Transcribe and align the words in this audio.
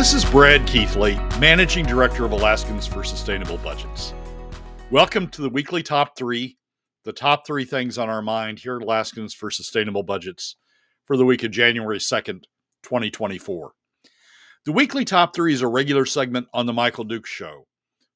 This 0.00 0.14
is 0.14 0.24
Brad 0.24 0.66
Keithley, 0.66 1.16
Managing 1.38 1.84
Director 1.84 2.24
of 2.24 2.32
Alaskans 2.32 2.86
for 2.86 3.04
Sustainable 3.04 3.58
Budgets. 3.58 4.14
Welcome 4.90 5.28
to 5.28 5.42
the 5.42 5.50
weekly 5.50 5.82
top 5.82 6.16
three, 6.16 6.56
the 7.04 7.12
top 7.12 7.46
three 7.46 7.66
things 7.66 7.98
on 7.98 8.08
our 8.08 8.22
mind 8.22 8.58
here 8.58 8.76
at 8.76 8.82
Alaskans 8.82 9.34
for 9.34 9.50
Sustainable 9.50 10.02
Budgets 10.02 10.56
for 11.04 11.18
the 11.18 11.24
week 11.26 11.42
of 11.42 11.50
January 11.50 11.98
2nd, 11.98 12.44
2024. 12.82 13.72
The 14.64 14.72
weekly 14.72 15.04
top 15.04 15.34
three 15.36 15.52
is 15.52 15.60
a 15.60 15.68
regular 15.68 16.06
segment 16.06 16.46
on 16.54 16.64
The 16.64 16.72
Michael 16.72 17.04
Duke 17.04 17.26
Show. 17.26 17.66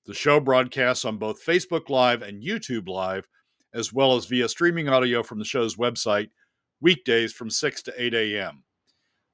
The 0.07 0.15
show 0.15 0.41
broadcasts 0.41 1.05
on 1.05 1.19
both 1.19 1.45
Facebook 1.45 1.91
Live 1.91 2.23
and 2.23 2.43
YouTube 2.43 2.89
Live, 2.89 3.29
as 3.75 3.93
well 3.93 4.17
as 4.17 4.25
via 4.25 4.49
streaming 4.49 4.89
audio 4.89 5.23
from 5.23 5.39
the 5.39 5.45
show's 5.45 5.77
website, 5.77 6.31
weekdays 6.81 7.35
from 7.35 7.51
6 7.51 7.83
to 7.83 7.93
8 8.03 8.15
a.m. 8.15 8.64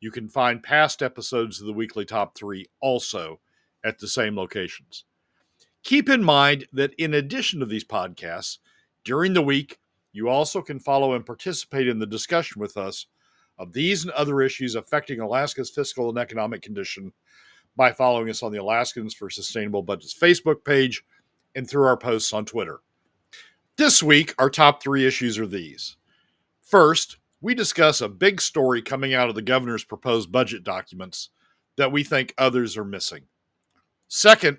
You 0.00 0.10
can 0.10 0.28
find 0.28 0.62
past 0.62 1.02
episodes 1.02 1.60
of 1.60 1.66
the 1.66 1.72
weekly 1.72 2.04
top 2.04 2.36
three 2.36 2.66
also 2.80 3.40
at 3.84 3.98
the 3.98 4.08
same 4.08 4.36
locations. 4.36 5.04
Keep 5.82 6.08
in 6.08 6.24
mind 6.24 6.66
that 6.72 6.94
in 6.94 7.14
addition 7.14 7.60
to 7.60 7.66
these 7.66 7.84
podcasts, 7.84 8.58
during 9.04 9.34
the 9.34 9.42
week, 9.42 9.78
you 10.12 10.28
also 10.28 10.62
can 10.62 10.78
follow 10.78 11.14
and 11.14 11.26
participate 11.26 11.88
in 11.88 11.98
the 11.98 12.06
discussion 12.06 12.60
with 12.60 12.76
us 12.76 13.06
of 13.58 13.72
these 13.72 14.04
and 14.04 14.12
other 14.12 14.40
issues 14.40 14.74
affecting 14.74 15.20
Alaska's 15.20 15.70
fiscal 15.70 16.08
and 16.08 16.18
economic 16.18 16.62
condition 16.62 17.12
by 17.76 17.92
following 17.92 18.30
us 18.30 18.42
on 18.42 18.52
the 18.52 18.60
Alaskans 18.60 19.14
for 19.14 19.28
Sustainable 19.28 19.82
Budgets 19.82 20.16
Facebook 20.16 20.64
page 20.64 21.04
and 21.54 21.68
through 21.68 21.86
our 21.86 21.96
posts 21.96 22.32
on 22.32 22.44
Twitter. 22.44 22.80
This 23.76 24.02
week, 24.02 24.34
our 24.38 24.50
top 24.50 24.82
three 24.82 25.04
issues 25.04 25.38
are 25.38 25.46
these. 25.46 25.96
First, 26.62 27.18
we 27.44 27.54
discuss 27.54 28.00
a 28.00 28.08
big 28.08 28.40
story 28.40 28.80
coming 28.80 29.12
out 29.12 29.28
of 29.28 29.34
the 29.34 29.42
governor's 29.42 29.84
proposed 29.84 30.32
budget 30.32 30.64
documents 30.64 31.28
that 31.76 31.92
we 31.92 32.02
think 32.02 32.32
others 32.38 32.74
are 32.78 32.86
missing. 32.86 33.20
Second, 34.08 34.56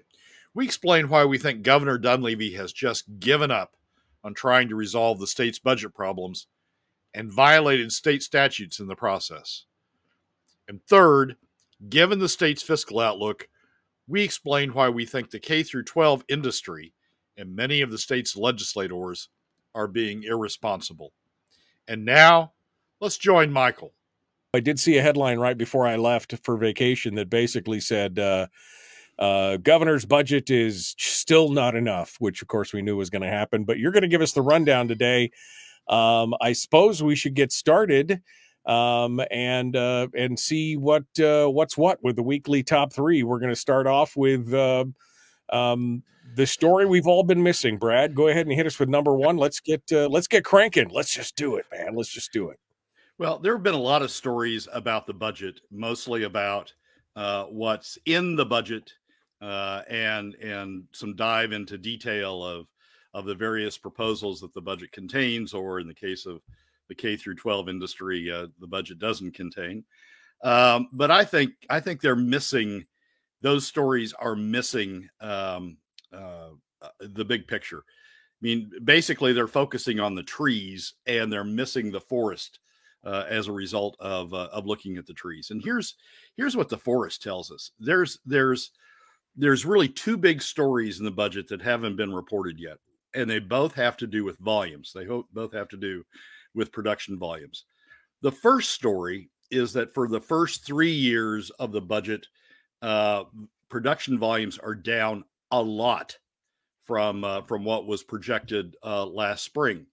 we 0.53 0.65
explain 0.65 1.09
why 1.09 1.25
we 1.25 1.39
think 1.39 1.63
Governor 1.63 1.97
Dunleavy 1.97 2.53
has 2.53 2.71
just 2.71 3.05
given 3.19 3.49
up 3.49 3.75
on 4.23 4.35
trying 4.35 4.69
to 4.69 4.75
resolve 4.75 5.17
the 5.17 5.25
state's 5.25 5.57
budget 5.57 5.95
problems 5.95 6.45
and 7.15 7.33
violated 7.33 7.91
state 7.91 8.21
statutes 8.21 8.79
in 8.79 8.85
the 8.85 8.95
process. 8.95 9.65
And 10.67 10.79
third, 10.85 11.37
given 11.89 12.19
the 12.19 12.29
state's 12.29 12.61
fiscal 12.61 12.99
outlook, 12.99 13.49
we 14.07 14.21
explain 14.21 14.75
why 14.75 14.89
we 14.89 15.07
think 15.07 15.31
the 15.31 15.39
K 15.39 15.63
through 15.63 15.85
12 15.85 16.23
industry 16.29 16.93
and 17.35 17.55
many 17.55 17.81
of 17.81 17.89
the 17.89 17.97
state's 17.97 18.37
legislators 18.37 19.29
are 19.73 19.87
being 19.87 20.21
irresponsible. 20.21 21.13
And 21.87 22.05
now, 22.05 22.51
let's 23.05 23.17
join 23.19 23.53
Michael. 23.53 23.93
I 24.51 24.59
did 24.59 24.79
see 24.79 24.97
a 24.97 25.01
headline 25.01 25.37
right 25.37 25.55
before 25.55 25.85
I 25.85 25.95
left 25.95 26.33
for 26.43 26.57
vacation 26.57 27.13
that 27.15 27.29
basically 27.29 27.79
said 27.79 28.17
uh, 28.17 28.47
uh, 29.19 29.57
governor's 29.57 30.05
budget 30.05 30.49
is 30.49 30.95
still 30.97 31.49
not 31.49 31.75
enough, 31.75 32.15
which 32.17 32.41
of 32.41 32.47
course 32.47 32.73
we 32.73 32.81
knew 32.81 32.97
was 32.97 33.11
going 33.11 33.21
to 33.21 33.29
happen. 33.29 33.63
But 33.63 33.77
you're 33.77 33.91
going 33.91 34.01
to 34.01 34.07
give 34.07 34.23
us 34.23 34.31
the 34.31 34.41
rundown 34.41 34.87
today. 34.87 35.29
Um, 35.87 36.33
I 36.41 36.53
suppose 36.53 37.03
we 37.03 37.15
should 37.15 37.35
get 37.35 37.51
started 37.51 38.23
um, 38.65 39.21
and 39.29 39.75
uh, 39.75 40.07
and 40.17 40.39
see 40.39 40.75
what 40.75 41.03
uh, 41.19 41.45
what's 41.45 41.77
what 41.77 41.99
with 42.01 42.15
the 42.15 42.23
weekly 42.23 42.63
top 42.63 42.91
three. 42.91 43.21
We're 43.21 43.39
going 43.39 43.53
to 43.53 43.55
start 43.55 43.85
off 43.85 44.17
with 44.17 44.51
uh, 44.51 44.85
um, 45.53 46.01
the 46.35 46.47
story 46.47 46.87
we've 46.87 47.05
all 47.05 47.21
been 47.21 47.43
missing. 47.43 47.77
Brad, 47.77 48.15
go 48.15 48.29
ahead 48.29 48.47
and 48.47 48.55
hit 48.55 48.65
us 48.65 48.79
with 48.79 48.89
number 48.89 49.15
one. 49.15 49.37
Let's 49.37 49.59
get 49.59 49.83
uh, 49.91 50.07
let's 50.07 50.27
get 50.27 50.43
cranking. 50.43 50.89
Let's 50.91 51.13
just 51.13 51.35
do 51.35 51.57
it, 51.57 51.67
man. 51.71 51.93
Let's 51.93 52.09
just 52.09 52.33
do 52.33 52.49
it. 52.49 52.57
Well, 53.17 53.39
there 53.39 53.53
have 53.53 53.63
been 53.63 53.73
a 53.73 53.79
lot 53.79 54.01
of 54.01 54.11
stories 54.11 54.67
about 54.73 55.07
the 55.07 55.13
budget, 55.13 55.61
mostly 55.71 56.23
about 56.23 56.73
uh, 57.15 57.45
what's 57.45 57.97
in 58.05 58.35
the 58.35 58.45
budget 58.45 58.91
uh, 59.41 59.83
and 59.89 60.35
and 60.35 60.83
some 60.91 61.15
dive 61.15 61.53
into 61.53 61.77
detail 61.77 62.43
of 62.43 62.67
of 63.13 63.25
the 63.25 63.35
various 63.35 63.77
proposals 63.77 64.41
that 64.41 64.53
the 64.53 64.61
budget 64.61 64.91
contains, 64.91 65.53
or 65.53 65.79
in 65.79 65.87
the 65.87 65.93
case 65.93 66.25
of 66.25 66.41
the 66.89 66.95
K 66.95 67.15
through 67.15 67.35
12 67.35 67.69
industry, 67.69 68.29
uh, 68.29 68.47
the 68.59 68.67
budget 68.67 68.99
doesn't 68.99 69.31
contain. 69.33 69.85
Um, 70.43 70.89
but 70.91 71.09
I 71.09 71.23
think 71.23 71.53
I 71.69 71.79
think 71.79 72.01
they're 72.01 72.17
missing 72.17 72.85
those 73.41 73.65
stories 73.65 74.11
are 74.11 74.35
missing 74.35 75.07
um, 75.21 75.77
uh, 76.11 76.49
uh, 76.81 76.89
the 76.99 77.23
big 77.23 77.47
picture. 77.47 77.79
I 77.87 78.41
mean, 78.41 78.71
basically, 78.83 79.31
they're 79.31 79.47
focusing 79.47 80.01
on 80.01 80.15
the 80.15 80.23
trees 80.23 80.95
and 81.07 81.31
they're 81.31 81.45
missing 81.45 81.91
the 81.91 82.01
forest 82.01 82.59
uh, 83.05 83.25
as 83.29 83.47
a 83.47 83.51
result 83.51 83.95
of 83.99 84.33
uh, 84.33 84.49
of 84.51 84.65
looking 84.65 84.97
at 84.97 85.05
the 85.05 85.13
trees. 85.13 85.51
And 85.51 85.61
here's 85.63 85.95
here's 86.35 86.57
what 86.57 86.69
the 86.69 86.77
forest 86.77 87.21
tells 87.21 87.51
us. 87.51 87.71
There's 87.79 88.19
there's 88.25 88.71
there's 89.35 89.65
really 89.65 89.89
two 89.89 90.17
big 90.17 90.41
stories 90.41 90.99
in 90.99 91.05
the 91.05 91.11
budget 91.11 91.47
that 91.49 91.61
haven't 91.61 91.97
been 91.97 92.13
reported 92.13 92.59
yet, 92.59 92.77
and 93.13 93.29
they 93.29 93.39
both 93.39 93.73
have 93.75 93.97
to 93.97 94.07
do 94.07 94.23
with 94.23 94.37
volumes. 94.39 94.91
They 94.93 95.05
both 95.05 95.53
have 95.53 95.67
to 95.69 95.77
do 95.77 96.03
with 96.53 96.71
production 96.71 97.19
volumes. 97.19 97.65
The 98.21 98.31
first 98.31 98.71
story 98.71 99.29
is 99.51 99.73
that 99.73 99.93
for 99.93 100.07
the 100.07 100.21
first 100.21 100.65
three 100.65 100.91
years 100.91 101.51
of 101.51 101.71
the 101.71 101.81
budget, 101.81 102.25
uh, 102.81 103.25
production 103.69 104.17
volumes 104.17 104.57
are 104.57 104.75
down 104.75 105.23
a 105.51 105.61
lot 105.61 106.17
from 106.83 107.23
uh, 107.23 107.41
from 107.41 107.63
what 107.63 107.87
was 107.87 108.03
projected 108.03 108.75
uh, 108.83 109.05
last 109.05 109.43
spring. 109.43 109.85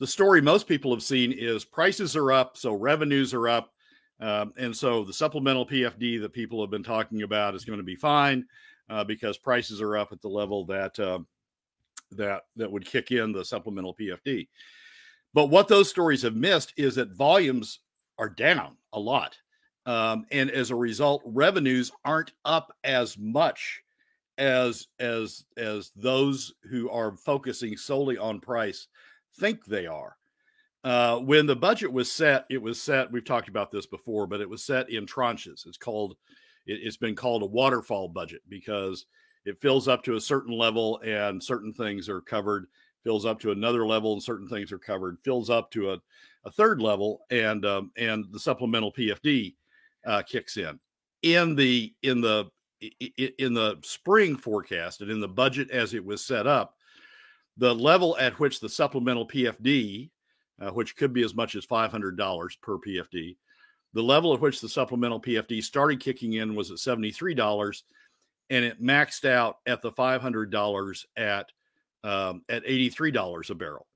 The 0.00 0.06
story 0.06 0.40
most 0.40 0.66
people 0.66 0.92
have 0.92 1.02
seen 1.02 1.32
is 1.32 1.64
prices 1.64 2.16
are 2.16 2.32
up, 2.32 2.56
so 2.56 2.72
revenues 2.72 3.32
are 3.32 3.48
up, 3.48 3.72
um, 4.20 4.52
and 4.56 4.76
so 4.76 5.04
the 5.04 5.12
supplemental 5.12 5.66
PFD 5.66 6.20
that 6.20 6.32
people 6.32 6.60
have 6.60 6.70
been 6.70 6.82
talking 6.82 7.22
about 7.22 7.54
is 7.54 7.64
going 7.64 7.78
to 7.78 7.84
be 7.84 7.94
fine 7.94 8.44
uh, 8.90 9.04
because 9.04 9.38
prices 9.38 9.80
are 9.80 9.96
up 9.96 10.12
at 10.12 10.20
the 10.20 10.28
level 10.28 10.64
that 10.66 10.98
uh, 10.98 11.20
that 12.12 12.42
that 12.56 12.70
would 12.70 12.84
kick 12.84 13.12
in 13.12 13.32
the 13.32 13.44
supplemental 13.44 13.94
PFD. 13.94 14.48
But 15.32 15.46
what 15.46 15.68
those 15.68 15.88
stories 15.88 16.22
have 16.22 16.36
missed 16.36 16.72
is 16.76 16.96
that 16.96 17.16
volumes 17.16 17.80
are 18.18 18.28
down 18.28 18.76
a 18.92 19.00
lot, 19.00 19.36
um, 19.86 20.26
and 20.32 20.50
as 20.50 20.70
a 20.70 20.76
result, 20.76 21.22
revenues 21.24 21.92
aren't 22.04 22.32
up 22.44 22.74
as 22.82 23.16
much 23.16 23.82
as 24.38 24.88
as 24.98 25.44
as 25.56 25.92
those 25.94 26.52
who 26.68 26.90
are 26.90 27.16
focusing 27.16 27.76
solely 27.76 28.18
on 28.18 28.40
price 28.40 28.88
think 29.36 29.64
they 29.64 29.86
are. 29.86 30.16
Uh, 30.84 31.18
when 31.18 31.46
the 31.46 31.56
budget 31.56 31.90
was 31.90 32.12
set, 32.12 32.44
it 32.50 32.60
was 32.60 32.80
set. 32.80 33.10
We've 33.10 33.24
talked 33.24 33.48
about 33.48 33.70
this 33.70 33.86
before, 33.86 34.26
but 34.26 34.42
it 34.42 34.48
was 34.48 34.62
set 34.62 34.90
in 34.90 35.06
tranches. 35.06 35.66
It's 35.66 35.78
called 35.78 36.16
it, 36.66 36.84
has 36.84 36.96
been 36.96 37.14
called 37.14 37.42
a 37.42 37.46
waterfall 37.46 38.08
budget 38.08 38.42
because 38.48 39.06
it 39.46 39.60
fills 39.60 39.88
up 39.88 40.02
to 40.04 40.16
a 40.16 40.20
certain 40.20 40.56
level 40.56 41.00
and 41.04 41.42
certain 41.42 41.72
things 41.72 42.08
are 42.08 42.20
covered, 42.20 42.66
fills 43.02 43.24
up 43.24 43.40
to 43.40 43.50
another 43.50 43.86
level 43.86 44.12
and 44.12 44.22
certain 44.22 44.48
things 44.48 44.72
are 44.72 44.78
covered, 44.78 45.18
fills 45.22 45.48
up 45.48 45.70
to 45.70 45.92
a, 45.92 45.98
a 46.44 46.50
third 46.50 46.80
level 46.80 47.20
and 47.30 47.64
um, 47.64 47.90
and 47.96 48.26
the 48.30 48.38
supplemental 48.38 48.92
PFD 48.92 49.54
uh, 50.06 50.22
kicks 50.22 50.58
in. 50.58 50.78
In 51.22 51.54
the 51.54 51.94
in 52.02 52.20
the 52.20 52.50
in 53.38 53.54
the 53.54 53.78
spring 53.82 54.36
forecast 54.36 55.00
and 55.00 55.10
in 55.10 55.20
the 55.20 55.28
budget 55.28 55.70
as 55.70 55.94
it 55.94 56.04
was 56.04 56.22
set 56.22 56.46
up, 56.46 56.74
the 57.56 57.74
level 57.74 58.16
at 58.18 58.38
which 58.40 58.60
the 58.60 58.68
supplemental 58.68 59.26
PFD, 59.26 60.10
uh, 60.60 60.70
which 60.70 60.96
could 60.96 61.12
be 61.12 61.22
as 61.22 61.34
much 61.34 61.54
as 61.54 61.66
$500 61.66 62.60
per 62.60 62.78
PFD, 62.78 63.36
the 63.92 64.02
level 64.02 64.34
at 64.34 64.40
which 64.40 64.60
the 64.60 64.68
supplemental 64.68 65.20
PFD 65.20 65.62
started 65.62 66.00
kicking 66.00 66.34
in 66.34 66.54
was 66.54 66.70
at 66.70 66.78
$73, 66.78 67.82
and 68.50 68.64
it 68.64 68.82
maxed 68.82 69.28
out 69.28 69.58
at 69.66 69.82
the 69.82 69.92
$500 69.92 71.04
at 71.16 71.50
um, 72.02 72.42
at 72.50 72.64
$83 72.64 73.50
a 73.50 73.54
barrel. 73.54 73.86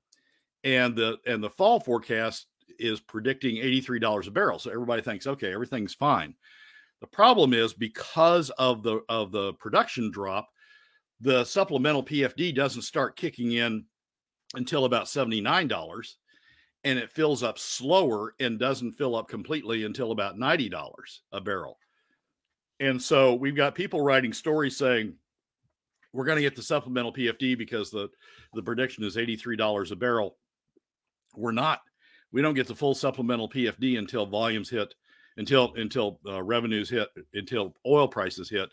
And 0.63 0.95
the 0.95 1.17
and 1.25 1.43
the 1.43 1.49
fall 1.49 1.79
forecast 1.79 2.47
is 2.79 2.99
predicting 2.99 3.57
$83 3.57 4.27
a 4.27 4.31
barrel. 4.31 4.59
So 4.59 4.71
everybody 4.71 5.01
thinks, 5.01 5.27
okay, 5.27 5.53
everything's 5.53 5.93
fine. 5.93 6.33
The 7.01 7.07
problem 7.07 7.53
is 7.53 7.73
because 7.73 8.49
of 8.51 8.83
the 8.83 9.01
of 9.09 9.31
the 9.31 9.53
production 9.53 10.11
drop, 10.11 10.49
the 11.21 11.43
supplemental 11.43 12.03
PFD 12.03 12.55
doesn't 12.55 12.83
start 12.83 13.15
kicking 13.15 13.53
in 13.53 13.85
until 14.55 14.85
about 14.85 15.05
$79 15.05 16.13
and 16.85 16.97
it 16.97 17.11
fills 17.11 17.43
up 17.43 17.59
slower 17.59 18.33
and 18.39 18.57
doesn't 18.57 18.93
fill 18.93 19.15
up 19.15 19.27
completely 19.27 19.83
until 19.83 20.11
about 20.11 20.37
$90 20.37 20.71
a 21.33 21.41
barrel. 21.41 21.77
And 22.79 23.01
so 23.01 23.33
we've 23.33 23.55
got 23.55 23.75
people 23.75 24.01
writing 24.01 24.31
stories 24.31 24.77
saying, 24.77 25.13
we're 26.13 26.25
going 26.25 26.37
to 26.37 26.41
get 26.41 26.55
the 26.55 26.63
supplemental 26.63 27.13
PFD 27.13 27.57
because 27.57 27.91
the 27.91 28.09
the 28.53 28.63
prediction 28.63 29.03
is 29.03 29.17
eighty 29.17 29.35
three 29.35 29.55
dollars 29.55 29.91
a 29.91 29.95
barrel. 29.95 30.37
We're 31.35 31.51
not. 31.51 31.81
We 32.31 32.41
don't 32.41 32.55
get 32.55 32.67
the 32.67 32.75
full 32.75 32.95
supplemental 32.95 33.49
PFD 33.49 33.99
until 33.99 34.25
volumes 34.25 34.69
hit, 34.69 34.93
until 35.37 35.73
until 35.75 36.19
uh, 36.27 36.41
revenues 36.41 36.89
hit, 36.89 37.09
until 37.33 37.75
oil 37.85 38.07
prices 38.07 38.49
hit 38.49 38.69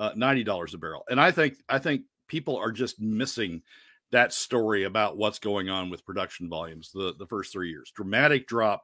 uh, 0.00 0.10
ninety 0.16 0.42
dollars 0.42 0.74
a 0.74 0.78
barrel. 0.78 1.04
And 1.08 1.20
I 1.20 1.30
think 1.30 1.58
I 1.68 1.78
think 1.78 2.02
people 2.26 2.56
are 2.56 2.72
just 2.72 3.00
missing 3.00 3.62
that 4.10 4.32
story 4.32 4.84
about 4.84 5.16
what's 5.16 5.38
going 5.38 5.68
on 5.68 5.90
with 5.90 6.04
production 6.04 6.48
volumes 6.48 6.90
the 6.92 7.14
the 7.18 7.26
first 7.26 7.52
three 7.52 7.70
years. 7.70 7.92
Dramatic 7.94 8.48
drop, 8.48 8.82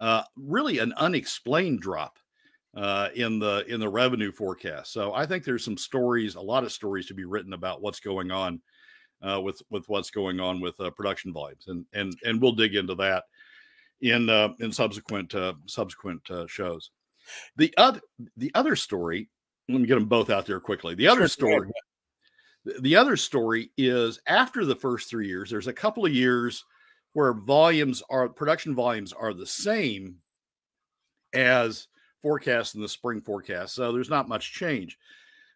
uh, 0.00 0.22
really 0.36 0.78
an 0.78 0.94
unexplained 0.96 1.80
drop 1.80 2.18
uh, 2.76 3.08
in 3.14 3.38
the 3.38 3.64
in 3.68 3.80
the 3.80 3.88
revenue 3.88 4.32
forecast. 4.32 4.92
So 4.92 5.12
I 5.12 5.26
think 5.26 5.44
there's 5.44 5.64
some 5.64 5.76
stories, 5.76 6.36
a 6.36 6.40
lot 6.40 6.64
of 6.64 6.72
stories 6.72 7.06
to 7.06 7.14
be 7.14 7.24
written 7.24 7.52
about 7.52 7.82
what's 7.82 8.00
going 8.00 8.30
on 8.30 8.60
uh, 9.22 9.40
with 9.40 9.60
with 9.70 9.88
what's 9.88 10.10
going 10.10 10.40
on 10.40 10.60
with 10.60 10.78
uh, 10.80 10.90
production 10.90 11.32
volumes, 11.32 11.64
and 11.66 11.84
and 11.92 12.16
and 12.24 12.40
we'll 12.40 12.52
dig 12.52 12.74
into 12.74 12.94
that 12.96 13.24
in 14.00 14.28
uh, 14.28 14.50
in 14.60 14.72
subsequent 14.72 15.34
uh, 15.34 15.54
subsequent 15.66 16.22
uh, 16.30 16.46
shows. 16.46 16.90
The 17.56 17.72
other 17.76 18.00
the 18.36 18.50
other 18.54 18.76
story, 18.76 19.28
let 19.68 19.80
me 19.80 19.86
get 19.86 19.94
them 19.94 20.06
both 20.06 20.30
out 20.30 20.46
there 20.46 20.60
quickly. 20.60 20.94
The 20.94 21.08
other 21.08 21.28
story, 21.28 21.70
the 22.80 22.96
other 22.96 23.16
story 23.16 23.70
is 23.76 24.20
after 24.26 24.64
the 24.64 24.76
first 24.76 25.08
three 25.08 25.26
years, 25.26 25.50
there's 25.50 25.68
a 25.68 25.72
couple 25.72 26.04
of 26.04 26.12
years 26.12 26.64
where 27.12 27.32
volumes 27.32 28.02
are 28.10 28.28
production 28.28 28.74
volumes 28.74 29.12
are 29.12 29.32
the 29.32 29.46
same 29.46 30.16
as 31.32 31.88
forecast 32.20 32.74
in 32.74 32.80
the 32.80 32.88
spring 32.88 33.20
forecast. 33.20 33.74
So 33.74 33.92
there's 33.92 34.10
not 34.10 34.28
much 34.28 34.52
change. 34.52 34.98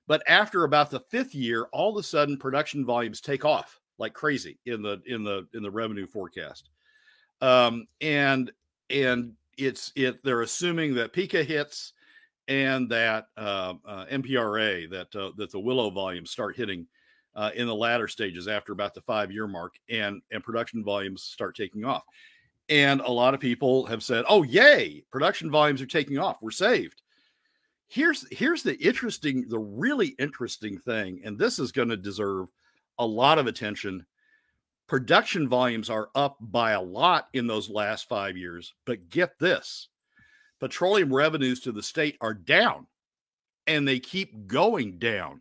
But 0.06 0.22
after 0.26 0.64
about 0.64 0.90
the 0.90 1.00
fifth 1.00 1.34
year, 1.34 1.64
all 1.72 1.90
of 1.90 2.00
a 2.00 2.02
sudden 2.02 2.38
production 2.38 2.84
volumes 2.84 3.20
take 3.20 3.44
off 3.44 3.78
like 3.99 4.14
crazy 4.14 4.58
in 4.64 4.81
the 4.81 5.02
in 5.06 5.25
the 5.25 5.46
in 5.52 5.62
the 5.62 5.70
revenue 5.70 6.06
forecast. 6.06 6.70
Um, 7.40 7.87
and 8.00 8.50
and 8.88 9.34
it's 9.58 9.93
it 9.96 10.22
they're 10.25 10.43
assuming 10.43 10.94
that 10.94 11.12
Pikka 11.12 11.44
hits 11.44 11.93
and 12.48 12.88
that 12.88 13.26
uh, 13.36 13.74
uh, 13.86 14.06
NPRA 14.06 14.90
that 14.90 15.14
uh, 15.14 15.30
that 15.36 15.52
the 15.52 15.60
Willow 15.60 15.90
volumes 15.90 16.30
start 16.30 16.56
hitting 16.56 16.86
uh, 17.36 17.50
in 17.54 17.66
the 17.66 17.74
latter 17.74 18.08
stages 18.08 18.48
after 18.48 18.72
about 18.72 18.94
the 18.94 19.02
five 19.02 19.30
year 19.30 19.46
mark, 19.46 19.74
and 19.88 20.22
and 20.32 20.42
production 20.42 20.82
volumes 20.82 21.22
start 21.22 21.54
taking 21.54 21.84
off. 21.84 22.02
And 22.70 23.00
a 23.00 23.10
lot 23.10 23.34
of 23.34 23.40
people 23.40 23.86
have 23.86 24.02
said, 24.02 24.24
"Oh, 24.28 24.42
yay! 24.42 25.04
Production 25.12 25.50
volumes 25.50 25.80
are 25.82 25.86
taking 25.86 26.18
off. 26.18 26.38
We're 26.40 26.50
saved." 26.50 27.02
Here's 27.86 28.26
here's 28.30 28.62
the 28.62 28.76
interesting, 28.78 29.46
the 29.48 29.58
really 29.58 30.08
interesting 30.18 30.78
thing, 30.78 31.20
and 31.24 31.38
this 31.38 31.58
is 31.58 31.72
going 31.72 31.88
to 31.88 31.96
deserve 31.96 32.48
a 32.98 33.06
lot 33.06 33.38
of 33.38 33.46
attention. 33.46 34.04
Production 34.86 35.48
volumes 35.48 35.90
are 35.90 36.08
up 36.14 36.38
by 36.40 36.72
a 36.72 36.80
lot 36.80 37.28
in 37.34 37.46
those 37.46 37.68
last 37.68 38.08
five 38.08 38.36
years, 38.36 38.74
but 38.86 39.10
get 39.10 39.38
this: 39.38 39.88
petroleum 40.60 41.14
revenues 41.14 41.60
to 41.60 41.72
the 41.72 41.82
state 41.82 42.16
are 42.20 42.34
down, 42.34 42.87
and 43.66 43.87
they 43.87 43.99
keep 43.99 44.46
going 44.46 44.99
down 44.99 45.40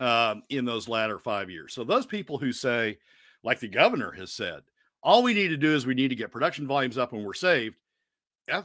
um, 0.00 0.42
in 0.48 0.64
those 0.64 0.88
latter 0.88 1.18
five 1.18 1.50
years. 1.50 1.72
So 1.72 1.84
those 1.84 2.06
people 2.06 2.38
who 2.38 2.52
say, 2.52 2.98
like 3.44 3.60
the 3.60 3.68
governor 3.68 4.10
has 4.12 4.32
said, 4.32 4.62
all 5.02 5.22
we 5.22 5.34
need 5.34 5.48
to 5.48 5.56
do 5.56 5.74
is 5.74 5.86
we 5.86 5.94
need 5.94 6.08
to 6.08 6.16
get 6.16 6.30
production 6.30 6.66
volumes 6.66 6.98
up 6.98 7.12
and 7.12 7.24
we're 7.24 7.34
saved. 7.34 7.76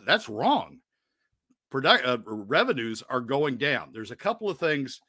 That's 0.05 0.29
wrong. 0.29 0.79
Product 1.69 2.05
uh, 2.05 2.17
revenues 2.25 3.03
are 3.09 3.21
going 3.21 3.57
down. 3.57 3.89
There's 3.93 4.11
a 4.11 4.15
couple 4.15 4.49
of 4.49 4.57
things 4.57 5.01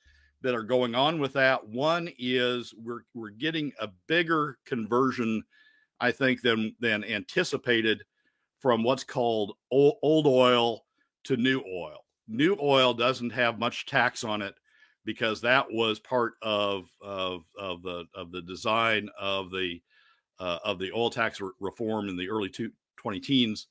that 0.42 0.54
are 0.54 0.62
going 0.62 0.94
on 0.94 1.18
with 1.18 1.32
that. 1.34 1.66
One 1.66 2.10
is 2.18 2.74
we're 2.76 3.00
we're 3.14 3.30
getting 3.30 3.72
a 3.80 3.88
bigger 4.06 4.58
conversion, 4.64 5.42
I 6.00 6.10
think, 6.12 6.42
than 6.42 6.74
than 6.80 7.04
anticipated 7.04 8.02
from 8.60 8.82
what's 8.82 9.04
called 9.04 9.56
old, 9.70 10.26
oil 10.26 10.84
to 11.24 11.36
new 11.36 11.60
oil. 11.60 12.04
New 12.26 12.56
oil 12.60 12.92
doesn't 12.94 13.30
have 13.30 13.58
much 13.58 13.86
tax 13.86 14.24
on 14.24 14.42
it 14.42 14.54
because 15.04 15.40
that 15.40 15.66
was 15.70 15.98
part 15.98 16.34
of 16.42 16.90
of 17.00 17.44
of 17.58 17.82
the 17.82 18.04
of 18.14 18.30
the 18.30 18.42
design 18.42 19.08
of 19.18 19.50
the 19.50 19.80
uh, 20.38 20.58
of 20.64 20.78
the 20.78 20.92
oil 20.92 21.10
tax 21.10 21.40
re- 21.40 21.50
reform 21.60 22.08
in 22.08 22.16
the 22.16 22.28
early 22.28 22.48
two, 22.48 22.70
20 22.96 23.20
teens 23.20 23.66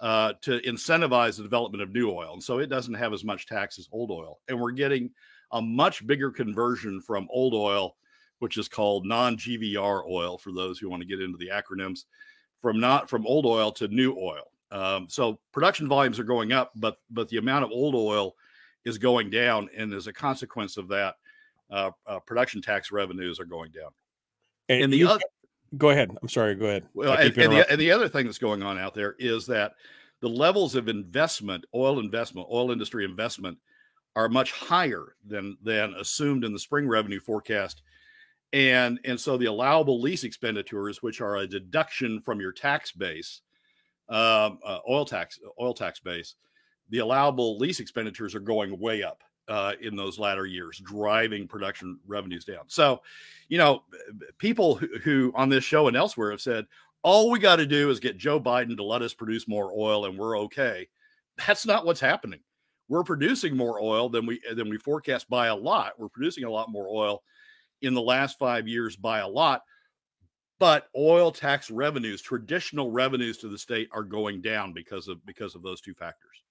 uh, 0.00 0.32
to 0.42 0.60
incentivize 0.60 1.36
the 1.36 1.42
development 1.42 1.82
of 1.82 1.92
new 1.92 2.10
oil. 2.10 2.32
And 2.32 2.42
so 2.42 2.58
it 2.58 2.66
doesn't 2.66 2.94
have 2.94 3.12
as 3.12 3.24
much 3.24 3.46
tax 3.46 3.78
as 3.78 3.88
old 3.92 4.10
oil. 4.10 4.40
And 4.48 4.60
we're 4.60 4.72
getting 4.72 5.10
a 5.52 5.62
much 5.62 6.06
bigger 6.06 6.30
conversion 6.30 7.00
from 7.00 7.28
old 7.30 7.54
oil, 7.54 7.96
which 8.40 8.58
is 8.58 8.68
called 8.68 9.06
non 9.06 9.36
GVR 9.36 10.04
oil 10.10 10.38
for 10.38 10.52
those 10.52 10.78
who 10.78 10.90
want 10.90 11.02
to 11.02 11.08
get 11.08 11.20
into 11.22 11.38
the 11.38 11.50
acronyms, 11.50 12.04
from 12.62 12.80
not 12.80 13.10
from 13.10 13.26
old 13.26 13.44
oil 13.44 13.72
to 13.72 13.88
new 13.88 14.16
oil. 14.16 14.50
Um, 14.70 15.06
so 15.10 15.38
production 15.52 15.86
volumes 15.86 16.18
are 16.18 16.24
going 16.24 16.52
up, 16.52 16.72
but 16.76 16.96
but 17.10 17.28
the 17.28 17.36
amount 17.36 17.64
of 17.64 17.70
old 17.70 17.94
oil 17.94 18.34
is 18.84 18.96
going 18.96 19.28
down, 19.28 19.68
and 19.76 19.92
as 19.92 20.06
a 20.06 20.12
consequence 20.12 20.76
of 20.76 20.88
that, 20.88 21.16
uh, 21.70 21.90
uh, 22.06 22.20
production 22.20 22.62
tax 22.62 22.90
revenues 22.90 23.38
are 23.38 23.44
going 23.44 23.70
down. 23.70 23.90
And, 24.68 24.84
and 24.84 24.92
the 24.92 25.04
other, 25.04 25.20
go 25.76 25.90
ahead. 25.90 26.10
I'm 26.22 26.28
sorry. 26.28 26.54
Go 26.54 26.66
ahead. 26.66 26.86
Well, 26.94 27.12
and, 27.12 27.36
and, 27.36 27.52
the, 27.52 27.70
and 27.70 27.80
the 27.80 27.90
other 27.90 28.08
thing 28.08 28.24
that's 28.24 28.38
going 28.38 28.62
on 28.62 28.78
out 28.78 28.94
there 28.94 29.14
is 29.18 29.46
that 29.46 29.74
the 30.20 30.28
levels 30.28 30.74
of 30.74 30.88
investment, 30.88 31.64
oil 31.74 31.98
investment, 31.98 32.46
oil 32.50 32.70
industry 32.70 33.04
investment, 33.04 33.58
are 34.14 34.28
much 34.28 34.52
higher 34.52 35.16
than 35.26 35.56
than 35.62 35.94
assumed 35.94 36.44
in 36.44 36.52
the 36.52 36.58
spring 36.58 36.88
revenue 36.88 37.20
forecast. 37.20 37.82
And, 38.52 39.00
and 39.04 39.18
so 39.18 39.36
the 39.36 39.46
allowable 39.46 40.00
lease 40.00 40.24
expenditures, 40.24 41.02
which 41.02 41.20
are 41.20 41.36
a 41.36 41.46
deduction 41.46 42.20
from 42.20 42.40
your 42.40 42.52
tax 42.52 42.92
base, 42.92 43.40
um, 44.08 44.58
uh, 44.64 44.78
oil 44.88 45.06
tax 45.06 45.38
oil 45.60 45.72
tax 45.72 46.00
base, 46.00 46.34
the 46.90 46.98
allowable 46.98 47.56
lease 47.56 47.80
expenditures 47.80 48.34
are 48.34 48.40
going 48.40 48.78
way 48.78 49.02
up 49.02 49.22
uh, 49.48 49.72
in 49.80 49.96
those 49.96 50.18
latter 50.18 50.46
years, 50.46 50.80
driving 50.84 51.48
production 51.48 51.98
revenues 52.06 52.44
down. 52.44 52.64
So, 52.66 53.00
you 53.48 53.58
know, 53.58 53.84
people 54.38 54.74
who, 54.74 54.88
who 55.02 55.32
on 55.34 55.48
this 55.48 55.64
show 55.64 55.88
and 55.88 55.96
elsewhere 55.96 56.30
have 56.30 56.40
said, 56.40 56.66
all 57.02 57.30
we 57.30 57.38
got 57.38 57.56
to 57.56 57.66
do 57.66 57.90
is 57.90 58.00
get 58.00 58.18
Joe 58.18 58.40
Biden 58.40 58.76
to 58.76 58.84
let 58.84 59.02
us 59.02 59.14
produce 59.14 59.48
more 59.48 59.72
oil 59.76 60.04
and 60.06 60.16
we're 60.16 60.38
okay. 60.40 60.88
That's 61.46 61.66
not 61.66 61.84
what's 61.84 62.00
happening. 62.00 62.40
We're 62.88 63.02
producing 63.02 63.56
more 63.56 63.82
oil 63.82 64.08
than 64.08 64.26
we 64.26 64.40
than 64.54 64.68
we 64.68 64.76
forecast 64.76 65.28
by 65.30 65.46
a 65.46 65.56
lot. 65.56 65.98
We're 65.98 66.10
producing 66.10 66.44
a 66.44 66.50
lot 66.50 66.70
more 66.70 66.88
oil 66.88 67.22
in 67.82 67.94
the 67.94 68.02
last 68.02 68.38
5 68.38 68.68
years 68.68 68.96
by 68.96 69.18
a 69.18 69.28
lot. 69.28 69.62
But 70.58 70.86
oil 70.96 71.32
tax 71.32 71.70
revenues, 71.70 72.22
traditional 72.22 72.90
revenues 72.90 73.38
to 73.38 73.48
the 73.48 73.58
state 73.58 73.88
are 73.92 74.04
going 74.04 74.42
down 74.42 74.72
because 74.72 75.08
of 75.08 75.24
because 75.26 75.56
of 75.56 75.62
those 75.62 75.80
two 75.80 75.94
factors. 75.94 76.42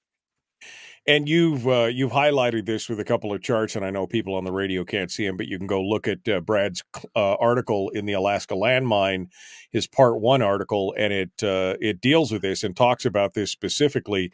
And 1.07 1.27
you've 1.27 1.67
uh, 1.67 1.85
you've 1.85 2.11
highlighted 2.11 2.67
this 2.67 2.87
with 2.87 2.99
a 2.99 3.03
couple 3.03 3.33
of 3.33 3.41
charts, 3.41 3.75
and 3.75 3.83
I 3.83 3.89
know 3.89 4.05
people 4.05 4.35
on 4.35 4.43
the 4.43 4.51
radio 4.51 4.83
can't 4.83 5.09
see 5.09 5.25
them, 5.25 5.35
but 5.35 5.47
you 5.47 5.57
can 5.57 5.65
go 5.65 5.81
look 5.81 6.07
at 6.07 6.27
uh, 6.29 6.41
Brad's 6.41 6.83
uh, 7.15 7.33
article 7.35 7.89
in 7.89 8.05
the 8.05 8.13
Alaska 8.13 8.53
Landmine, 8.53 9.27
his 9.71 9.87
part 9.87 10.21
one 10.21 10.43
article, 10.43 10.93
and 10.95 11.11
it 11.11 11.31
uh, 11.43 11.75
it 11.81 12.01
deals 12.01 12.31
with 12.31 12.43
this 12.43 12.63
and 12.63 12.75
talks 12.75 13.05
about 13.05 13.33
this 13.33 13.49
specifically. 13.49 14.31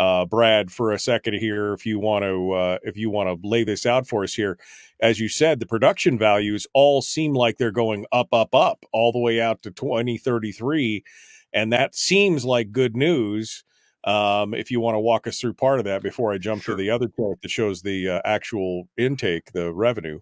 Uh, 0.00 0.24
Brad, 0.24 0.70
for 0.70 0.92
a 0.92 0.98
second 0.98 1.34
here, 1.34 1.74
if 1.74 1.84
you 1.84 1.98
want 1.98 2.24
to 2.24 2.52
uh, 2.52 2.78
if 2.84 2.96
you 2.96 3.10
want 3.10 3.28
to 3.28 3.46
lay 3.46 3.64
this 3.64 3.84
out 3.84 4.08
for 4.08 4.24
us 4.24 4.32
here, 4.32 4.58
as 5.02 5.20
you 5.20 5.28
said, 5.28 5.60
the 5.60 5.66
production 5.66 6.18
values 6.18 6.66
all 6.72 7.02
seem 7.02 7.34
like 7.34 7.58
they're 7.58 7.70
going 7.70 8.06
up, 8.10 8.32
up, 8.32 8.54
up, 8.54 8.86
all 8.94 9.12
the 9.12 9.18
way 9.18 9.42
out 9.42 9.60
to 9.62 9.70
twenty 9.70 10.16
thirty 10.16 10.52
three, 10.52 11.04
and 11.52 11.70
that 11.74 11.94
seems 11.94 12.46
like 12.46 12.72
good 12.72 12.96
news 12.96 13.62
um, 14.04 14.54
if 14.54 14.70
you 14.70 14.80
want 14.80 14.94
to 14.94 15.00
walk 15.00 15.26
us 15.26 15.38
through 15.38 15.52
part 15.52 15.80
of 15.80 15.84
that 15.84 16.02
before 16.02 16.32
I 16.32 16.38
jump 16.38 16.62
sure. 16.62 16.74
to 16.74 16.82
the 16.82 16.88
other 16.88 17.08
chart 17.08 17.42
that 17.42 17.50
shows 17.50 17.82
the 17.82 18.08
uh, 18.08 18.20
actual 18.24 18.88
intake, 18.96 19.52
the 19.52 19.70
revenue. 19.70 20.20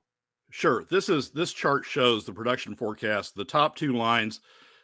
Sure. 0.50 0.86
This 0.90 1.08
is 1.08 1.30
this 1.30 1.52
chart 1.52 1.84
shows 1.84 2.24
the 2.24 2.32
production 2.32 2.74
forecast. 2.74 3.36
The 3.36 3.44
top 3.44 3.76
two 3.76 3.92
lines, 3.92 4.40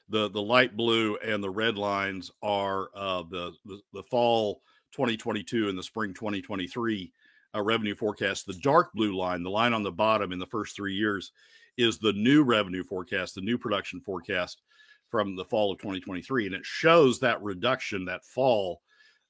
the 0.08 0.30
the 0.30 0.42
light 0.42 0.76
blue 0.76 1.16
and 1.16 1.42
the 1.42 1.50
red 1.50 1.76
lines, 1.76 2.30
are 2.44 2.90
uh, 2.94 3.24
the, 3.28 3.54
the, 3.64 3.80
the 3.92 4.02
fall 4.04 4.60
2022 4.94 5.68
and 5.68 5.76
the 5.76 5.82
spring 5.82 6.14
2023 6.14 7.12
uh, 7.54 7.60
revenue 7.60 7.94
forecast. 7.94 8.46
The 8.46 8.54
dark 8.54 8.92
blue 8.94 9.16
line, 9.16 9.42
the 9.42 9.50
line 9.50 9.72
on 9.72 9.82
the 9.82 9.92
bottom 9.92 10.32
in 10.32 10.38
the 10.38 10.46
first 10.46 10.76
three 10.76 10.94
years, 10.94 11.32
is 11.76 11.98
the 11.98 12.12
new 12.12 12.44
revenue 12.44 12.84
forecast, 12.84 13.34
the 13.34 13.40
new 13.40 13.58
production 13.58 14.00
forecast 14.00 14.62
from 15.10 15.36
the 15.36 15.44
fall 15.44 15.72
of 15.72 15.78
2023, 15.78 16.46
and 16.46 16.54
it 16.54 16.64
shows 16.64 17.20
that 17.20 17.42
reduction, 17.42 18.04
that 18.04 18.24
fall 18.24 18.80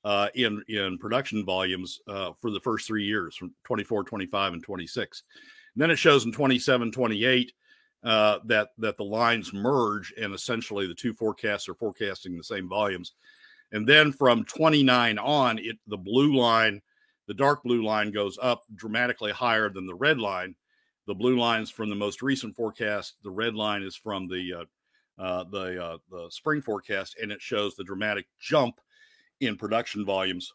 uh, 0.05 0.29
in 0.35 0.63
in 0.69 0.99
production 0.99 1.45
volumes 1.45 2.01
uh, 2.09 2.33
for 2.41 2.51
the 2.51 2.61
first 2.61 2.87
three 2.87 3.05
years 3.05 3.35
from 3.37 3.55
24, 3.65 4.05
25, 4.05 4.53
and 4.53 4.63
26. 4.63 5.23
And 5.75 5.83
then 5.83 5.91
it 5.91 5.97
shows 5.97 6.27
in 6.27 6.33
27, 6.33 6.93
28 6.93 7.53
uh, 8.05 8.39
that 8.45 8.69
that 8.79 8.99
the 8.99 9.05
lines 9.05 9.53
merge, 9.55 10.13
and 10.21 10.35
essentially 10.35 10.87
the 10.87 10.95
two 10.95 11.15
forecasts 11.15 11.69
are 11.69 11.75
forecasting 11.75 12.37
the 12.37 12.45
same 12.45 12.69
volumes. 12.69 13.13
And 13.73 13.87
then 13.87 14.13
from 14.13 14.45
29 14.45 15.19
on, 15.19 15.59
it 15.59 15.77
the 15.87 15.97
blue 15.97 16.37
line, 16.37 16.81
the 17.27 17.35
dark 17.35 17.63
blue 17.63 17.85
line 17.85 18.13
goes 18.13 18.39
up 18.41 18.63
dramatically 18.75 19.33
higher 19.33 19.69
than 19.69 19.87
the 19.87 19.95
red 19.95 20.19
line. 20.19 20.55
The 21.07 21.15
blue 21.15 21.39
lines 21.39 21.71
from 21.71 21.91
the 21.91 21.97
most 21.97 22.23
recent 22.23 22.57
forecast. 22.57 23.17
The 23.23 23.31
red 23.31 23.55
line 23.55 23.83
is 23.83 23.97
from 23.97 24.27
the 24.27 24.55
uh, 24.61 25.23
uh, 25.23 25.45
the 25.51 25.85
uh, 25.85 25.99
the 26.11 26.29
spring 26.31 26.63
forecast, 26.63 27.17
and 27.21 27.31
it 27.31 27.41
shows 27.41 27.75
the 27.75 27.85
dramatic 27.85 28.27
jump 28.41 28.81
in 29.41 29.57
production 29.57 30.05
volumes 30.05 30.53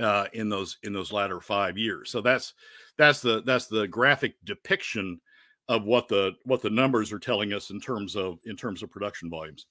uh, 0.00 0.26
in 0.32 0.48
those 0.48 0.78
in 0.82 0.92
those 0.92 1.12
latter 1.12 1.40
five 1.40 1.76
years. 1.76 2.10
So 2.10 2.20
that's 2.20 2.54
that's 2.96 3.20
the 3.20 3.42
that's 3.42 3.66
the 3.66 3.86
graphic 3.88 4.34
depiction 4.44 5.20
of 5.68 5.84
what 5.84 6.08
the 6.08 6.32
what 6.44 6.62
the 6.62 6.70
numbers 6.70 7.12
are 7.12 7.18
telling 7.18 7.52
us 7.52 7.70
in 7.70 7.80
terms 7.80 8.16
of 8.16 8.38
in 8.44 8.56
terms 8.56 8.82
of 8.82 8.90
production 8.90 9.30
volumes. 9.30 9.66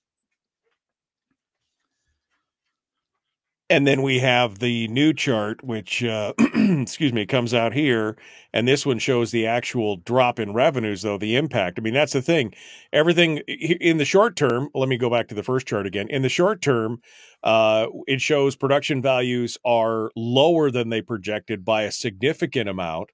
And 3.71 3.87
then 3.87 4.01
we 4.01 4.19
have 4.19 4.59
the 4.59 4.89
new 4.89 5.13
chart, 5.13 5.63
which, 5.63 6.03
uh, 6.03 6.33
excuse 6.39 7.13
me, 7.13 7.25
comes 7.25 7.53
out 7.53 7.71
here. 7.71 8.17
And 8.51 8.67
this 8.67 8.85
one 8.85 8.99
shows 8.99 9.31
the 9.31 9.47
actual 9.47 9.95
drop 9.95 10.39
in 10.39 10.51
revenues, 10.51 11.03
though, 11.03 11.17
the 11.17 11.37
impact. 11.37 11.79
I 11.79 11.81
mean, 11.81 11.93
that's 11.93 12.11
the 12.11 12.21
thing. 12.21 12.53
Everything 12.91 13.37
in 13.47 13.95
the 13.95 14.03
short 14.03 14.35
term, 14.35 14.67
let 14.75 14.89
me 14.89 14.97
go 14.97 15.09
back 15.09 15.29
to 15.29 15.35
the 15.35 15.41
first 15.41 15.67
chart 15.67 15.87
again. 15.87 16.09
In 16.09 16.21
the 16.21 16.27
short 16.27 16.61
term, 16.61 17.01
uh, 17.43 17.87
it 18.07 18.19
shows 18.19 18.57
production 18.57 19.01
values 19.01 19.57
are 19.63 20.11
lower 20.17 20.69
than 20.69 20.89
they 20.89 21.01
projected 21.01 21.63
by 21.63 21.83
a 21.83 21.93
significant 21.93 22.67
amount. 22.67 23.11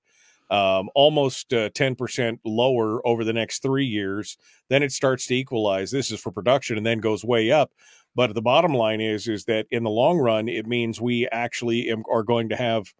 Um, 0.49 0.89
almost 0.95 1.53
uh, 1.53 1.69
10% 1.69 2.39
lower 2.45 3.05
over 3.05 3.23
the 3.23 3.33
next 3.33 3.61
three 3.61 3.85
years. 3.85 4.37
Then 4.69 4.81
it 4.81 4.91
starts 4.91 5.27
to 5.27 5.35
equalize. 5.35 5.91
This 5.91 6.09
is 6.09 6.19
for 6.19 6.31
production 6.31 6.77
and 6.77 6.85
then 6.85 6.99
goes 6.99 7.23
way 7.23 7.51
up. 7.51 7.71
But 8.17 8.33
the 8.33 8.41
bottom 8.41 8.73
line 8.73 8.99
is 8.99 9.27
is 9.27 9.45
that 9.45 9.67
in 9.69 9.83
the 9.83 9.91
long 9.91 10.17
run, 10.17 10.49
it 10.49 10.65
means 10.65 10.99
we 10.99 11.27
actually 11.27 11.91
am, 11.91 12.03
are 12.11 12.23
going 12.23 12.49
to 12.49 12.55
have 12.55 12.91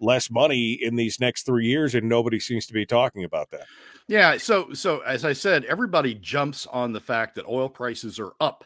less 0.00 0.30
money 0.30 0.72
in 0.72 0.96
these 0.96 1.20
next 1.20 1.44
three 1.44 1.66
years, 1.66 1.94
and 1.94 2.08
nobody 2.08 2.40
seems 2.40 2.66
to 2.68 2.72
be 2.72 2.86
talking 2.86 3.24
about 3.24 3.50
that. 3.50 3.66
Yeah. 4.08 4.38
So 4.38 4.72
so 4.72 5.00
as 5.00 5.26
I 5.26 5.34
said, 5.34 5.66
everybody 5.66 6.14
jumps 6.14 6.66
on 6.66 6.94
the 6.94 7.00
fact 7.00 7.34
that 7.34 7.46
oil 7.46 7.68
prices 7.68 8.18
are 8.18 8.32
up. 8.40 8.64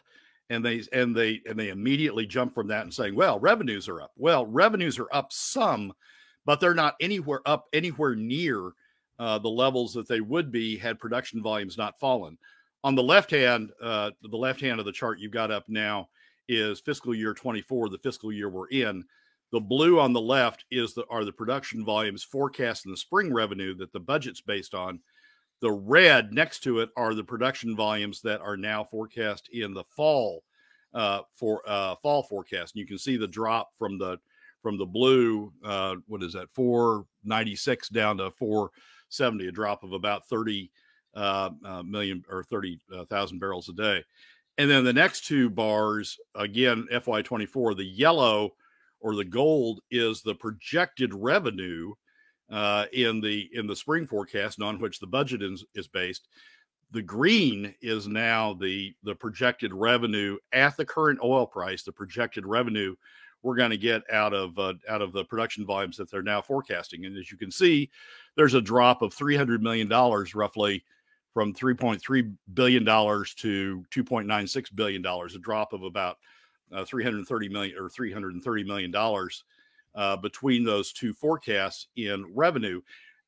And 0.49 0.65
they 0.65 0.81
and 0.93 1.15
they 1.15 1.41
and 1.45 1.59
they 1.59 1.69
immediately 1.69 2.25
jump 2.25 2.55
from 2.55 2.67
that 2.69 2.83
and 2.83 2.93
saying, 2.93 3.13
well, 3.13 3.37
revenues 3.39 3.87
are 3.87 4.01
up. 4.01 4.11
Well, 4.15 4.47
revenues 4.47 4.97
are 4.97 5.09
up 5.11 5.31
some, 5.31 5.93
but 6.45 6.59
they're 6.59 6.73
not 6.73 6.95
anywhere 6.99 7.41
up 7.45 7.67
anywhere 7.71 8.15
near 8.15 8.71
uh, 9.19 9.37
the 9.37 9.49
levels 9.49 9.93
that 9.93 10.07
they 10.07 10.21
would 10.21 10.49
be 10.49 10.77
had 10.77 10.97
production 10.97 11.43
volumes 11.43 11.77
not 11.77 11.99
fallen 11.99 12.37
on 12.83 12.95
the 12.95 13.03
left 13.03 13.31
hand, 13.31 13.71
uh, 13.81 14.11
the 14.21 14.37
left 14.37 14.61
hand 14.61 14.79
of 14.79 14.85
the 14.85 14.91
chart 14.91 15.19
you've 15.19 15.31
got 15.31 15.51
up 15.51 15.65
now 15.67 16.09
is 16.47 16.79
fiscal 16.79 17.13
year 17.13 17.33
24, 17.33 17.89
the 17.89 17.97
fiscal 17.97 18.31
year 18.31 18.49
we're 18.49 18.69
in. 18.69 19.03
The 19.51 19.59
blue 19.59 19.99
on 19.99 20.13
the 20.13 20.21
left 20.21 20.65
is 20.69 20.93
the 20.93 21.05
are 21.09 21.25
the 21.25 21.31
production 21.31 21.83
volumes 21.83 22.23
forecast 22.23 22.85
in 22.85 22.91
the 22.91 22.97
spring 22.97 23.33
revenue 23.33 23.73
that 23.75 23.91
the 23.91 23.99
budget's 23.99 24.41
based 24.41 24.73
on. 24.73 24.99
The 25.61 25.71
red 25.71 26.31
next 26.31 26.59
to 26.61 26.79
it 26.79 26.89
are 26.95 27.13
the 27.13 27.23
production 27.23 27.75
volumes 27.75 28.21
that 28.21 28.41
are 28.41 28.55
now 28.55 28.83
forecast 28.83 29.49
in 29.51 29.73
the 29.73 29.83
fall 29.95 30.43
uh, 30.93 31.21
for 31.33 31.61
uh, 31.67 31.95
fall 31.95 32.23
forecast. 32.23 32.75
And 32.75 32.79
you 32.79 32.85
can 32.87 32.99
see 32.99 33.17
the 33.17 33.27
drop 33.27 33.71
from 33.77 33.97
the 33.97 34.19
from 34.61 34.77
the 34.77 34.85
blue. 34.85 35.51
Uh, 35.63 35.95
what 36.07 36.23
is 36.23 36.33
that? 36.33 36.51
496 36.51 37.89
down 37.89 38.17
to 38.17 38.31
470, 38.31 39.47
a 39.47 39.51
drop 39.51 39.83
of 39.83 39.93
about 39.93 40.27
30 40.27 40.69
uh, 41.15 41.49
uh, 41.65 41.83
million 41.83 42.23
or 42.29 42.43
30,000 42.43 43.37
uh, 43.37 43.39
barrels 43.39 43.69
a 43.69 43.73
day. 43.73 44.03
And 44.57 44.69
then 44.69 44.83
the 44.83 44.93
next 44.93 45.25
two 45.25 45.49
bars, 45.49 46.17
again, 46.35 46.87
FY24, 46.91 47.77
the 47.77 47.85
yellow 47.85 48.53
or 48.99 49.15
the 49.15 49.25
gold 49.25 49.79
is 49.89 50.21
the 50.21 50.35
projected 50.35 51.13
revenue 51.13 51.93
uh, 52.51 52.85
in 52.91 53.21
the 53.21 53.49
in 53.53 53.67
the 53.67 53.75
spring 53.75 54.05
forecast 54.05 54.61
on 54.61 54.79
which 54.79 54.99
the 54.99 55.07
budget 55.07 55.41
is, 55.41 55.63
is 55.75 55.87
based. 55.87 56.27
The 56.91 57.01
green 57.01 57.73
is 57.81 58.07
now 58.07 58.53
the 58.53 58.93
the 59.03 59.15
projected 59.15 59.73
revenue 59.73 60.37
at 60.51 60.75
the 60.75 60.85
current 60.85 61.19
oil 61.23 61.45
price, 61.45 61.83
the 61.83 61.91
projected 61.91 62.45
revenue 62.45 62.95
we're 63.41 63.55
going 63.55 63.69
to 63.69 63.77
get 63.77 64.01
out 64.11 64.33
of 64.33 64.57
uh, 64.59 64.73
out 64.87 65.01
of 65.01 65.13
the 65.13 65.23
production 65.25 65.65
volumes 65.65 65.97
that 65.97 66.11
they're 66.11 66.21
now 66.21 66.41
forecasting. 66.41 67.05
And 67.05 67.17
as 67.17 67.31
you 67.31 67.37
can 67.37 67.51
see, 67.51 67.89
there's 68.35 68.53
a 68.53 68.61
drop 68.61 69.01
of 69.01 69.13
300 69.13 69.61
million 69.63 69.87
dollars 69.87 70.35
roughly 70.35 70.83
from 71.33 71.53
3.3 71.53 72.35
billion 72.53 72.83
dollars 72.83 73.33
to 73.35 73.83
2.96 73.91 74.75
billion 74.75 75.01
dollars, 75.01 75.35
a 75.35 75.39
drop 75.39 75.73
of 75.73 75.83
about 75.83 76.17
uh, 76.71 76.85
330 76.85 77.49
million 77.49 77.77
or 77.77 77.89
330 77.89 78.63
million 78.63 78.91
dollars 78.91 79.43
uh, 79.95 80.17
between 80.17 80.63
those 80.63 80.93
two 80.93 81.13
forecasts 81.13 81.87
in 81.95 82.25
revenue. 82.33 82.81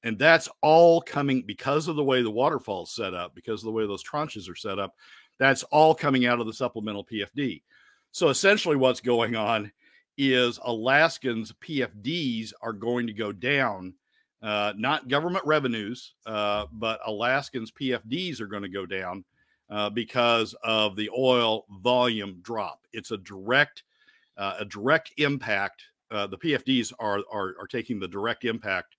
And 0.03 0.17
that's 0.17 0.49
all 0.61 1.01
coming 1.01 1.43
because 1.43 1.87
of 1.87 1.95
the 1.95 2.03
way 2.03 2.23
the 2.23 2.31
waterfall 2.31 2.83
is 2.83 2.91
set 2.91 3.13
up, 3.13 3.35
because 3.35 3.61
of 3.61 3.65
the 3.65 3.71
way 3.71 3.85
those 3.85 4.03
tranches 4.03 4.49
are 4.49 4.55
set 4.55 4.79
up. 4.79 4.95
That's 5.37 5.63
all 5.63 5.93
coming 5.93 6.25
out 6.25 6.39
of 6.39 6.47
the 6.47 6.53
supplemental 6.53 7.05
PFD. 7.05 7.61
So 8.11 8.29
essentially, 8.29 8.75
what's 8.75 9.01
going 9.01 9.35
on 9.35 9.71
is 10.17 10.59
Alaskans' 10.63 11.53
PFDs 11.53 12.51
are 12.61 12.73
going 12.73 13.07
to 13.07 13.13
go 13.13 13.31
down 13.31 13.93
uh, 14.41 14.73
not 14.75 15.07
government 15.07 15.45
revenues, 15.45 16.15
uh, 16.25 16.65
but 16.71 16.99
Alaskans' 17.05 17.71
PFDs 17.71 18.41
are 18.41 18.47
going 18.47 18.63
to 18.63 18.69
go 18.69 18.85
down 18.85 19.23
uh, 19.69 19.89
because 19.89 20.55
of 20.63 20.95
the 20.95 21.09
oil 21.17 21.65
volume 21.81 22.39
drop. 22.41 22.79
It's 22.91 23.11
a 23.11 23.17
direct, 23.17 23.83
uh, 24.37 24.55
a 24.59 24.65
direct 24.65 25.11
impact. 25.17 25.83
Uh, 26.09 26.27
the 26.27 26.37
PFDs 26.37 26.91
are, 26.99 27.19
are, 27.31 27.55
are 27.59 27.67
taking 27.67 27.99
the 27.99 28.07
direct 28.07 28.43
impact 28.43 28.95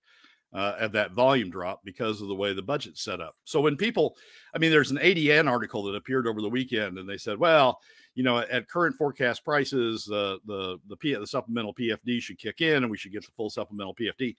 uh, 0.53 0.75
of 0.79 0.91
that 0.91 1.11
volume 1.11 1.49
drop 1.49 1.81
because 1.83 2.21
of 2.21 2.27
the 2.27 2.35
way 2.35 2.53
the 2.53 2.61
budget's 2.61 3.03
set 3.03 3.19
up. 3.19 3.35
So 3.43 3.59
when 3.59 3.75
people, 3.75 4.15
I 4.53 4.59
mean, 4.59 4.71
there's 4.71 4.91
an 4.91 4.97
ADN 4.97 5.49
article 5.49 5.83
that 5.83 5.95
appeared 5.95 6.27
over 6.27 6.41
the 6.41 6.49
weekend, 6.49 6.97
and 6.97 7.09
they 7.09 7.17
said, 7.17 7.37
well, 7.37 7.79
you 8.15 8.23
know, 8.23 8.37
at 8.37 8.69
current 8.69 8.95
forecast 8.95 9.43
prices, 9.43 10.05
the 10.05 10.37
the 10.45 10.77
the, 10.87 10.95
P, 10.97 11.15
the 11.15 11.25
supplemental 11.25 11.73
PFD 11.73 12.21
should 12.21 12.37
kick 12.37 12.61
in, 12.61 12.83
and 12.83 12.91
we 12.91 12.97
should 12.97 13.11
get 13.11 13.25
the 13.25 13.31
full 13.35 13.49
supplemental 13.49 13.95
PFD 13.95 14.35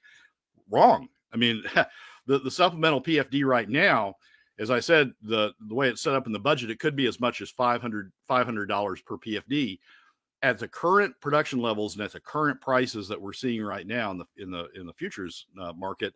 wrong. 0.70 1.08
I 1.32 1.36
mean, 1.36 1.62
the, 2.26 2.38
the 2.38 2.50
supplemental 2.50 3.02
PFD 3.02 3.44
right 3.44 3.68
now, 3.68 4.14
as 4.58 4.70
I 4.70 4.80
said, 4.80 5.12
the, 5.22 5.52
the 5.68 5.74
way 5.74 5.88
it's 5.88 6.02
set 6.02 6.14
up 6.14 6.26
in 6.26 6.32
the 6.32 6.38
budget, 6.38 6.70
it 6.70 6.78
could 6.78 6.96
be 6.96 7.06
as 7.06 7.20
much 7.20 7.40
as 7.40 7.50
500 7.50 8.12
$500 8.28 9.04
per 9.04 9.18
PFD. 9.18 9.78
At 10.42 10.58
the 10.58 10.68
current 10.68 11.14
production 11.20 11.58
levels 11.58 11.94
and 11.94 12.04
at 12.04 12.12
the 12.12 12.20
current 12.20 12.60
prices 12.60 13.08
that 13.08 13.20
we're 13.20 13.32
seeing 13.32 13.62
right 13.62 13.86
now 13.86 14.10
in 14.10 14.18
the 14.18 14.26
in 14.36 14.50
the 14.50 14.68
in 14.74 14.84
the 14.86 14.92
futures 14.92 15.46
uh, 15.58 15.72
market, 15.72 16.12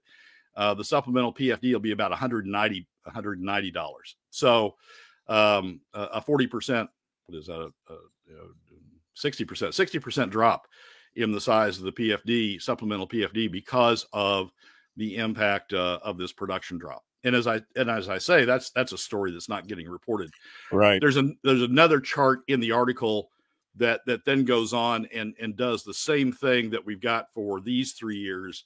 uh, 0.55 0.75
the 0.75 0.85
supplemental 0.85 1.33
PFD 1.33 1.73
will 1.73 1.81
be 1.81 1.93
about 1.93 2.11
190 2.11 2.87
190 3.05 3.71
dollars. 3.71 4.17
So 4.29 4.75
um, 5.29 5.81
a 5.95 6.21
40 6.21 6.47
percent, 6.47 6.91
what 7.25 7.39
is 7.39 7.47
that? 7.47 7.73
a 7.89 7.97
60 9.15 9.45
percent, 9.47 9.75
60 9.75 9.99
percent 9.99 10.31
drop 10.31 10.67
in 11.19 11.33
the 11.33 11.41
size 11.41 11.79
of 11.79 11.85
the 11.85 11.93
PFD 11.93 12.63
supplemental 12.63 13.09
PFD 13.09 13.51
because 13.51 14.07
of 14.13 14.51
the 14.97 15.17
impact 15.17 15.73
uh, 15.73 15.99
of 16.03 16.17
this 16.17 16.33
production 16.33 16.79
drop. 16.79 17.05
And 17.25 17.35
as 17.35 17.47
I 17.47 17.61
and 17.77 17.91
as 17.91 18.09
I 18.09 18.19
say, 18.19 18.45
that's 18.45 18.71
that's 18.71 18.93
a 18.93 18.99
story 18.99 19.33
that's 19.33 19.49
not 19.49 19.67
getting 19.67 19.89
reported. 19.89 20.31
Right. 20.71 21.01
There's 21.01 21.17
a 21.17 21.33
there's 21.43 21.63
another 21.63 22.01
chart 22.01 22.41
in 22.47 22.61
the 22.61 22.73
article 22.73 23.31
that 23.77 24.01
that 24.07 24.25
then 24.25 24.45
goes 24.45 24.73
on 24.73 25.07
and 25.13 25.35
and 25.41 25.57
does 25.57 25.83
the 25.83 25.95
same 25.95 26.33
thing 26.33 26.71
that 26.71 26.85
we've 26.85 27.01
got 27.01 27.33
for 27.35 27.61
these 27.61 27.93
three 27.93 28.19
years, 28.19 28.65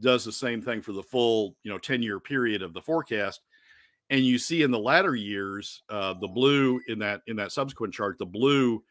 does 0.00 0.24
the 0.24 0.32
same 0.32 0.60
thing 0.60 0.82
for 0.82 0.92
the 0.92 1.02
full 1.02 1.56
you 1.62 1.70
know 1.70 1.78
10 1.78 2.02
year 2.02 2.20
period 2.20 2.62
of 2.62 2.74
the 2.74 2.82
forecast. 2.82 3.40
And 4.10 4.20
you 4.20 4.38
see 4.38 4.62
in 4.62 4.70
the 4.70 4.78
latter 4.78 5.16
years, 5.16 5.82
uh, 5.88 6.12
the 6.12 6.28
blue 6.28 6.80
in 6.88 6.98
that 6.98 7.22
in 7.26 7.36
that 7.36 7.52
subsequent 7.52 7.94
chart, 7.94 8.18
the 8.18 8.26
blue 8.26 8.82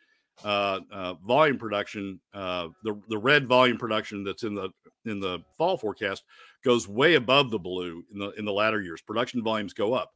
uh, 0.44 0.80
uh, 0.92 1.14
volume 1.26 1.58
production, 1.58 2.20
uh, 2.34 2.70
the 2.84 3.00
the 3.10 3.18
red 3.18 3.48
volume 3.48 3.78
production 3.78 4.24
that's 4.24 4.44
in 4.44 4.56
the 4.56 4.70
in 5.06 5.20
the 5.20 5.40
fall 5.58 5.78
forecast 5.78 6.24
goes 6.64 6.88
way 6.88 7.16
above 7.16 7.52
the 7.52 7.60
blue 7.60 8.04
in 8.12 8.20
the 8.20 8.30
in 8.32 8.46
the 8.46 8.52
latter 8.52 8.82
years. 8.82 9.02
Production 9.02 9.44
volumes 9.44 9.74
go 9.74 9.94
up, 9.94 10.12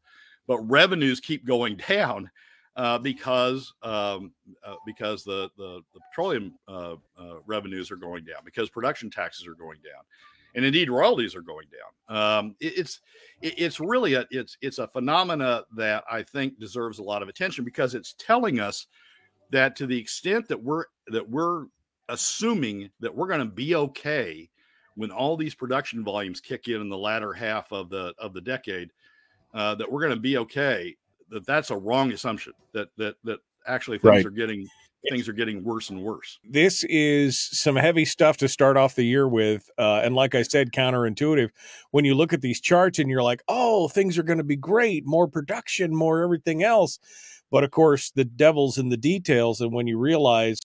but 0.47 0.59
revenues 0.59 1.19
keep 1.19 1.45
going 1.45 1.77
down 1.87 2.29
uh, 2.75 2.97
because 2.97 3.73
um, 3.83 4.31
uh, 4.65 4.75
because 4.85 5.23
the 5.23 5.49
the, 5.57 5.81
the 5.93 5.99
petroleum 6.09 6.53
uh, 6.67 6.95
revenues 7.45 7.91
are 7.91 7.97
going 7.97 8.23
down 8.23 8.41
because 8.45 8.69
production 8.69 9.09
taxes 9.09 9.47
are 9.47 9.55
going 9.55 9.79
down, 9.83 10.03
and 10.55 10.65
indeed 10.65 10.89
royalties 10.89 11.35
are 11.35 11.41
going 11.41 11.67
down. 11.71 12.17
Um, 12.17 12.55
it, 12.59 12.77
it's 12.77 13.01
it, 13.41 13.55
it's 13.57 13.79
really 13.79 14.13
a 14.15 14.25
it's 14.29 14.57
it's 14.61 14.79
a 14.79 14.87
phenomena 14.87 15.63
that 15.75 16.03
I 16.09 16.23
think 16.23 16.59
deserves 16.59 16.99
a 16.99 17.03
lot 17.03 17.21
of 17.21 17.29
attention 17.29 17.63
because 17.63 17.95
it's 17.95 18.13
telling 18.17 18.59
us 18.59 18.87
that 19.51 19.75
to 19.75 19.87
the 19.87 19.97
extent 19.97 20.47
that 20.47 20.61
we're 20.61 20.85
that 21.07 21.27
we're 21.29 21.65
assuming 22.09 22.89
that 22.99 23.13
we're 23.13 23.27
going 23.27 23.39
to 23.39 23.45
be 23.45 23.75
okay 23.75 24.49
when 24.95 25.11
all 25.11 25.37
these 25.37 25.55
production 25.55 26.03
volumes 26.03 26.39
kick 26.39 26.67
in 26.67 26.81
in 26.81 26.89
the 26.89 26.97
latter 26.97 27.33
half 27.33 27.71
of 27.71 27.89
the 27.89 28.13
of 28.17 28.33
the 28.33 28.41
decade 28.41 28.91
uh, 29.53 29.75
that 29.75 29.91
we're 29.91 30.01
going 30.01 30.15
to 30.15 30.19
be 30.19 30.37
okay 30.37 30.95
that 31.29 31.45
that's 31.45 31.71
a 31.71 31.77
wrong 31.77 32.11
assumption 32.11 32.53
that 32.73 32.89
that 32.97 33.15
that 33.23 33.39
Actually, 33.67 33.97
things 33.99 34.11
right. 34.11 34.25
are 34.25 34.29
getting 34.29 34.67
things 35.09 35.29
are 35.29 35.33
getting 35.33 35.63
worse 35.63 35.89
and 35.89 36.01
worse. 36.01 36.39
This 36.43 36.83
is 36.85 37.39
some 37.39 37.75
heavy 37.75 38.03
stuff 38.03 38.37
to 38.37 38.47
start 38.47 38.77
off 38.77 38.95
the 38.95 39.03
year 39.03 39.27
with. 39.27 39.69
Uh, 39.77 40.01
and 40.03 40.15
like 40.15 40.35
I 40.35 40.41
said, 40.41 40.71
counterintuitive. 40.71 41.49
When 41.91 42.03
you 42.03 42.15
look 42.15 42.33
at 42.33 42.41
these 42.41 42.59
charts 42.59 42.99
and 42.99 43.09
you're 43.09 43.23
like, 43.23 43.41
oh, 43.47 43.87
things 43.89 44.17
are 44.17 44.23
going 44.23 44.39
to 44.39 44.43
be 44.43 44.55
great, 44.55 45.05
more 45.05 45.27
production, 45.27 45.95
more 45.95 46.23
everything 46.23 46.63
else. 46.63 46.99
But 47.51 47.63
of 47.63 47.71
course, 47.71 48.11
the 48.11 48.25
devil's 48.25 48.77
in 48.77 48.89
the 48.89 48.97
details. 48.97 49.61
And 49.61 49.71
when 49.71 49.87
you 49.87 49.97
realize, 49.97 50.59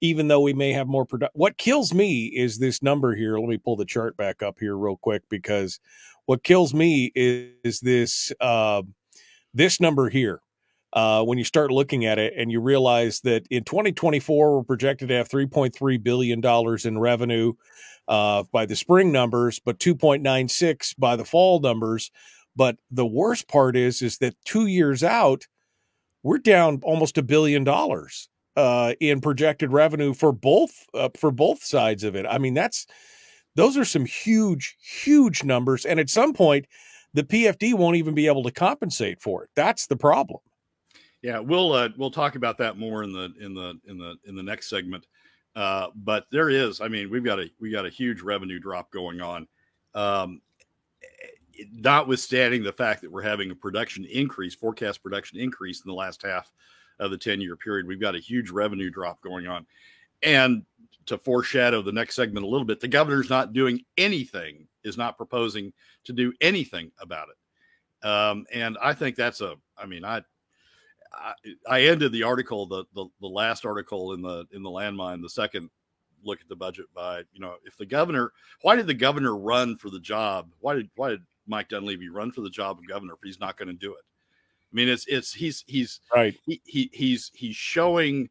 even 0.00 0.28
though 0.28 0.40
we 0.40 0.52
may 0.52 0.72
have 0.72 0.86
more 0.86 1.04
production, 1.04 1.32
what 1.34 1.58
kills 1.58 1.92
me 1.92 2.26
is 2.26 2.58
this 2.58 2.82
number 2.82 3.14
here. 3.14 3.38
Let 3.38 3.48
me 3.48 3.58
pull 3.58 3.76
the 3.76 3.84
chart 3.84 4.16
back 4.16 4.42
up 4.42 4.56
here 4.60 4.76
real 4.76 4.96
quick 4.96 5.22
because 5.28 5.80
what 6.26 6.42
kills 6.42 6.74
me 6.74 7.12
is, 7.14 7.52
is 7.64 7.80
this 7.80 8.32
uh, 8.40 8.82
this 9.54 9.80
number 9.80 10.08
here 10.08 10.40
uh, 10.92 11.22
when 11.22 11.38
you 11.38 11.44
start 11.44 11.70
looking 11.70 12.04
at 12.04 12.18
it 12.18 12.34
and 12.36 12.50
you 12.50 12.60
realize 12.60 13.20
that 13.20 13.46
in 13.50 13.64
2024 13.64 14.56
we're 14.56 14.62
projected 14.62 15.08
to 15.08 15.14
have 15.14 15.28
3.3 15.28 16.02
billion 16.02 16.40
dollars 16.40 16.86
in 16.86 16.98
revenue 16.98 17.52
uh, 18.08 18.44
by 18.52 18.66
the 18.66 18.76
spring 18.76 19.10
numbers, 19.10 19.58
but 19.58 19.78
2.96 19.78 20.94
by 20.98 21.16
the 21.16 21.24
fall 21.24 21.60
numbers. 21.60 22.10
But 22.54 22.76
the 22.90 23.06
worst 23.06 23.48
part 23.48 23.76
is 23.76 24.00
is 24.02 24.18
that 24.18 24.34
two 24.44 24.66
years 24.66 25.04
out, 25.04 25.46
we're 26.26 26.38
down 26.38 26.80
almost 26.82 27.16
a 27.18 27.22
billion 27.22 27.62
dollars 27.62 28.28
uh, 28.56 28.94
in 28.98 29.20
projected 29.20 29.70
revenue 29.72 30.12
for 30.12 30.32
both 30.32 30.72
uh, 30.92 31.08
for 31.16 31.30
both 31.30 31.62
sides 31.62 32.02
of 32.02 32.16
it. 32.16 32.26
I 32.28 32.38
mean, 32.38 32.52
that's 32.52 32.84
those 33.54 33.76
are 33.76 33.84
some 33.84 34.04
huge, 34.04 34.76
huge 34.80 35.44
numbers, 35.44 35.86
and 35.86 36.00
at 36.00 36.10
some 36.10 36.32
point, 36.32 36.66
the 37.14 37.22
PFD 37.22 37.74
won't 37.74 37.96
even 37.96 38.12
be 38.12 38.26
able 38.26 38.42
to 38.42 38.50
compensate 38.50 39.22
for 39.22 39.44
it. 39.44 39.50
That's 39.54 39.86
the 39.86 39.96
problem. 39.96 40.40
Yeah, 41.22 41.38
we'll 41.38 41.72
uh, 41.72 41.90
we'll 41.96 42.10
talk 42.10 42.34
about 42.34 42.58
that 42.58 42.76
more 42.76 43.04
in 43.04 43.12
the 43.12 43.32
in 43.40 43.54
the 43.54 43.78
in 43.86 43.96
the 43.96 44.16
in 44.26 44.34
the 44.34 44.42
next 44.42 44.68
segment. 44.68 45.06
Uh, 45.54 45.88
but 45.94 46.26
there 46.32 46.50
is, 46.50 46.80
I 46.80 46.88
mean, 46.88 47.08
we've 47.08 47.24
got 47.24 47.38
a 47.38 47.48
we 47.60 47.70
got 47.70 47.86
a 47.86 47.90
huge 47.90 48.20
revenue 48.20 48.58
drop 48.58 48.90
going 48.90 49.20
on. 49.20 49.46
Um, 49.94 50.40
notwithstanding 51.72 52.62
the 52.62 52.72
fact 52.72 53.02
that 53.02 53.10
we're 53.10 53.22
having 53.22 53.50
a 53.50 53.54
production 53.54 54.04
increase, 54.06 54.54
forecast 54.54 55.02
production 55.02 55.38
increase 55.38 55.80
in 55.80 55.88
the 55.88 55.94
last 55.94 56.22
half 56.22 56.52
of 56.98 57.10
the 57.10 57.18
10 57.18 57.40
year 57.40 57.56
period, 57.56 57.86
we've 57.86 58.00
got 58.00 58.14
a 58.14 58.20
huge 58.20 58.50
revenue 58.50 58.90
drop 58.90 59.20
going 59.20 59.46
on. 59.46 59.66
And 60.22 60.64
to 61.06 61.18
foreshadow 61.18 61.82
the 61.82 61.92
next 61.92 62.16
segment 62.16 62.44
a 62.44 62.48
little 62.48 62.64
bit, 62.64 62.80
the 62.80 62.88
governor's 62.88 63.30
not 63.30 63.52
doing 63.52 63.84
anything, 63.96 64.66
is 64.84 64.96
not 64.96 65.16
proposing 65.16 65.72
to 66.04 66.12
do 66.12 66.32
anything 66.40 66.90
about 67.00 67.28
it. 67.28 68.06
Um, 68.06 68.46
and 68.52 68.76
I 68.82 68.92
think 68.92 69.16
that's 69.16 69.40
a, 69.40 69.54
I 69.76 69.86
mean, 69.86 70.04
I, 70.04 70.22
I, 71.68 71.82
ended 71.82 72.12
the 72.12 72.24
article, 72.24 72.66
the, 72.66 72.84
the 72.94 73.06
the 73.20 73.26
last 73.26 73.64
article 73.64 74.12
in 74.12 74.20
the 74.20 74.46
in 74.52 74.62
the 74.62 74.70
landmine, 74.70 75.22
the 75.22 75.30
second 75.30 75.70
look 76.24 76.40
at 76.40 76.48
the 76.48 76.56
budget 76.56 76.86
by 76.94 77.20
you 77.32 77.40
know 77.40 77.54
if 77.64 77.76
the 77.76 77.86
governor, 77.86 78.32
why 78.62 78.76
did 78.76 78.86
the 78.86 78.94
governor 78.94 79.36
run 79.36 79.76
for 79.76 79.88
the 79.88 80.00
job? 80.00 80.50
Why 80.60 80.74
did 80.74 80.90
why 80.94 81.10
did 81.10 81.22
Mike 81.46 81.68
Dunleavy 81.68 82.08
run 82.08 82.30
for 82.30 82.40
the 82.40 82.50
job 82.50 82.78
of 82.78 82.88
governor 82.88 83.14
if 83.14 83.20
he's 83.22 83.40
not 83.40 83.56
going 83.56 83.68
to 83.68 83.74
do 83.74 83.92
it? 83.92 84.04
I 84.72 84.72
mean, 84.72 84.88
it's 84.88 85.06
it's 85.06 85.32
he's 85.32 85.64
he's 85.66 86.00
right. 86.14 86.34
He, 86.44 86.60
he 86.64 86.90
he's 86.92 87.30
he's 87.34 87.56
showing 87.56 88.28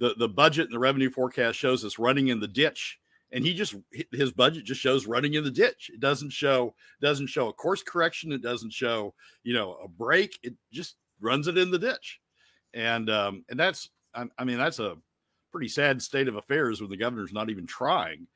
the 0.00 0.14
the 0.18 0.28
budget 0.28 0.66
and 0.66 0.74
the 0.74 0.78
revenue 0.78 1.10
forecast 1.10 1.58
shows 1.58 1.84
us 1.84 1.98
running 1.98 2.28
in 2.28 2.40
the 2.40 2.48
ditch 2.48 2.98
and 3.32 3.44
he 3.44 3.54
just 3.54 3.74
his 4.12 4.32
budget 4.32 4.64
just 4.64 4.80
shows 4.80 5.06
running 5.06 5.34
in 5.34 5.44
the 5.44 5.50
ditch. 5.50 5.90
It 5.92 6.00
doesn't 6.00 6.32
show 6.32 6.74
doesn't 7.02 7.26
show 7.26 7.48
a 7.48 7.52
course 7.52 7.82
correction. 7.82 8.32
It 8.32 8.42
doesn't 8.42 8.72
show 8.72 9.14
you 9.42 9.54
know 9.54 9.76
a 9.84 9.88
break. 9.88 10.38
It 10.42 10.54
just 10.72 10.96
runs 11.20 11.46
it 11.46 11.58
in 11.58 11.70
the 11.70 11.78
ditch, 11.78 12.20
and 12.74 13.10
um, 13.10 13.44
and 13.50 13.58
that's 13.58 13.90
I, 14.14 14.24
I 14.38 14.44
mean 14.44 14.58
that's 14.58 14.78
a 14.78 14.96
pretty 15.52 15.68
sad 15.68 16.00
state 16.00 16.28
of 16.28 16.36
affairs 16.36 16.80
when 16.80 16.90
the 16.90 16.96
governor's 16.96 17.32
not 17.32 17.50
even 17.50 17.66
trying 17.66 18.26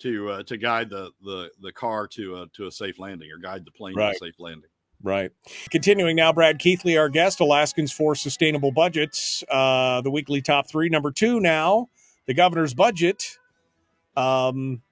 to 0.00 0.30
uh, 0.30 0.42
to 0.44 0.56
guide 0.56 0.90
the 0.90 1.10
the 1.24 1.50
the 1.60 1.72
car 1.72 2.06
to 2.08 2.42
a 2.42 2.46
to 2.48 2.66
a 2.66 2.70
safe 2.70 2.98
landing 2.98 3.30
or 3.30 3.38
guide 3.38 3.64
the 3.64 3.70
plane 3.70 3.94
right. 3.94 4.16
to 4.18 4.24
a 4.24 4.28
safe 4.28 4.38
landing. 4.38 4.70
Right. 5.02 5.30
Continuing 5.70 6.14
now, 6.14 6.30
Brad 6.30 6.58
Keithley, 6.58 6.98
our 6.98 7.08
guest, 7.08 7.40
Alaskans 7.40 7.90
for 7.90 8.14
Sustainable 8.14 8.70
Budgets, 8.70 9.42
uh, 9.48 10.02
the 10.02 10.10
weekly 10.10 10.42
top 10.42 10.68
three. 10.68 10.90
Number 10.90 11.10
two 11.10 11.40
now, 11.40 11.88
the 12.26 12.34
governor's 12.34 12.74
budget. 12.74 13.38
Um, 14.14 14.82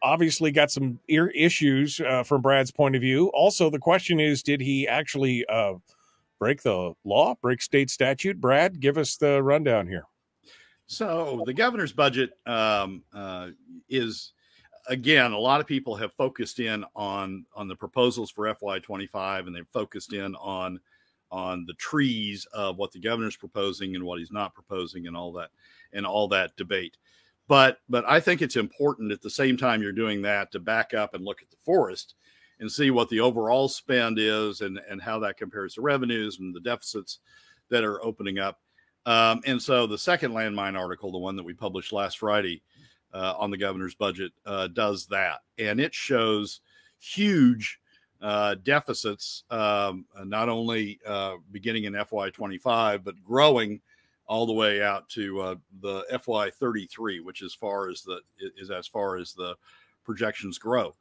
obviously 0.00 0.52
got 0.52 0.70
some 0.70 1.00
ear 1.08 1.26
issues 1.28 2.00
uh, 2.00 2.22
from 2.22 2.40
Brad's 2.40 2.70
point 2.70 2.94
of 2.94 3.00
view. 3.02 3.32
Also, 3.34 3.68
the 3.68 3.80
question 3.80 4.20
is, 4.20 4.44
did 4.44 4.60
he 4.60 4.86
actually 4.86 5.44
uh, 5.46 5.74
break 6.38 6.62
the 6.62 6.94
law, 7.04 7.34
break 7.40 7.60
state 7.60 7.90
statute. 7.90 8.40
Brad, 8.40 8.80
give 8.80 8.96
us 8.96 9.16
the 9.16 9.42
rundown 9.42 9.86
here. 9.88 10.04
So 10.86 11.42
the 11.44 11.52
governor's 11.52 11.92
budget 11.92 12.30
um, 12.46 13.02
uh, 13.12 13.48
is 13.88 14.32
again 14.88 15.32
a 15.32 15.38
lot 15.38 15.60
of 15.60 15.66
people 15.66 15.94
have 15.94 16.12
focused 16.14 16.60
in 16.60 16.84
on 16.96 17.44
on 17.54 17.68
the 17.68 17.76
proposals 17.76 18.30
for 18.30 18.52
FY25 18.54 19.46
and 19.46 19.54
they've 19.54 19.66
focused 19.72 20.12
in 20.12 20.34
on 20.36 20.80
on 21.30 21.64
the 21.66 21.74
trees 21.74 22.46
of 22.52 22.78
what 22.78 22.90
the 22.92 23.00
governor's 23.00 23.36
proposing 23.36 23.94
and 23.94 24.04
what 24.04 24.18
he's 24.18 24.32
not 24.32 24.54
proposing 24.54 25.06
and 25.06 25.16
all 25.16 25.32
that 25.32 25.50
and 25.92 26.06
all 26.06 26.28
that 26.28 26.56
debate. 26.56 26.96
But 27.46 27.78
but 27.88 28.04
I 28.08 28.20
think 28.20 28.42
it's 28.42 28.56
important 28.56 29.12
at 29.12 29.22
the 29.22 29.30
same 29.30 29.56
time 29.56 29.82
you're 29.82 29.92
doing 29.92 30.22
that 30.22 30.52
to 30.52 30.60
back 30.60 30.94
up 30.94 31.14
and 31.14 31.24
look 31.24 31.42
at 31.42 31.50
the 31.50 31.56
forest 31.64 32.14
and 32.60 32.70
see 32.70 32.90
what 32.90 33.08
the 33.08 33.20
overall 33.20 33.68
spend 33.68 34.18
is 34.18 34.62
and, 34.62 34.80
and 34.90 35.00
how 35.00 35.18
that 35.20 35.36
compares 35.36 35.74
to 35.74 35.80
revenues 35.80 36.40
and 36.40 36.54
the 36.54 36.60
deficits 36.60 37.18
that 37.70 37.84
are 37.84 38.04
opening 38.04 38.38
up. 38.38 38.58
Um, 39.06 39.40
and 39.46 39.62
so 39.62 39.86
the 39.86 39.96
second 39.96 40.32
landmine 40.32 40.76
article, 40.76 41.12
the 41.12 41.18
one 41.18 41.36
that 41.36 41.44
we 41.44 41.54
published 41.54 41.92
last 41.92 42.18
Friday 42.18 42.62
uh, 43.12 43.34
on 43.38 43.50
the 43.50 43.56
governor's 43.56 43.94
budget, 43.94 44.32
uh, 44.46 44.68
does 44.68 45.06
that. 45.06 45.40
And 45.58 45.80
it 45.80 45.94
shows 45.94 46.60
huge 46.98 47.80
uh, 48.20 48.56
deficits, 48.64 49.44
um, 49.50 50.04
not 50.24 50.48
only 50.48 50.98
uh, 51.06 51.36
beginning 51.52 51.84
in 51.84 51.92
FY25, 51.94 53.04
but 53.04 53.22
growing 53.22 53.80
all 54.26 54.46
the 54.46 54.52
way 54.52 54.82
out 54.82 55.08
to 55.08 55.40
uh, 55.40 55.54
the 55.80 56.04
FY33, 56.12 57.24
which 57.24 57.42
is 57.42 57.54
far 57.54 57.88
as 57.88 58.02
the 58.02 58.20
is 58.56 58.70
as 58.70 58.86
far 58.86 59.16
as 59.16 59.32
the 59.32 59.56
projections 60.04 60.58
grow 60.58 60.94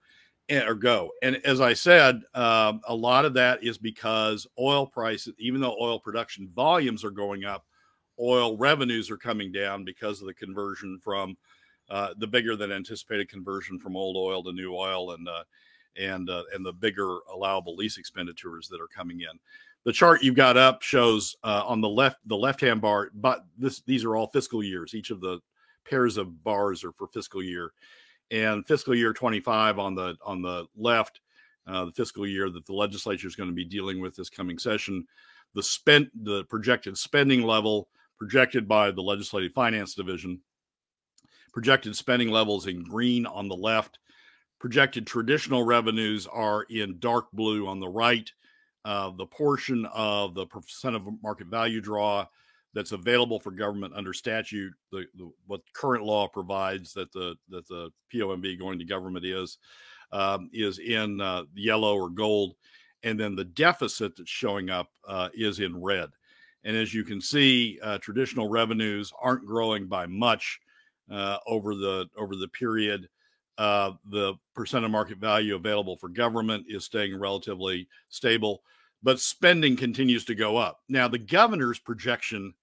or 0.50 0.76
go. 0.76 1.12
And 1.22 1.38
as 1.46 1.60
I 1.60 1.74
said, 1.74 2.22
um, 2.34 2.82
a 2.88 2.96
lot 2.96 3.26
of 3.26 3.34
that 3.34 3.63
is 3.63 3.78
because 3.78 4.48
oil 4.58 4.86
prices, 4.86 5.34
even 5.39 5.60
though 5.60 5.76
oil 5.80 6.00
production 6.00 6.50
volumes 6.56 7.04
are 7.04 7.12
going 7.12 7.43
up, 7.43 7.65
oil 8.20 8.56
revenues 8.58 9.12
are 9.12 9.17
coming 9.17 9.52
down 9.52 9.84
because 9.84 10.22
of 10.22 10.28
the 10.28 10.34
conversion 10.34 11.00
from 11.04 11.38
uh, 11.89 12.13
the 12.17 12.28
bigger 12.28 12.56
than 12.56 12.71
anticipated 12.71 13.30
conversion 13.30 13.80
from 13.80 13.95
old 13.95 14.17
oil 14.17 14.43
to 14.43 14.52
new 14.52 14.76
oil 14.76 15.12
and 15.12 15.28
uh, 15.28 15.43
and 16.00 16.30
uh, 16.30 16.43
and 16.54 16.65
the 16.65 16.73
bigger 16.73 17.19
allowable 17.34 17.76
lease 17.76 17.97
expenditures 17.97 18.67
that 18.67 18.82
are 18.82 18.88
coming 18.88 19.21
in. 19.21 19.39
The 19.86 19.93
chart 19.93 20.21
you've 20.21 20.36
got 20.36 20.58
up 20.58 20.82
shows 20.82 21.36
uh, 21.43 21.63
on 21.65 21.82
the 21.82 21.89
left 21.89 22.19
the 22.26 22.38
left 22.38 22.62
hand 22.62 22.82
bar, 22.82 23.10
but 23.13 23.45
this 23.58 23.82
these 23.82 24.04
are 24.04 24.15
all 24.15 24.28
fiscal 24.28 24.63
years. 24.63 24.93
Each 24.93 25.12
of 25.12 25.21
the 25.21 25.39
pairs 25.89 26.17
of 26.17 26.43
bars 26.43 26.84
are 26.84 26.91
for 26.91 27.08
fiscal 27.08 27.41
year 27.41 27.71
and 28.32 28.65
fiscal 28.65 28.95
year 28.95 29.13
25 29.13 29.80
on 29.80 29.95
the 29.95 30.15
on 30.26 30.41
the 30.41 30.65
left 30.76 31.21
uh, 31.67 31.86
the 31.86 31.91
fiscal 31.91 32.28
year 32.28 32.50
that 32.50 32.65
the 32.65 32.73
legislature 32.73 33.28
is 33.28 33.36
going 33.36 33.50
to 33.50 33.56
be 33.56 33.65
dealing 33.65 34.02
with 34.02 34.15
this 34.15 34.30
coming 34.30 34.58
session 34.58 35.06
the 35.56 35.63
spent 35.63 36.10
the 36.23 36.43
projected 36.45 36.97
spending 36.97 37.43
level 37.43 37.88
projected 38.17 38.67
by 38.67 38.91
the 38.91 39.02
legislative 39.02 39.54
finance 39.54 39.93
division 39.93 40.39
projected 41.54 41.96
spending 41.96 42.30
levels 42.30 42.68
in 42.68 42.84
green 42.84 43.26
on 43.26 43.48
the 43.48 43.56
left 43.56 44.00
projected 44.60 45.06
traditional 45.06 45.64
revenues 45.64 46.28
are 46.28 46.64
in 46.64 47.00
dark 47.00 47.32
blue 47.32 47.68
on 47.68 47.80
the 47.80 47.88
right 47.88 48.32
uh, 48.86 49.12
the 49.18 49.26
portion 49.26 49.86
of 49.94 50.34
the 50.34 50.46
percent 50.46 50.96
of 50.96 51.04
market 51.22 51.48
value 51.48 51.82
draw 51.82 52.26
that's 52.74 52.94
available 52.94 53.40
for 53.40 53.52
government 53.52 53.94
under 53.96 54.14
statute. 54.14 54.72
The, 54.92 55.06
the, 55.18 55.30
what 55.46 55.62
current 55.74 56.06
law 56.06 56.28
provides 56.28 56.94
that 56.94 57.12
the 57.12 57.36
that 57.50 57.68
the 57.68 57.90
POMV 58.14 58.58
going 58.58 58.80
to 58.80 58.86
government 58.86 59.26
is 59.26 59.58
um, 60.12 60.50
is 60.54 60.80
in 60.80 61.20
uh, 61.20 61.44
yellow 61.54 61.98
or 61.98 62.10
gold, 62.10 62.56
and 63.04 63.20
then 63.20 63.36
the 63.36 63.44
deficit 63.44 64.16
that's 64.16 64.30
showing 64.30 64.70
up 64.70 64.90
uh, 65.08 65.30
is 65.34 65.60
in 65.60 65.82
red. 65.82 66.10
And 66.64 66.76
as 66.76 66.94
you 66.94 67.04
can 67.04 67.20
see, 67.20 67.80
uh, 67.84 67.98
traditional 67.98 68.48
revenues 68.48 69.12
aren't 69.22 69.46
growing 69.46 69.88
by 69.88 70.06
much 70.06 70.60
uh, 71.12 71.38
over 71.48 71.76
the 71.76 72.08
over 72.17 72.36
the 72.36 72.48
period. 72.50 73.10
Uh, 73.58 73.93
the 74.12 74.36
percent 74.54 74.86
of 74.86 74.91
market 74.91 75.17
value 75.17 75.56
available 75.56 75.98
for 75.98 76.10
government 76.10 76.63
is 76.70 76.86
staying 76.86 77.20
relatively 77.20 77.88
stable 78.10 78.62
but 79.04 79.20
spending 79.20 79.76
continues 79.76 80.26
to 80.26 80.36
go 80.36 80.58
up. 80.58 80.82
Now, 80.89 81.08
the 81.08 81.17
governor's 81.17 81.80
projection 81.80 82.54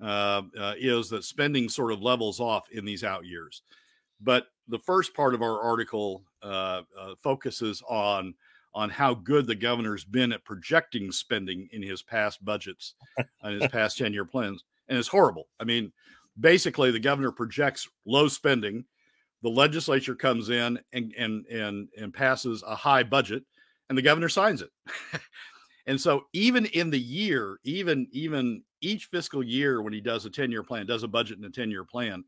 uh, 0.00 0.42
uh, 0.58 0.74
is 0.78 1.08
that 1.10 1.24
spending 1.24 1.68
sort 1.68 1.92
of 1.92 2.02
levels 2.02 2.40
off 2.40 2.70
in 2.70 2.84
these 2.84 3.04
out 3.04 3.24
years. 3.24 3.62
But 4.20 4.46
the 4.68 4.78
first 4.78 5.14
part 5.14 5.34
of 5.34 5.42
our 5.42 5.60
article 5.60 6.24
uh, 6.42 6.82
uh 6.98 7.14
focuses 7.22 7.82
on 7.88 8.34
on 8.74 8.88
how 8.88 9.14
good 9.14 9.46
the 9.46 9.54
governor's 9.54 10.04
been 10.04 10.32
at 10.32 10.44
projecting 10.44 11.12
spending 11.12 11.68
in 11.72 11.82
his 11.82 12.02
past 12.02 12.42
budgets 12.44 12.94
and 13.42 13.60
his 13.60 13.70
past 13.72 13.98
10 13.98 14.12
year 14.14 14.24
plans. 14.24 14.64
and 14.88 14.98
it's 14.98 15.08
horrible. 15.08 15.48
I 15.60 15.64
mean, 15.64 15.92
basically, 16.38 16.90
the 16.90 17.00
governor 17.00 17.32
projects 17.32 17.88
low 18.06 18.28
spending. 18.28 18.84
The 19.42 19.50
legislature 19.50 20.14
comes 20.14 20.50
in 20.50 20.78
and 20.92 21.12
and 21.18 21.46
and 21.46 21.88
and 21.98 22.14
passes 22.14 22.62
a 22.66 22.76
high 22.76 23.02
budget, 23.02 23.42
and 23.88 23.98
the 23.98 24.02
governor 24.02 24.28
signs 24.28 24.62
it. 24.62 24.70
and 25.86 26.00
so, 26.00 26.24
even 26.32 26.66
in 26.66 26.90
the 26.90 27.00
year, 27.00 27.58
even 27.64 28.06
even 28.12 28.62
each 28.80 29.06
fiscal 29.06 29.42
year, 29.42 29.82
when 29.82 29.92
he 29.92 30.00
does 30.00 30.24
a 30.26 30.30
ten 30.30 30.50
year 30.50 30.62
plan, 30.62 30.86
does 30.86 31.02
a 31.02 31.08
budget 31.08 31.38
and 31.38 31.46
a 31.46 31.50
ten 31.50 31.70
year 31.70 31.84
plan, 31.84 32.24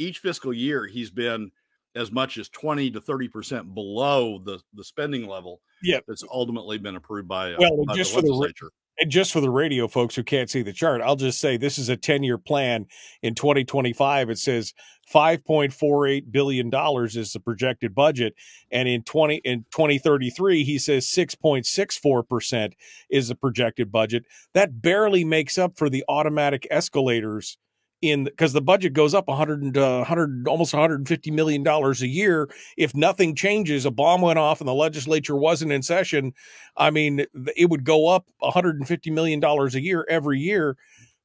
each 0.00 0.18
fiscal 0.18 0.52
year 0.52 0.86
he's 0.86 1.10
been 1.10 1.50
as 1.96 2.12
much 2.12 2.38
as 2.38 2.48
20 2.50 2.90
to 2.92 3.00
30 3.00 3.28
percent 3.28 3.74
below 3.74 4.38
the 4.38 4.60
the 4.74 4.84
spending 4.84 5.26
level 5.26 5.60
yeah 5.82 5.98
that's 6.06 6.24
ultimately 6.32 6.78
been 6.78 6.96
approved 6.96 7.28
by, 7.28 7.52
uh, 7.52 7.56
well 7.58 7.84
by 7.84 7.96
just 7.96 8.14
the 8.14 8.20
for 8.20 8.26
legislature. 8.26 8.66
the 8.66 8.79
and 9.00 9.10
just 9.10 9.32
for 9.32 9.40
the 9.40 9.50
radio 9.50 9.88
folks 9.88 10.14
who 10.14 10.22
can't 10.22 10.50
see 10.50 10.62
the 10.62 10.72
chart 10.72 11.00
i'll 11.00 11.16
just 11.16 11.40
say 11.40 11.56
this 11.56 11.78
is 11.78 11.88
a 11.88 11.96
10 11.96 12.22
year 12.22 12.38
plan. 12.38 12.86
In 13.22 13.34
2025 13.34 14.30
it 14.30 14.38
says 14.38 14.74
5.48 15.12 16.30
billion 16.30 16.70
dollars 16.70 17.16
is 17.16 17.32
the 17.32 17.40
projected 17.40 17.94
budget. 17.94 18.34
And 18.70 18.88
in 18.88 19.02
20 19.02 19.36
in 19.44 19.64
2033 19.70 20.64
he 20.64 20.78
says 20.78 21.06
6.64% 21.06 22.72
is 23.10 23.28
the 23.28 23.34
projected 23.34 23.90
budget. 23.90 24.24
That 24.54 24.80
barely 24.80 25.24
makes 25.24 25.58
up 25.58 25.76
for 25.76 25.90
the 25.90 26.04
automatic 26.08 26.66
escalators 26.70 27.58
in 28.02 28.24
because 28.24 28.52
the 28.52 28.62
budget 28.62 28.92
goes 28.92 29.14
up 29.14 29.28
100 29.28 29.76
uh, 29.76 29.98
100 29.98 30.48
almost 30.48 30.72
150 30.72 31.30
million 31.30 31.62
dollars 31.62 32.02
a 32.02 32.06
year. 32.06 32.48
If 32.76 32.94
nothing 32.94 33.34
changes 33.34 33.84
a 33.84 33.90
bomb 33.90 34.22
went 34.22 34.38
off 34.38 34.60
and 34.60 34.68
the 34.68 34.74
legislature 34.74 35.36
wasn't 35.36 35.72
in 35.72 35.82
session 35.82 36.32
i 36.76 36.90
mean 36.90 37.26
it 37.56 37.70
would 37.70 37.84
go 37.84 38.08
up 38.08 38.26
150 38.38 39.10
million 39.10 39.40
dollars 39.40 39.74
a 39.74 39.80
year 39.80 40.06
every 40.08 40.38
year. 40.40 40.76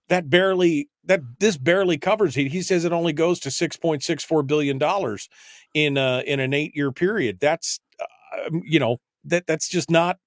That 0.09 0.29
barely 0.29 0.89
that 1.05 1.21
this 1.39 1.57
barely 1.57 1.97
covers 1.97 2.37
it. 2.37 2.47
He 2.47 2.61
says 2.61 2.85
it 2.85 2.93
only 2.93 3.13
goes 3.13 3.39
to 3.41 3.49
6.64 3.51 4.45
billion 4.47 4.77
dollars 4.77 5.29
in 5.73 5.97
uh 5.97 6.21
in 6.27 6.39
an 6.39 6.53
8 6.53 6.73
year 6.75 6.91
period. 6.91 7.39
That's 7.39 7.79
uh, 7.99 8.51
you 8.63 8.79
know 8.79 8.97
that 9.25 9.47
that's 9.47 9.67
just 9.67 9.89
not 9.89 10.17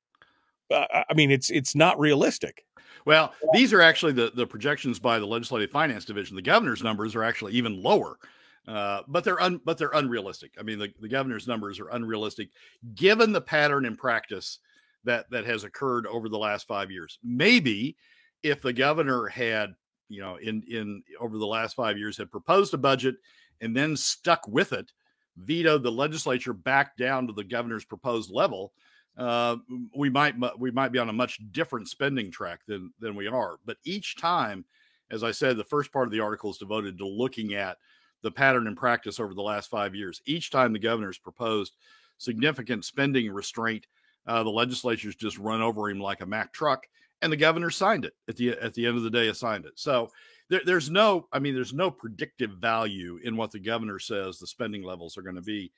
uh, 0.73 0.87
i 1.09 1.15
mean 1.15 1.31
it's 1.31 1.51
it's 1.51 1.75
not 1.75 1.99
realistic 1.99 2.65
well, 3.09 3.33
these 3.55 3.73
are 3.73 3.81
actually 3.81 4.13
the, 4.13 4.31
the 4.35 4.47
projections 4.47 4.99
by 4.99 5.19
the 5.19 5.27
Legislative 5.27 5.71
Finance 5.71 6.05
Division. 6.05 6.37
The 6.37 6.43
governor's 6.43 6.83
numbers 6.83 7.17
are 7.17 7.25
actually 7.25 7.55
even 7.55 7.83
lower, 7.83 8.19
uh, 8.67 9.01
but 9.09 9.25
they're 9.25 9.41
un, 9.41 9.63
but 9.65 9.79
they're 9.79 9.93
unrealistic. 9.95 10.53
I 10.61 10.63
mean, 10.63 10.79
the, 10.79 10.93
the 11.01 11.09
governor's 11.09 11.49
numbers 11.49 11.81
are 11.81 11.89
unrealistic 11.89 12.51
given 12.95 13.33
the 13.33 13.41
pattern 13.41 13.87
and 13.87 13.97
practice 13.97 14.59
that 15.05 15.31
that 15.31 15.47
has 15.47 15.65
occurred 15.65 16.07
over 16.07 16.29
the 16.29 16.37
last 16.37 16.67
five 16.67 16.91
years. 16.91 17.19
Maybe 17.25 17.97
if 18.43 18.61
the 18.61 18.75
governor 18.75 19.27
had, 19.27 19.75
you 20.11 20.21
know, 20.21 20.37
in 20.37 20.63
in 20.69 21.03
over 21.19 21.39
the 21.39 21.47
last 21.47 21.77
five 21.77 21.97
years 21.97 22.19
had 22.19 22.31
proposed 22.31 22.75
a 22.75 22.79
budget 22.79 23.15
and 23.63 23.75
then 23.75 23.97
stuck 23.97 24.47
with 24.47 24.75
it, 24.75 24.93
vetoed 25.39 25.83
the 25.83 25.91
legislature 25.91 26.53
back 26.53 26.95
down 26.99 27.27
to 27.27 27.33
the 27.33 27.43
governor's 27.43 27.87
proposed 27.87 28.31
level, 28.31 28.75
uh, 29.19 29.57
we 29.97 30.09
might 30.09 30.37
we 30.59 30.71
might 30.71 30.93
be 30.93 30.99
on 30.99 31.09
a 31.09 31.13
much 31.13 31.41
different 31.51 31.89
spending 31.89 32.31
track 32.31 32.61
than 32.67 32.93
than 33.01 33.17
we 33.17 33.27
are. 33.27 33.57
But 33.67 33.79
each 33.85 34.17
time, 34.17 34.65
as 35.11 35.25
I 35.25 35.33
said, 35.33 35.57
the 35.57 35.65
first 35.65 35.93
part 35.93 36.07
of 36.07 36.13
the 36.13 36.21
article 36.21 36.51
is 36.51 36.59
devoted 36.59 36.97
to 36.99 37.07
looking 37.07 37.55
at 37.55 37.79
the 38.23 38.31
pattern 38.31 38.69
and 38.69 38.77
practice 38.77 39.19
over 39.19 39.35
the 39.35 39.43
last 39.43 39.71
five 39.71 39.95
years. 39.95 40.23
Each 40.25 40.51
time 40.51 40.73
the 40.73 40.79
governor's 40.79 41.19
proposed 41.19 41.77
significant 42.19 42.85
spending 42.85 43.31
restraint, 43.31 43.87
uh, 44.27 44.43
the 44.45 44.51
legislature's 44.51 45.17
just 45.17 45.39
run 45.39 45.63
over 45.63 45.91
him 45.91 46.01
like 46.01 46.21
a 46.21 46.27
Mack 46.27 46.53
truck, 46.53 46.87
and 47.21 47.33
the 47.33 47.37
governor 47.37 47.71
signed 47.71 48.05
it 48.05 48.15
at 48.29 48.37
the 48.37 48.51
at 48.51 48.73
the 48.75 48.87
end 48.87 48.97
of 48.97 49.03
the 49.03 49.11
day. 49.11 49.29
Assigned 49.29 49.67
it. 49.67 49.73
So 49.75 50.11
there, 50.49 50.63
there's 50.65 50.91
no, 50.91 51.27
I 51.33 51.41
mean, 51.41 51.55
there's 51.55 51.75
no 51.75 51.91
predictive 51.91 52.53
value 52.53 53.19
in 53.25 53.37
what 53.37 53.51
the 53.51 53.59
governor 53.59 53.99
says 53.99 54.39
the 54.39 54.47
spending 54.47 54.85
levels 54.85 55.19
are 55.19 55.23
going 55.23 55.35
to 55.35 55.43
be 55.43 55.73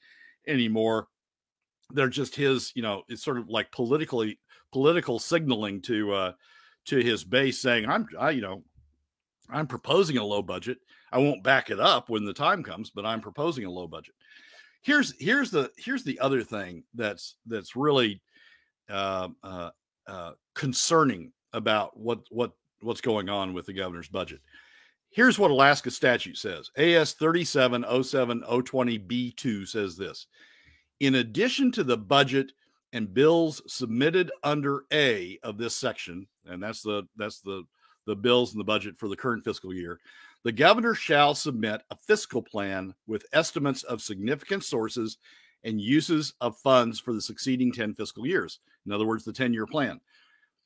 anymore 0.46 1.08
they're 1.92 2.08
just 2.08 2.34
his 2.34 2.72
you 2.74 2.82
know 2.82 3.02
it's 3.08 3.22
sort 3.22 3.38
of 3.38 3.48
like 3.48 3.70
politically 3.72 4.38
political 4.72 5.18
signaling 5.18 5.80
to 5.82 6.12
uh 6.12 6.32
to 6.84 7.02
his 7.02 7.24
base 7.24 7.60
saying 7.60 7.88
i'm 7.88 8.06
i 8.18 8.30
you 8.30 8.40
know 8.40 8.62
i'm 9.50 9.66
proposing 9.66 10.18
a 10.18 10.24
low 10.24 10.42
budget. 10.42 10.78
I 11.12 11.18
won't 11.18 11.42
back 11.42 11.70
it 11.70 11.80
up 11.80 12.08
when 12.08 12.24
the 12.24 12.32
time 12.32 12.62
comes 12.62 12.90
but 12.90 13.04
i'm 13.04 13.20
proposing 13.20 13.64
a 13.64 13.70
low 13.70 13.86
budget. 13.86 14.14
Here's 14.82 15.14
here's 15.18 15.50
the 15.50 15.70
here's 15.76 16.04
the 16.04 16.18
other 16.20 16.42
thing 16.42 16.84
that's 16.94 17.36
that's 17.46 17.76
really 17.76 18.22
uh, 18.88 19.28
uh, 19.42 19.70
uh, 20.06 20.32
concerning 20.54 21.32
about 21.52 21.98
what 21.98 22.20
what 22.30 22.52
what's 22.80 23.00
going 23.00 23.28
on 23.28 23.52
with 23.52 23.66
the 23.66 23.72
governor's 23.72 24.08
budget. 24.08 24.40
Here's 25.10 25.38
what 25.38 25.50
alaska 25.50 25.90
statute 25.90 26.38
says. 26.38 26.70
As 26.76 27.14
3707020b2 27.14 29.68
says 29.68 29.96
this 29.96 30.26
in 31.00 31.16
addition 31.16 31.72
to 31.72 31.84
the 31.84 31.96
budget 31.96 32.52
and 32.92 33.12
bills 33.12 33.62
submitted 33.66 34.30
under 34.42 34.84
A 34.92 35.38
of 35.42 35.58
this 35.58 35.74
section, 35.74 36.26
and 36.46 36.62
that's 36.62 36.82
the 36.82 37.04
that's 37.16 37.40
the 37.40 37.64
the 38.06 38.16
bills 38.16 38.52
and 38.52 38.60
the 38.60 38.64
budget 38.64 38.96
for 38.96 39.08
the 39.08 39.16
current 39.16 39.44
fiscal 39.44 39.74
year, 39.74 40.00
the 40.42 40.52
governor 40.52 40.94
shall 40.94 41.34
submit 41.34 41.82
a 41.90 41.96
fiscal 41.96 42.42
plan 42.42 42.94
with 43.06 43.26
estimates 43.32 43.82
of 43.84 44.00
significant 44.00 44.64
sources 44.64 45.18
and 45.64 45.80
uses 45.80 46.32
of 46.40 46.56
funds 46.56 46.98
for 46.98 47.12
the 47.12 47.20
succeeding 47.20 47.70
10 47.70 47.94
fiscal 47.94 48.26
years. 48.26 48.60
In 48.86 48.92
other 48.92 49.06
words, 49.06 49.24
the 49.24 49.32
10 49.32 49.52
year 49.52 49.66
plan. 49.66 50.00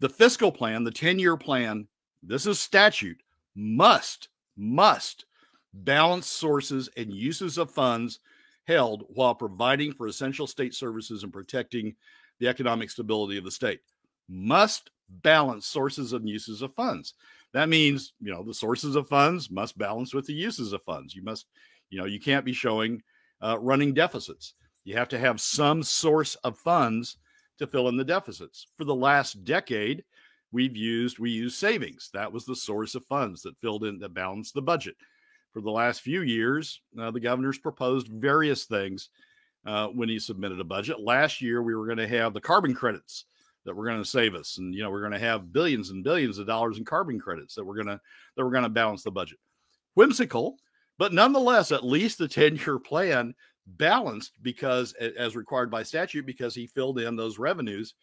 The 0.01 0.09
fiscal 0.09 0.53
plan, 0.53 0.85
the 0.85 0.90
10 0.90 1.18
year 1.18 1.37
plan, 1.37 1.88
this 2.23 2.47
is 2.47 2.61
statute, 2.61 3.20
must, 3.57 4.29
must 4.57 5.25
balance 5.73 6.27
sources 6.27 6.88
and 6.97 7.12
uses 7.12 7.59
of 7.59 7.70
funds 7.70 8.20
held 8.66 9.05
while 9.09 9.35
providing 9.35 9.92
for 9.92 10.07
essential 10.07 10.46
state 10.46 10.74
services 10.74 11.22
and 11.22 11.33
protecting 11.33 11.94
the 12.40 12.48
economic 12.48 12.90
stability 12.90 13.38
of 13.38 13.44
the 13.44 13.50
state. 13.50 13.81
Must 14.29 14.90
balance 15.09 15.66
sources 15.66 16.12
and 16.12 16.29
uses 16.29 16.62
of 16.62 16.74
funds. 16.74 17.14
That 17.53 17.68
means, 17.68 18.14
you 18.20 18.33
know, 18.33 18.42
the 18.42 18.55
sources 18.55 18.96
of 18.96 19.09
funds 19.09 19.50
must 19.50 19.79
balance 19.79 20.12
with 20.12 20.27
the 20.27 20.33
uses 20.33 20.72
of 20.72 20.83
funds. 20.83 21.14
You 21.14 21.22
must, 21.22 21.46
you 21.90 21.98
know, 21.98 22.07
you 22.07 22.18
can't 22.18 22.44
be 22.44 22.53
showing 22.53 23.03
uh, 23.40 23.59
running 23.61 23.94
deficits. 23.94 24.55
You 24.85 24.96
have 24.96 25.09
to 25.11 25.18
have 25.18 25.40
some 25.40 25.83
source 25.83 26.35
of 26.37 26.59
funds 26.59 27.18
to 27.59 27.66
fill 27.66 27.88
in 27.88 27.96
the 27.96 28.05
deficits. 28.05 28.66
For 28.77 28.85
the 28.85 28.94
last 28.94 29.44
decade, 29.44 30.05
we've 30.53 30.77
used 30.77 31.18
we 31.18 31.31
used 31.31 31.59
savings. 31.59 32.11
That 32.12 32.33
was 32.33 32.44
the 32.44 32.57
source 32.57 32.94
of 32.94 33.05
funds 33.07 33.42
that 33.42 33.61
filled 33.61 33.85
in 33.85 33.98
that 34.00 34.14
balanced 34.14 34.55
the 34.55 34.62
budget 34.62 34.96
for 35.55 35.61
the 35.61 35.71
last 35.71 36.01
few 36.01 36.23
years, 36.23 36.81
uh, 37.01 37.12
the 37.12 37.21
governor's 37.21 37.59
proposed 37.59 38.09
various 38.09 38.64
things 38.64 39.11
uh, 39.64 39.87
when 39.87 40.09
he 40.09 40.19
submitted 40.19 40.59
a 40.59 40.64
budget. 40.64 41.01
Last 41.01 41.40
year, 41.40 41.62
we 41.62 41.77
were 41.77 41.87
going 41.87 41.99
to 41.99 42.09
have 42.09 42.35
the 42.35 42.40
carbon 42.40 42.75
credits 42.75 43.27
that 43.64 43.75
were 43.75 43.87
going 43.87 44.03
to 44.03 44.09
save 44.09 44.35
us, 44.35 44.59
and 44.59 44.75
you 44.75 44.83
know 44.83 44.90
we're 44.90 45.01
going 45.01 45.12
to 45.12 45.19
have 45.19 45.53
billions 45.53 45.90
and 45.90 46.03
billions 46.03 46.38
of 46.38 46.49
dollars 46.49 46.77
in 46.77 46.85
carbon 46.85 47.21
credits 47.21 47.55
that 47.55 47.64
we're 47.64 47.77
going 47.77 47.87
to 47.87 48.01
that 48.37 48.45
we're 48.45 48.51
going 48.51 48.64
to 48.64 48.69
balance 48.69 49.05
the 49.05 49.12
budget. 49.12 49.38
Whimsical, 49.95 50.59
but 50.99 51.12
nonetheless, 51.12 51.71
at 51.71 51.87
least 51.87 52.19
the 52.19 52.29
ten-year 52.29 52.81
plan 52.81 53.33
balanced 53.67 54.33
because, 54.43 54.93
as 54.95 55.37
required 55.37 55.71
by 55.71 55.85
statute, 55.85 56.27
because 56.27 56.55
he 56.55 56.67
filled 56.67 56.99
in 56.99 57.14
those 57.14 57.38
revenues 57.38 57.95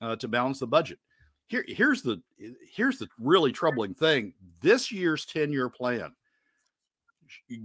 uh, 0.00 0.16
to 0.16 0.26
balance 0.26 0.58
the 0.58 0.66
budget. 0.66 0.98
Here, 1.46 1.64
here's 1.68 2.02
the 2.02 2.20
here's 2.74 2.98
the 2.98 3.08
really 3.20 3.52
troubling 3.52 3.94
thing. 3.94 4.34
This 4.60 4.90
year's 4.90 5.24
ten-year 5.24 5.70
plan 5.70 6.12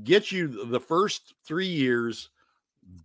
get 0.03 0.31
you 0.31 0.65
the 0.65 0.79
first 0.79 1.33
three 1.45 1.67
years 1.67 2.29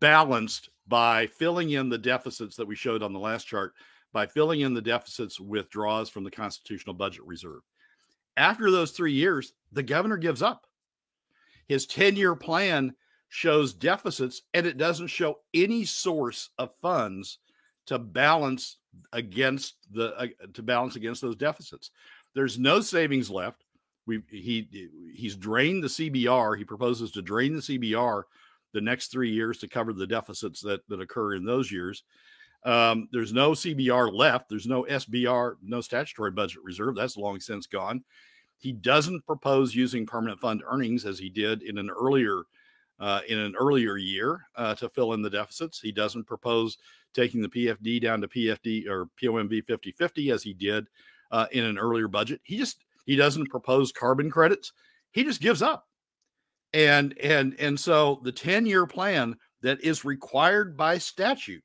balanced 0.01 0.71
by 0.87 1.27
filling 1.27 1.71
in 1.71 1.89
the 1.89 1.99
deficits 1.99 2.57
that 2.57 2.67
we 2.67 2.75
showed 2.75 3.03
on 3.03 3.13
the 3.13 3.19
last 3.19 3.47
chart 3.47 3.75
by 4.13 4.27
filling 4.27 4.61
in 4.61 4.75
the 4.75 4.83
deficits 4.83 5.39
with 5.39 5.71
draws 5.71 6.09
from 6.09 6.25
the 6.25 6.31
constitutional 6.31 6.95
budget 6.95 7.25
reserve. 7.25 7.61
After 8.37 8.71
those 8.71 8.93
three 8.93 9.13
years, 9.13 9.53
the 9.73 9.83
governor 9.83 10.17
gives 10.17 10.43
up. 10.43 10.67
His 11.67 11.87
10 11.87 12.17
year 12.17 12.35
plan 12.35 12.95
shows 13.29 13.75
deficits 13.75 14.43
and 14.55 14.67
it 14.67 14.79
doesn't 14.79 15.09
show 15.09 15.41
any 15.53 15.85
source 15.85 16.51
of 16.59 16.75
funds 16.81 17.39
to 17.87 17.99
balance 17.99 18.79
against 19.13 19.77
the 19.91 20.15
uh, 20.17 20.27
to 20.55 20.63
balance 20.63 20.97
against 20.97 21.21
those 21.21 21.37
deficits. 21.37 21.91
There's 22.35 22.59
no 22.59 22.81
savings 22.81 23.31
left 23.31 23.65
we 24.09 24.23
he 24.31 24.89
he's 25.15 25.37
drained 25.37 25.85
the 25.85 25.89
CBR. 25.89 26.57
He 26.57 26.65
proposes 26.65 27.13
to 27.13 27.23
drain 27.23 27.55
the 27.55 27.61
CBR 27.61 28.23
the 28.73 28.81
next 28.81 29.09
three 29.13 29.31
years 29.31 29.59
to 29.59 29.69
cover 29.69 29.93
the 29.93 30.07
deficits 30.07 30.61
that 30.63 30.81
that 30.89 31.01
occur 31.01 31.35
in 31.35 31.45
those 31.45 31.71
years. 31.71 32.03
Um, 32.65 33.09
there's 33.13 33.33
no 33.33 33.53
CBR 33.53 34.13
left. 34.13 34.49
There's 34.49 34.67
no 34.67 34.83
SBR, 34.85 35.57
no 35.63 35.81
statutory 35.81 36.33
budget 36.33 36.63
reserve. 36.65 36.97
That's 36.97 37.17
long 37.17 37.39
since 37.39 37.67
gone. 37.67 38.03
He 38.59 38.73
doesn't 38.73 39.25
propose 39.27 39.75
using 39.75 40.05
permanent 40.05 40.41
fund 40.41 40.65
earnings 40.67 41.05
as 41.05 41.19
he 41.19 41.29
did 41.29 41.63
in 41.63 41.79
an 41.79 41.91
earlier 41.91 42.43
uh, 42.99 43.21
in 43.29 43.39
an 43.39 43.55
earlier 43.57 43.97
year 43.97 44.41
uh, 44.57 44.75
to 44.75 44.89
fill 44.89 45.13
in 45.13 45.23
the 45.23 45.31
deficits. 45.31 45.81
He 45.81 45.93
doesn't 45.93 46.27
propose 46.27 46.79
taking 47.15 47.41
the 47.43 47.49
PFD 47.49 48.03
down 48.03 48.21
to 48.21 48.29
PFD 48.29 48.89
or 48.89 49.07
POMV 49.23 49.65
50 49.65 49.93
50 49.93 50.31
as 50.31 50.43
he 50.43 50.53
did 50.53 50.89
uh, 51.31 51.47
in 51.53 51.65
an 51.65 51.79
earlier 51.79 52.09
budget. 52.09 52.41
He 52.43 52.57
just 52.57 52.85
He 53.09 53.17
doesn't 53.17 53.49
propose 53.49 53.91
carbon 53.91 54.31
credits. 54.31 54.71
He 55.13 55.25
just 55.25 55.41
gives 55.41 55.63
up. 55.63 55.87
And 56.75 57.19
and 57.19 57.57
and 57.59 57.81
so 57.81 58.21
the 58.23 58.33
10-year 58.33 58.87
plan 58.87 59.35
that 59.63 59.83
is 59.83 60.05
required 60.05 60.77
by 60.77 60.99
statute 60.99 61.65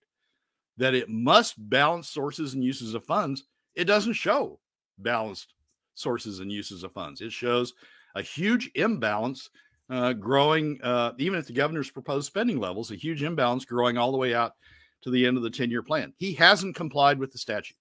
that 0.78 0.96
it 0.96 1.10
must 1.10 1.56
balance 1.70 2.08
sources 2.08 2.54
and 2.54 2.64
uses 2.64 2.94
of 2.94 3.04
funds, 3.04 3.44
it 3.76 3.84
doesn't 3.84 4.14
show 4.14 4.58
balanced 5.00 5.54
sources 5.96 6.40
and 6.40 6.50
uses 6.50 6.82
of 6.82 6.94
funds. 6.94 7.20
It 7.20 7.34
shows 7.34 7.74
a 8.16 8.22
huge 8.22 8.72
imbalance 8.76 9.50
uh, 9.90 10.14
growing, 10.14 10.80
uh, 10.82 11.12
even 11.18 11.38
at 11.38 11.46
the 11.46 11.52
governor's 11.52 11.92
proposed 11.92 12.28
spending 12.28 12.58
levels, 12.58 12.90
a 12.90 12.96
huge 12.96 13.22
imbalance 13.22 13.66
growing 13.66 13.98
all 13.98 14.14
the 14.14 14.18
way 14.18 14.34
out 14.34 14.54
to 15.02 15.12
the 15.12 15.26
end 15.26 15.36
of 15.36 15.44
the 15.44 15.50
10 15.50 15.70
year 15.70 15.84
plan. 15.84 16.14
He 16.16 16.32
hasn't 16.36 16.78
complied 16.78 17.20
with 17.20 17.34
the 17.34 17.38
statute. 17.38 17.76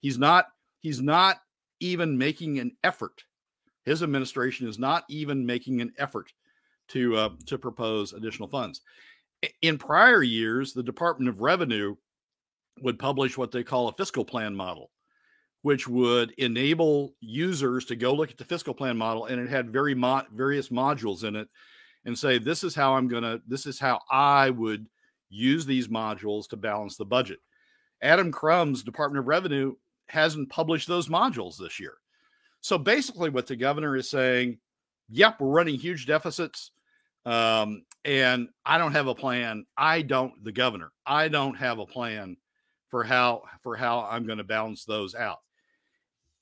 He's 0.00 0.18
not, 0.18 0.46
he's 0.80 1.00
not 1.00 1.38
even 1.80 2.18
making 2.18 2.58
an 2.58 2.72
effort. 2.84 3.24
His 3.84 4.02
administration 4.02 4.68
is 4.68 4.78
not 4.78 5.04
even 5.08 5.46
making 5.46 5.80
an 5.80 5.92
effort 5.98 6.32
to, 6.88 7.16
uh, 7.16 7.30
to 7.46 7.58
propose 7.58 8.12
additional 8.12 8.48
funds. 8.48 8.80
In 9.62 9.78
prior 9.78 10.22
years, 10.22 10.72
the 10.72 10.82
Department 10.82 11.28
of 11.28 11.40
Revenue 11.40 11.96
would 12.82 12.98
publish 12.98 13.38
what 13.38 13.50
they 13.50 13.62
call 13.62 13.88
a 13.88 13.92
fiscal 13.92 14.24
plan 14.24 14.54
model 14.54 14.90
which 15.62 15.88
would 15.88 16.32
enable 16.38 17.14
users 17.20 17.84
to 17.86 17.96
go 17.96 18.14
look 18.14 18.30
at 18.30 18.38
the 18.38 18.44
fiscal 18.44 18.74
plan 18.74 18.96
model 18.96 19.26
and 19.26 19.40
it 19.40 19.48
had 19.48 19.72
very 19.72 19.94
mo- 19.94 20.22
various 20.32 20.68
modules 20.68 21.24
in 21.24 21.34
it 21.36 21.48
and 22.04 22.16
say 22.18 22.38
this 22.38 22.62
is 22.62 22.74
how 22.74 22.94
i'm 22.94 23.08
to 23.08 23.40
this 23.46 23.66
is 23.66 23.78
how 23.78 24.00
i 24.10 24.50
would 24.50 24.86
use 25.30 25.66
these 25.66 25.88
modules 25.88 26.48
to 26.48 26.56
balance 26.56 26.96
the 26.96 27.04
budget 27.04 27.38
adam 28.02 28.30
crum's 28.30 28.82
department 28.82 29.18
of 29.18 29.26
revenue 29.26 29.74
hasn't 30.08 30.50
published 30.50 30.88
those 30.88 31.08
modules 31.08 31.58
this 31.58 31.78
year. 31.78 31.94
So 32.60 32.78
basically 32.78 33.30
what 33.30 33.46
the 33.46 33.56
governor 33.56 33.96
is 33.96 34.10
saying 34.10 34.58
yep 35.08 35.40
we're 35.40 35.48
running 35.48 35.78
huge 35.78 36.06
deficits 36.06 36.70
um, 37.24 37.84
and 38.04 38.48
i 38.64 38.78
don't 38.78 38.92
have 38.92 39.06
a 39.06 39.14
plan. 39.14 39.66
I 39.76 40.02
don't 40.02 40.42
the 40.44 40.52
governor 40.52 40.92
i 41.06 41.28
don't 41.28 41.56
have 41.56 41.78
a 41.78 41.86
plan 41.86 42.36
for 42.88 43.04
how 43.04 43.42
for 43.62 43.76
how 43.76 44.06
i'm 44.10 44.26
going 44.26 44.38
to 44.38 44.44
balance 44.44 44.84
those 44.84 45.14
out. 45.14 45.38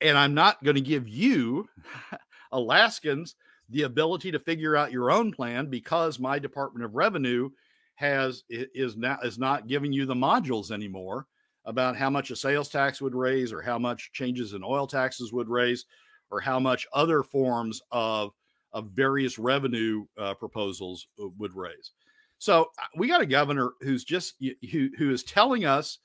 And 0.02 0.18
I'm 0.18 0.35
not 0.35 0.62
going 0.62 0.74
to 0.74 0.83
give 0.83 1.09
you, 1.09 1.68
Alaskans, 2.52 3.35
the 3.70 3.83
ability 3.83 4.31
to 4.31 4.38
figure 4.38 4.76
out 4.76 4.92
your 4.92 5.11
own 5.11 5.33
plan 5.33 5.66
because 5.70 6.18
my 6.18 6.38
Department 6.38 6.85
of 6.85 6.94
Revenue 6.94 7.48
has 7.94 8.44
is 8.50 8.96
now 8.96 9.18
is 9.24 9.38
not 9.38 9.66
giving 9.66 9.92
you 9.92 10.05
the 10.05 10.14
modules 10.14 10.70
anymore 10.70 11.26
about 11.66 11.96
how 11.96 12.09
much 12.09 12.31
a 12.31 12.37
sales 12.37 12.68
tax 12.68 13.00
would 13.00 13.14
raise 13.14 13.52
or 13.52 13.61
how 13.61 13.79
much 13.79 14.11
changes 14.12 14.52
in 14.55 14.62
oil 14.64 14.87
taxes 14.87 15.33
would 15.33 15.48
raise 15.48 15.85
or 16.31 16.40
how 16.40 16.59
much 16.59 16.87
other 16.92 17.22
forms 17.22 17.81
of 17.92 18.33
of 18.72 18.90
various 18.90 19.38
revenue 19.38 20.05
uh, 20.18 20.35
proposals 20.35 21.07
uh, 21.22 21.26
would 21.38 21.55
raise. 21.55 21.92
So 22.38 22.70
uh, 22.79 22.87
we 22.96 23.09
got 23.09 23.22
a 23.22 23.26
governor 23.26 23.72
who's 23.81 24.05
just 24.05 24.35
who 24.70 24.88
who 24.96 25.11
is 25.11 25.22
telling 25.24 25.64
us 25.64 25.98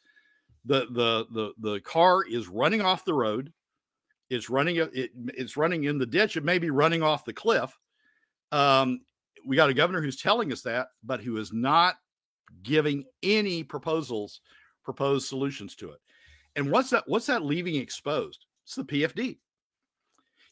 the 0.65 0.87
the 0.91 1.25
the 1.31 1.53
the 1.59 1.79
car 1.81 2.23
is 2.23 2.47
running 2.47 2.81
off 2.81 3.05
the 3.05 3.13
road 3.13 3.51
it's 4.31 4.49
running 4.49 4.77
it, 4.77 5.11
it's 5.27 5.57
running 5.57 5.83
in 5.83 5.97
the 5.97 6.05
ditch. 6.05 6.37
It 6.37 6.45
may 6.45 6.57
be 6.57 6.69
running 6.69 7.03
off 7.03 7.25
the 7.25 7.33
cliff. 7.33 7.77
Um, 8.53 9.01
we 9.45 9.57
got 9.57 9.69
a 9.69 9.73
governor 9.73 10.01
who's 10.01 10.21
telling 10.21 10.53
us 10.53 10.61
that, 10.61 10.87
but 11.03 11.21
who 11.21 11.35
is 11.35 11.51
not 11.51 11.95
giving 12.63 13.03
any 13.21 13.61
proposals, 13.61 14.39
proposed 14.83 15.27
solutions 15.27 15.75
to 15.75 15.91
it. 15.91 15.99
And 16.55 16.71
what's 16.71 16.89
that? 16.89 17.03
What's 17.07 17.27
that 17.27 17.43
leaving 17.43 17.75
exposed? 17.75 18.45
It's 18.65 18.75
the 18.75 18.83
PFD. 18.83 19.37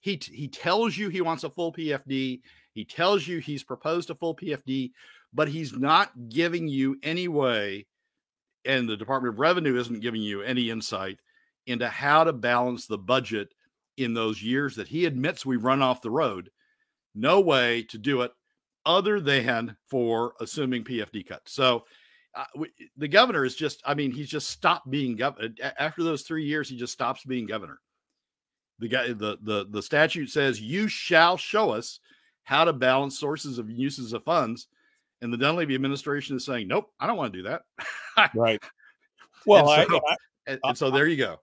He 0.01 0.19
he 0.31 0.47
tells 0.47 0.97
you 0.97 1.09
he 1.09 1.21
wants 1.21 1.43
a 1.43 1.49
full 1.49 1.73
PFD. 1.73 2.41
He 2.73 2.85
tells 2.85 3.27
you 3.27 3.39
he's 3.39 3.63
proposed 3.63 4.09
a 4.09 4.15
full 4.15 4.35
PFD, 4.35 4.91
but 5.33 5.49
he's 5.49 5.73
not 5.73 6.11
giving 6.29 6.67
you 6.67 6.97
any 7.03 7.27
way, 7.27 7.87
and 8.65 8.87
the 8.87 8.97
Department 8.97 9.33
of 9.33 9.39
Revenue 9.39 9.77
isn't 9.77 10.01
giving 10.01 10.21
you 10.21 10.41
any 10.41 10.69
insight 10.69 11.19
into 11.67 11.87
how 11.87 12.23
to 12.23 12.33
balance 12.33 12.87
the 12.87 12.97
budget 12.97 13.53
in 13.97 14.13
those 14.13 14.41
years 14.41 14.75
that 14.75 14.87
he 14.87 15.05
admits 15.05 15.45
we 15.45 15.57
run 15.57 15.81
off 15.81 16.01
the 16.01 16.09
road, 16.09 16.49
no 17.13 17.41
way 17.41 17.83
to 17.83 17.97
do 17.97 18.21
it 18.21 18.31
other 18.85 19.19
than 19.19 19.75
for 19.89 20.33
assuming 20.39 20.83
PFD 20.83 21.27
cuts. 21.27 21.53
So 21.53 21.83
uh, 22.35 22.45
we, 22.55 22.69
the 22.97 23.07
governor 23.07 23.45
is 23.45 23.55
just, 23.55 23.81
I 23.85 23.93
mean, 23.93 24.11
he's 24.11 24.29
just 24.29 24.49
stopped 24.49 24.89
being 24.89 25.15
governor. 25.15 25.49
After 25.77 26.03
those 26.03 26.23
three 26.23 26.45
years, 26.45 26.69
he 26.69 26.77
just 26.77 26.93
stops 26.93 27.23
being 27.23 27.45
governor. 27.45 27.79
The 28.79 28.87
guy, 28.87 29.07
the, 29.07 29.37
the, 29.41 29.67
the 29.69 29.81
statute 29.81 30.29
says, 30.29 30.61
you 30.61 30.87
shall 30.87 31.37
show 31.37 31.71
us 31.71 31.99
how 32.43 32.63
to 32.63 32.73
balance 32.73 33.19
sources 33.19 33.59
of 33.59 33.69
uses 33.69 34.13
of 34.13 34.23
funds. 34.23 34.67
And 35.21 35.33
the 35.33 35.37
Dunleavy 35.37 35.75
administration 35.75 36.37
is 36.37 36.45
saying, 36.45 36.67
nope, 36.67 36.91
I 36.99 37.07
don't 37.07 37.17
want 37.17 37.33
to 37.33 37.39
do 37.39 37.49
that. 37.49 38.31
right. 38.35 38.61
Well, 39.45 39.71
and 39.71 39.89
so, 39.89 39.95
I, 39.95 39.99
I, 39.99 40.15
and, 40.47 40.59
and 40.65 40.77
so 40.77 40.91
there 40.91 41.07
you 41.07 41.15
go. 41.15 41.37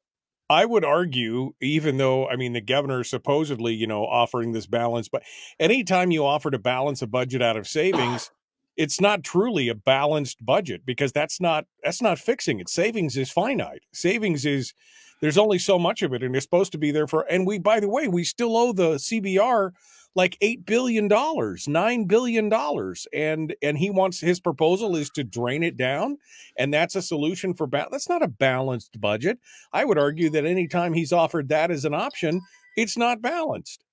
I 0.49 0.65
would 0.65 0.85
argue, 0.85 1.55
even 1.61 1.97
though 1.97 2.29
I 2.29 2.37
mean 2.37 2.53
the 2.53 2.61
governor 2.61 3.01
is 3.01 3.11
supposedly, 3.11 3.75
you 3.75 3.87
know, 3.87 4.05
offering 4.05 4.53
this 4.53 4.67
balance, 4.67 5.09
but 5.09 5.23
anytime 5.59 6.11
you 6.11 6.25
offer 6.25 6.51
to 6.51 6.59
balance 6.59 7.03
a 7.03 7.07
budget 7.07 7.43
out 7.43 7.57
of 7.57 7.67
savings, 7.67 8.31
it's 8.77 9.01
not 9.01 9.25
truly 9.25 9.69
a 9.69 9.75
balanced 9.75 10.45
budget 10.45 10.83
because 10.85 11.13
that's 11.13 11.41
not 11.41 11.67
that's 11.83 12.03
not 12.03 12.19
fixing 12.19 12.61
it. 12.61 12.69
Savings 12.69 13.17
is 13.17 13.31
finite. 13.31 13.83
Savings 13.93 14.45
is 14.45 14.75
there's 15.21 15.39
only 15.39 15.59
so 15.59 15.79
much 15.79 16.03
of 16.03 16.13
it, 16.13 16.23
and 16.23 16.37
it's 16.37 16.45
supposed 16.45 16.73
to 16.73 16.79
be 16.79 16.91
there 16.91 17.07
for. 17.07 17.23
And 17.31 17.47
we, 17.47 17.59
by 17.59 17.81
the 17.81 17.89
way, 17.89 18.07
we 18.09 18.25
still 18.25 18.57
owe 18.57 18.73
the 18.73 18.95
CBR 18.95 19.73
like 20.15 20.37
eight 20.41 20.65
billion 20.65 21.09
dollars, 21.09 21.69
nine 21.69 22.05
billion 22.05 22.49
dollars, 22.49 23.07
and 23.13 23.55
and 23.63 23.79
he 23.79 23.91
wants 23.91 24.21
his 24.21 24.41
proposal 24.41 24.97
is 24.97 25.11
to 25.11 25.25
drain 25.25 25.63
it 25.63 25.77
down, 25.77 26.19
and 26.59 26.73
that's 26.73 26.97
a 26.97 27.03
solution 27.03 27.55
for 27.55 27.67
ba- 27.67 27.89
that's 27.91 28.09
not 28.09 28.23
a 28.23 28.29
balanced 28.29 29.01
budget. 29.01 29.39
I 29.73 29.85
would 29.85 29.99
argue 29.99 30.31
that 30.31 30.47
anytime 30.47 30.93
he's 30.93 31.13
offered 31.13 31.49
that 31.51 31.71
as 31.71 31.85
an 31.85 31.95
option, 31.95 32.41
it's 32.77 32.97
not 32.97 33.23
balanced. 33.23 33.85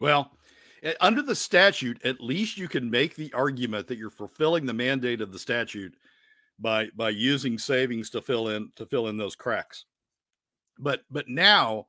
Well, 0.00 0.32
under 1.00 1.22
the 1.22 1.34
statute, 1.34 2.04
at 2.04 2.20
least 2.20 2.58
you 2.58 2.68
can 2.68 2.90
make 2.90 3.14
the 3.14 3.32
argument 3.32 3.86
that 3.86 3.98
you're 3.98 4.10
fulfilling 4.10 4.66
the 4.66 4.72
mandate 4.72 5.20
of 5.20 5.32
the 5.32 5.38
statute 5.38 5.94
by 6.58 6.88
by 6.96 7.10
using 7.10 7.58
savings 7.58 8.10
to 8.10 8.22
fill 8.22 8.48
in 8.48 8.70
to 8.76 8.86
fill 8.86 9.08
in 9.08 9.16
those 9.16 9.36
cracks. 9.36 9.84
But 10.78 11.02
but 11.10 11.28
now 11.28 11.86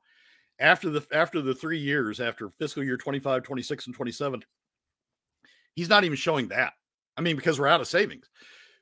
after 0.58 0.90
the 0.90 1.04
after 1.12 1.40
the 1.40 1.54
three 1.54 1.78
years 1.78 2.20
after 2.20 2.50
fiscal 2.50 2.84
year 2.84 2.96
25 2.96 3.42
26 3.42 3.86
and 3.86 3.94
27 3.94 4.44
he's 5.74 5.88
not 5.88 6.04
even 6.04 6.16
showing 6.16 6.48
that. 6.48 6.74
I 7.16 7.20
mean 7.20 7.36
because 7.36 7.58
we're 7.58 7.66
out 7.66 7.80
of 7.80 7.88
savings. 7.88 8.28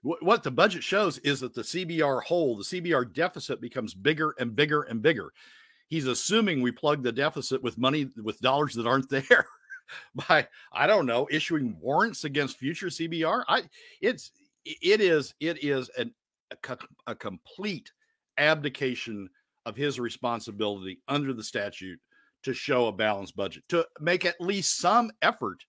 What 0.03 0.43
the 0.43 0.51
budget 0.51 0.83
shows 0.83 1.19
is 1.19 1.41
that 1.41 1.55
the 1.55 1.63
cbr 1.63 2.23
hole 2.23 2.57
the 2.57 2.65
cbr 2.65 3.11
deficit 3.13 3.61
becomes 3.61 3.95
bigger 3.95 4.35
and 4.39 4.55
bigger 4.55 4.83
and 4.83 5.01
bigger. 5.01 5.33
He's 5.89 6.07
assuming 6.07 6.61
we 6.61 6.73
plug 6.73 7.03
the 7.03 7.13
deficit 7.13 7.63
with 7.63 7.79
money 7.79 8.09
with 8.23 8.41
dollars 8.41 8.75
that 8.75 8.87
aren't 8.87 9.09
there 9.11 9.47
by 10.29 10.47
i 10.73 10.87
don't 10.87 11.07
know 11.07 11.29
issuing 11.31 11.77
warrants 11.81 12.25
against 12.25 12.59
future 12.59 12.89
cbr 12.89 13.45
i 13.49 13.63
it's 14.01 14.33
it 14.65 15.01
is 15.01 15.35
it 15.41 15.63
is 15.65 15.91
an, 15.99 16.13
a, 16.69 16.79
a 17.07 17.15
complete 17.15 17.91
abdication 18.39 19.29
of 19.67 19.77
his 19.77 20.01
responsibility 20.01 21.01
under 21.09 21.33
the 21.33 21.43
statute 21.43 21.99
to 22.43 22.53
show 22.53 22.87
a 22.87 22.93
balanced 22.93 23.37
budget, 23.37 23.63
to 23.69 23.87
make 24.01 24.25
at 24.25 24.41
least 24.41 24.79
some 24.79 25.11
effort. 25.23 25.65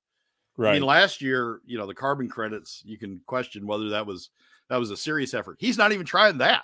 Right. 0.58 0.72
I 0.72 0.74
mean, 0.74 0.84
last 0.84 1.22
year, 1.22 1.62
you 1.66 1.78
know, 1.78 1.88
the 1.88 1.94
carbon 1.94 2.30
credits, 2.30 2.82
you 2.86 2.98
can 2.98 3.22
question 3.26 3.66
whether 3.66 3.90
that 3.90 4.06
was 4.06 4.30
that 4.70 4.78
was 4.78 4.92
a 4.92 4.98
serious 4.98 5.34
effort. 5.34 5.58
He's 5.60 5.78
not 5.78 5.92
even 5.92 6.06
trying 6.06 6.38
that 6.40 6.64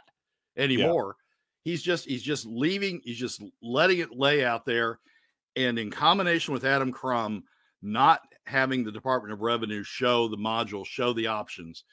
anymore. 0.57 1.15
Yeah. 1.17 1.71
He's 1.71 1.83
just 1.83 2.05
he's 2.05 2.23
just 2.23 2.45
leaving, 2.45 3.01
he's 3.03 3.17
just 3.17 3.43
letting 3.61 3.99
it 3.99 4.11
lay 4.11 4.43
out 4.43 4.65
there. 4.65 4.99
And 5.59 5.77
in 5.77 5.91
combination 5.91 6.53
with 6.53 6.63
Adam 6.63 6.89
Crum 6.89 7.43
not 7.81 8.21
having 8.45 8.81
the 8.81 8.93
Department 8.93 9.33
of 9.33 9.41
Revenue 9.41 9.83
show 9.83 10.29
the 10.29 10.37
module, 10.37 10.85
show 10.85 11.11
the 11.11 11.27
options, 11.27 11.83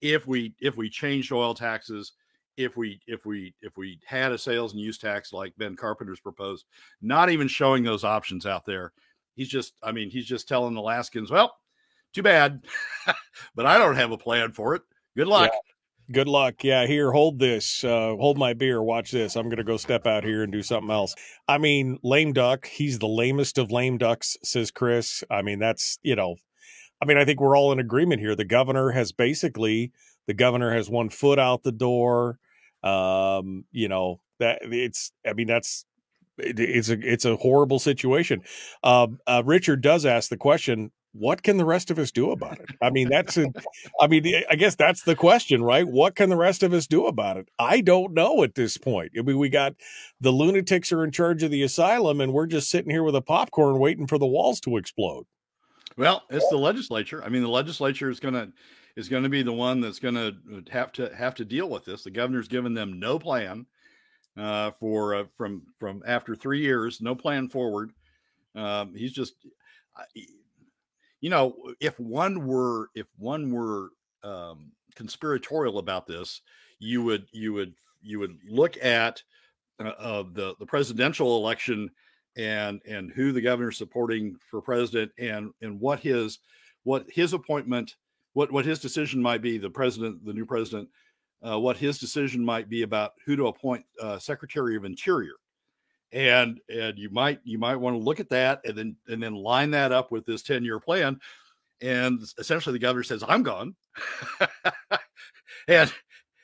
if 0.00 0.28
we 0.28 0.54
if 0.60 0.76
we 0.76 0.88
changed 0.88 1.32
oil 1.32 1.52
taxes, 1.52 2.12
if 2.56 2.76
we 2.76 3.00
if 3.08 3.26
we 3.26 3.52
if 3.62 3.76
we 3.76 3.98
had 4.06 4.30
a 4.30 4.38
sales 4.38 4.72
and 4.72 4.80
use 4.80 4.96
tax 4.96 5.32
like 5.32 5.52
Ben 5.58 5.74
Carpenter's 5.74 6.20
proposed, 6.20 6.66
not 7.02 7.28
even 7.28 7.48
showing 7.48 7.82
those 7.82 8.04
options 8.04 8.46
out 8.46 8.64
there. 8.64 8.92
He's 9.34 9.48
just, 9.48 9.74
I 9.82 9.90
mean, 9.90 10.08
he's 10.08 10.24
just 10.24 10.46
telling 10.46 10.76
Alaskans, 10.76 11.30
well, 11.30 11.56
too 12.14 12.22
bad, 12.22 12.64
but 13.56 13.66
I 13.66 13.76
don't 13.76 13.96
have 13.96 14.12
a 14.12 14.16
plan 14.16 14.52
for 14.52 14.76
it. 14.76 14.82
Good 15.16 15.26
luck. 15.26 15.50
Yeah. 15.52 15.72
Good 16.12 16.28
luck. 16.28 16.62
Yeah, 16.62 16.86
here, 16.86 17.10
hold 17.10 17.40
this. 17.40 17.82
Uh, 17.82 18.14
hold 18.16 18.38
my 18.38 18.54
beer. 18.54 18.80
Watch 18.80 19.10
this. 19.10 19.34
I'm 19.34 19.46
going 19.46 19.56
to 19.56 19.64
go 19.64 19.76
step 19.76 20.06
out 20.06 20.22
here 20.22 20.44
and 20.44 20.52
do 20.52 20.62
something 20.62 20.90
else. 20.90 21.16
I 21.48 21.58
mean, 21.58 21.98
lame 22.04 22.32
duck. 22.32 22.68
He's 22.68 23.00
the 23.00 23.08
lamest 23.08 23.58
of 23.58 23.72
lame 23.72 23.98
ducks, 23.98 24.36
says 24.44 24.70
Chris. 24.70 25.24
I 25.30 25.42
mean, 25.42 25.58
that's, 25.58 25.98
you 26.02 26.14
know, 26.14 26.36
I 27.02 27.06
mean, 27.06 27.18
I 27.18 27.24
think 27.24 27.40
we're 27.40 27.56
all 27.56 27.72
in 27.72 27.80
agreement 27.80 28.20
here. 28.20 28.36
The 28.36 28.44
governor 28.44 28.92
has 28.92 29.10
basically, 29.10 29.90
the 30.28 30.34
governor 30.34 30.72
has 30.72 30.88
one 30.88 31.08
foot 31.08 31.40
out 31.40 31.64
the 31.64 31.72
door. 31.72 32.38
Um, 32.84 33.64
you 33.72 33.88
know, 33.88 34.20
that 34.38 34.60
it's, 34.62 35.10
I 35.28 35.32
mean, 35.32 35.48
that's 35.48 35.86
it's 36.38 36.88
a 36.88 36.98
it's 37.00 37.24
a 37.24 37.36
horrible 37.36 37.78
situation. 37.78 38.42
Uh, 38.84 39.08
uh, 39.26 39.42
Richard 39.44 39.80
does 39.80 40.06
ask 40.06 40.30
the 40.30 40.36
question: 40.36 40.92
What 41.18 41.42
can 41.42 41.56
the 41.56 41.64
rest 41.64 41.90
of 41.90 41.98
us 41.98 42.10
do 42.10 42.30
about 42.30 42.58
it? 42.60 42.70
I 42.82 42.90
mean, 42.90 43.08
that's 43.08 43.36
a, 43.36 43.46
I 44.00 44.06
mean, 44.06 44.42
I 44.50 44.56
guess 44.56 44.74
that's 44.74 45.02
the 45.02 45.16
question, 45.16 45.62
right? 45.62 45.86
What 45.86 46.14
can 46.14 46.28
the 46.28 46.36
rest 46.36 46.62
of 46.62 46.72
us 46.72 46.86
do 46.86 47.06
about 47.06 47.36
it? 47.36 47.48
I 47.58 47.80
don't 47.80 48.12
know 48.12 48.42
at 48.42 48.54
this 48.54 48.76
point. 48.76 49.12
I 49.18 49.22
mean, 49.22 49.38
we 49.38 49.48
got 49.48 49.74
the 50.20 50.32
lunatics 50.32 50.92
are 50.92 51.04
in 51.04 51.10
charge 51.10 51.42
of 51.42 51.50
the 51.50 51.62
asylum, 51.62 52.20
and 52.20 52.32
we're 52.32 52.46
just 52.46 52.70
sitting 52.70 52.90
here 52.90 53.02
with 53.02 53.16
a 53.16 53.22
popcorn 53.22 53.78
waiting 53.78 54.06
for 54.06 54.18
the 54.18 54.26
walls 54.26 54.60
to 54.60 54.76
explode. 54.76 55.26
Well, 55.96 56.24
it's 56.28 56.48
the 56.50 56.58
legislature. 56.58 57.24
I 57.24 57.28
mean, 57.28 57.42
the 57.42 57.48
legislature 57.48 58.10
is 58.10 58.20
going 58.20 58.34
to 58.34 58.52
is 58.96 59.08
going 59.08 59.22
to 59.22 59.28
be 59.28 59.42
the 59.42 59.52
one 59.52 59.80
that's 59.80 59.98
going 59.98 60.14
to 60.14 60.34
have 60.70 60.92
to 60.92 61.14
have 61.14 61.34
to 61.36 61.44
deal 61.44 61.68
with 61.68 61.84
this. 61.84 62.02
The 62.02 62.10
governor's 62.10 62.48
given 62.48 62.74
them 62.74 62.98
no 62.98 63.18
plan 63.18 63.66
uh, 64.36 64.72
for 64.72 65.14
uh, 65.14 65.24
from 65.36 65.62
from 65.78 66.02
after 66.06 66.34
three 66.34 66.60
years, 66.60 67.00
no 67.00 67.14
plan 67.14 67.48
forward. 67.48 67.92
Um, 68.54 68.94
he's 68.94 69.12
just, 69.12 69.34
you 71.20 71.30
know, 71.30 71.56
if 71.80 71.98
one 71.98 72.46
were 72.46 72.90
if 72.94 73.06
one 73.18 73.50
were 73.50 73.90
um, 74.22 74.72
conspiratorial 74.94 75.78
about 75.78 76.06
this, 76.06 76.42
you 76.78 77.02
would 77.02 77.26
you 77.32 77.52
would 77.52 77.74
you 78.02 78.18
would 78.18 78.38
look 78.48 78.82
at 78.82 79.22
uh, 79.80 80.22
the 80.32 80.54
the 80.58 80.66
presidential 80.66 81.36
election 81.36 81.90
and 82.36 82.80
and 82.86 83.10
who 83.12 83.32
the 83.32 83.40
governor's 83.40 83.78
supporting 83.78 84.36
for 84.50 84.60
president 84.60 85.10
and 85.18 85.52
and 85.62 85.80
what 85.80 86.00
his 86.00 86.38
what 86.84 87.06
his 87.10 87.32
appointment 87.32 87.96
what 88.34 88.52
what 88.52 88.64
his 88.64 88.78
decision 88.78 89.22
might 89.22 89.40
be 89.42 89.58
the 89.58 89.70
president 89.70 90.24
the 90.24 90.32
new 90.32 90.44
president 90.44 90.88
uh, 91.46 91.58
what 91.58 91.76
his 91.76 91.98
decision 91.98 92.44
might 92.44 92.68
be 92.68 92.82
about 92.82 93.12
who 93.24 93.36
to 93.36 93.46
appoint 93.46 93.84
uh, 94.00 94.18
secretary 94.18 94.76
of 94.76 94.84
interior 94.84 95.34
and 96.12 96.60
and 96.68 96.98
you 96.98 97.10
might 97.10 97.40
you 97.44 97.58
might 97.58 97.76
want 97.76 97.94
to 97.94 98.02
look 98.02 98.20
at 98.20 98.28
that 98.28 98.60
and 98.64 98.76
then 98.76 98.96
and 99.08 99.22
then 99.22 99.34
line 99.34 99.70
that 99.70 99.92
up 99.92 100.10
with 100.10 100.24
this 100.24 100.42
10 100.42 100.64
year 100.64 100.78
plan 100.78 101.18
and 101.82 102.20
essentially 102.38 102.72
the 102.72 102.78
governor 102.78 103.02
says 103.02 103.24
i'm 103.26 103.42
gone 103.42 103.74
and 105.68 105.92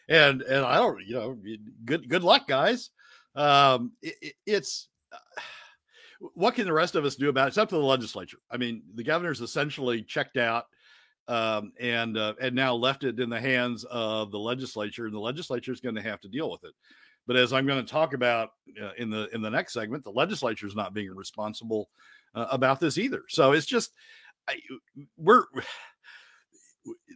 and 0.09 0.43
and 0.43 0.65
i 0.65 0.77
don't 0.77 1.01
you 1.07 1.15
know 1.15 1.39
good 1.85 2.09
good 2.09 2.25
luck 2.25 2.47
guys 2.49 2.91
um 3.37 3.93
it, 4.03 4.35
it's 4.47 4.89
uh, 5.13 5.41
what 6.35 6.55
can 6.55 6.67
the 6.67 6.73
rest 6.73 6.95
of 6.95 7.05
us 7.05 7.17
do 7.17 7.29
about 7.29 7.47
it? 7.47 7.49
It's 7.49 7.59
up 7.59 7.69
to 7.71 7.75
the 7.75 7.83
legislature. 7.83 8.39
I 8.49 8.57
mean, 8.57 8.83
the 8.95 9.03
governor's 9.03 9.41
essentially 9.41 10.03
checked 10.03 10.37
out 10.37 10.67
um, 11.29 11.73
and 11.81 12.17
uh, 12.17 12.35
and 12.41 12.55
now 12.55 12.75
left 12.75 13.05
it 13.05 13.19
in 13.21 13.31
the 13.31 13.41
hands 13.41 13.85
of 13.85 14.31
the 14.31 14.39
legislature, 14.39 15.07
and 15.07 15.15
the 15.15 15.21
legislature 15.21 15.73
is 15.73 15.81
going 15.81 15.95
to 15.95 16.03
have 16.03 16.21
to 16.21 16.29
deal 16.29 16.51
with 16.51 16.65
it. 16.65 16.75
But 17.27 17.37
as 17.37 17.53
I'm 17.53 17.67
going 17.67 17.85
to 17.85 17.91
talk 17.91 18.15
about 18.15 18.51
uh, 18.83 18.91
in 18.99 19.11
the 19.11 19.29
in 19.35 19.43
the 19.43 19.51
next 19.51 19.73
segment, 19.73 20.05
the 20.05 20.11
legislature 20.11 20.67
is 20.67 20.75
not 20.75 20.95
being 20.95 21.15
responsible 21.15 21.89
uh, 22.35 22.47
about 22.51 22.81
this 22.81 22.99
either. 22.99 23.23
So 23.29 23.53
it's 23.53 23.67
just 23.67 23.93
I, 24.49 24.57
we're 25.17 25.45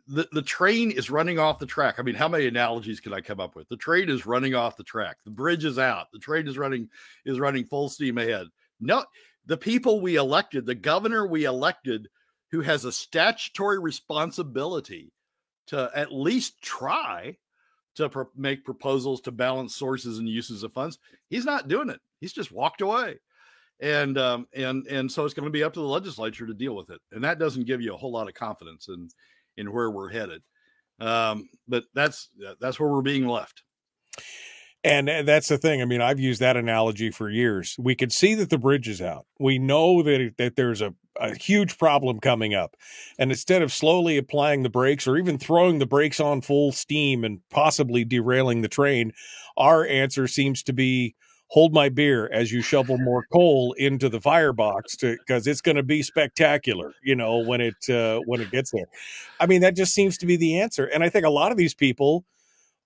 the, 0.06 0.28
the 0.32 0.42
train 0.42 0.90
is 0.92 1.10
running 1.10 1.38
off 1.38 1.58
the 1.58 1.66
track. 1.66 1.96
I 1.98 2.02
mean, 2.02 2.14
how 2.14 2.28
many 2.28 2.46
analogies 2.46 3.00
can 3.00 3.12
I 3.12 3.20
come 3.20 3.40
up 3.40 3.56
with? 3.56 3.68
The 3.68 3.76
train 3.76 4.08
is 4.08 4.26
running 4.26 4.54
off 4.54 4.76
the 4.76 4.84
track. 4.84 5.16
The 5.24 5.30
bridge 5.30 5.64
is 5.64 5.78
out. 5.78 6.06
The 6.12 6.18
train 6.18 6.46
is 6.46 6.56
running 6.56 6.88
is 7.24 7.40
running 7.40 7.64
full 7.64 7.88
steam 7.88 8.18
ahead. 8.18 8.46
No, 8.80 9.04
the 9.46 9.56
people 9.56 10.00
we 10.00 10.16
elected, 10.16 10.66
the 10.66 10.74
governor 10.74 11.26
we 11.26 11.44
elected, 11.44 12.08
who 12.50 12.60
has 12.60 12.84
a 12.84 12.92
statutory 12.92 13.78
responsibility 13.78 15.12
to 15.68 15.90
at 15.94 16.12
least 16.12 16.62
try 16.62 17.36
to 17.96 18.08
pro- 18.08 18.30
make 18.36 18.64
proposals 18.64 19.20
to 19.22 19.32
balance 19.32 19.74
sources 19.74 20.18
and 20.18 20.28
uses 20.28 20.62
of 20.62 20.72
funds, 20.72 20.98
he's 21.28 21.44
not 21.44 21.68
doing 21.68 21.90
it. 21.90 22.00
He's 22.20 22.32
just 22.32 22.52
walked 22.52 22.80
away. 22.80 23.18
And 23.80 24.16
um, 24.16 24.46
and 24.54 24.86
and 24.86 25.10
so 25.10 25.24
it's 25.24 25.34
going 25.34 25.44
to 25.44 25.50
be 25.50 25.62
up 25.62 25.74
to 25.74 25.80
the 25.80 25.86
legislature 25.86 26.46
to 26.46 26.54
deal 26.54 26.74
with 26.74 26.88
it, 26.88 27.00
and 27.12 27.22
that 27.24 27.38
doesn't 27.38 27.66
give 27.66 27.82
you 27.82 27.92
a 27.92 27.96
whole 27.96 28.10
lot 28.12 28.26
of 28.26 28.32
confidence 28.32 28.88
in 28.88 29.08
in 29.58 29.70
where 29.70 29.90
we're 29.90 30.08
headed. 30.08 30.42
Um, 30.98 31.50
but 31.68 31.84
that's 31.94 32.30
that's 32.58 32.80
where 32.80 32.88
we're 32.88 33.02
being 33.02 33.26
left. 33.26 33.64
And 34.86 35.08
that's 35.26 35.48
the 35.48 35.58
thing. 35.58 35.82
I 35.82 35.84
mean, 35.84 36.00
I've 36.00 36.20
used 36.20 36.40
that 36.40 36.56
analogy 36.56 37.10
for 37.10 37.28
years. 37.28 37.74
We 37.76 37.96
can 37.96 38.08
see 38.08 38.36
that 38.36 38.50
the 38.50 38.58
bridge 38.58 38.86
is 38.86 39.02
out. 39.02 39.26
We 39.40 39.58
know 39.58 40.00
that 40.04 40.34
that 40.38 40.54
there's 40.54 40.80
a, 40.80 40.94
a 41.18 41.34
huge 41.34 41.76
problem 41.76 42.20
coming 42.20 42.54
up. 42.54 42.76
And 43.18 43.32
instead 43.32 43.62
of 43.62 43.72
slowly 43.72 44.16
applying 44.16 44.62
the 44.62 44.70
brakes 44.70 45.08
or 45.08 45.16
even 45.16 45.38
throwing 45.38 45.80
the 45.80 45.86
brakes 45.86 46.20
on 46.20 46.40
full 46.40 46.70
steam 46.70 47.24
and 47.24 47.40
possibly 47.50 48.04
derailing 48.04 48.62
the 48.62 48.68
train, 48.68 49.12
our 49.56 49.84
answer 49.84 50.28
seems 50.28 50.62
to 50.62 50.72
be 50.72 51.16
hold 51.48 51.74
my 51.74 51.88
beer 51.88 52.30
as 52.32 52.52
you 52.52 52.62
shovel 52.62 52.96
more 52.96 53.26
coal 53.32 53.72
into 53.78 54.08
the 54.08 54.20
firebox 54.20 54.96
because 54.96 55.48
it's 55.48 55.60
going 55.60 55.76
to 55.76 55.82
be 55.82 56.02
spectacular 56.02 56.92
you 57.04 57.14
know 57.14 57.38
when 57.38 57.60
it 57.60 57.88
uh, 57.88 58.18
when 58.26 58.40
it 58.40 58.50
gets 58.50 58.72
there 58.72 58.86
i 59.38 59.46
mean 59.46 59.60
that 59.60 59.76
just 59.76 59.94
seems 59.94 60.18
to 60.18 60.26
be 60.26 60.36
the 60.36 60.58
answer 60.58 60.86
and 60.86 61.04
i 61.04 61.08
think 61.08 61.24
a 61.24 61.30
lot 61.30 61.52
of 61.52 61.56
these 61.56 61.72
people 61.72 62.24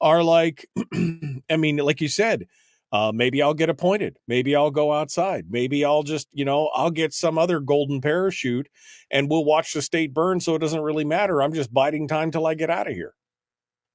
are 0.01 0.23
like, 0.23 0.69
I 0.95 1.57
mean, 1.57 1.77
like 1.79 2.01
you 2.01 2.09
said, 2.09 2.47
uh, 2.93 3.13
maybe 3.15 3.41
I'll 3.41 3.55
get 3.55 3.71
appointed. 3.71 4.17
Maybe 4.27 4.57
I'll 4.57 4.71
go 4.71 4.93
outside. 4.93 5.47
Maybe 5.49 5.85
I'll 5.85 6.03
just, 6.03 6.29
you 6.33 6.45
know, 6.45 6.71
I'll 6.75 6.91
get 6.91 7.15
some 7.15 7.39
other 7.39 7.61
golden 7.61 8.01
parachute 8.01 8.69
and 9.11 9.31
we'll 9.31 9.45
watch 9.45 9.73
the 9.73 9.83
state 9.83 10.13
burn. 10.13 10.41
So 10.41 10.55
it 10.57 10.59
doesn't 10.59 10.81
really 10.81 11.05
matter. 11.05 11.41
I'm 11.41 11.53
just 11.53 11.73
biding 11.73 12.09
time 12.09 12.31
till 12.31 12.47
I 12.47 12.55
get 12.55 12.71
out 12.71 12.89
of 12.89 12.95
here. 12.95 13.15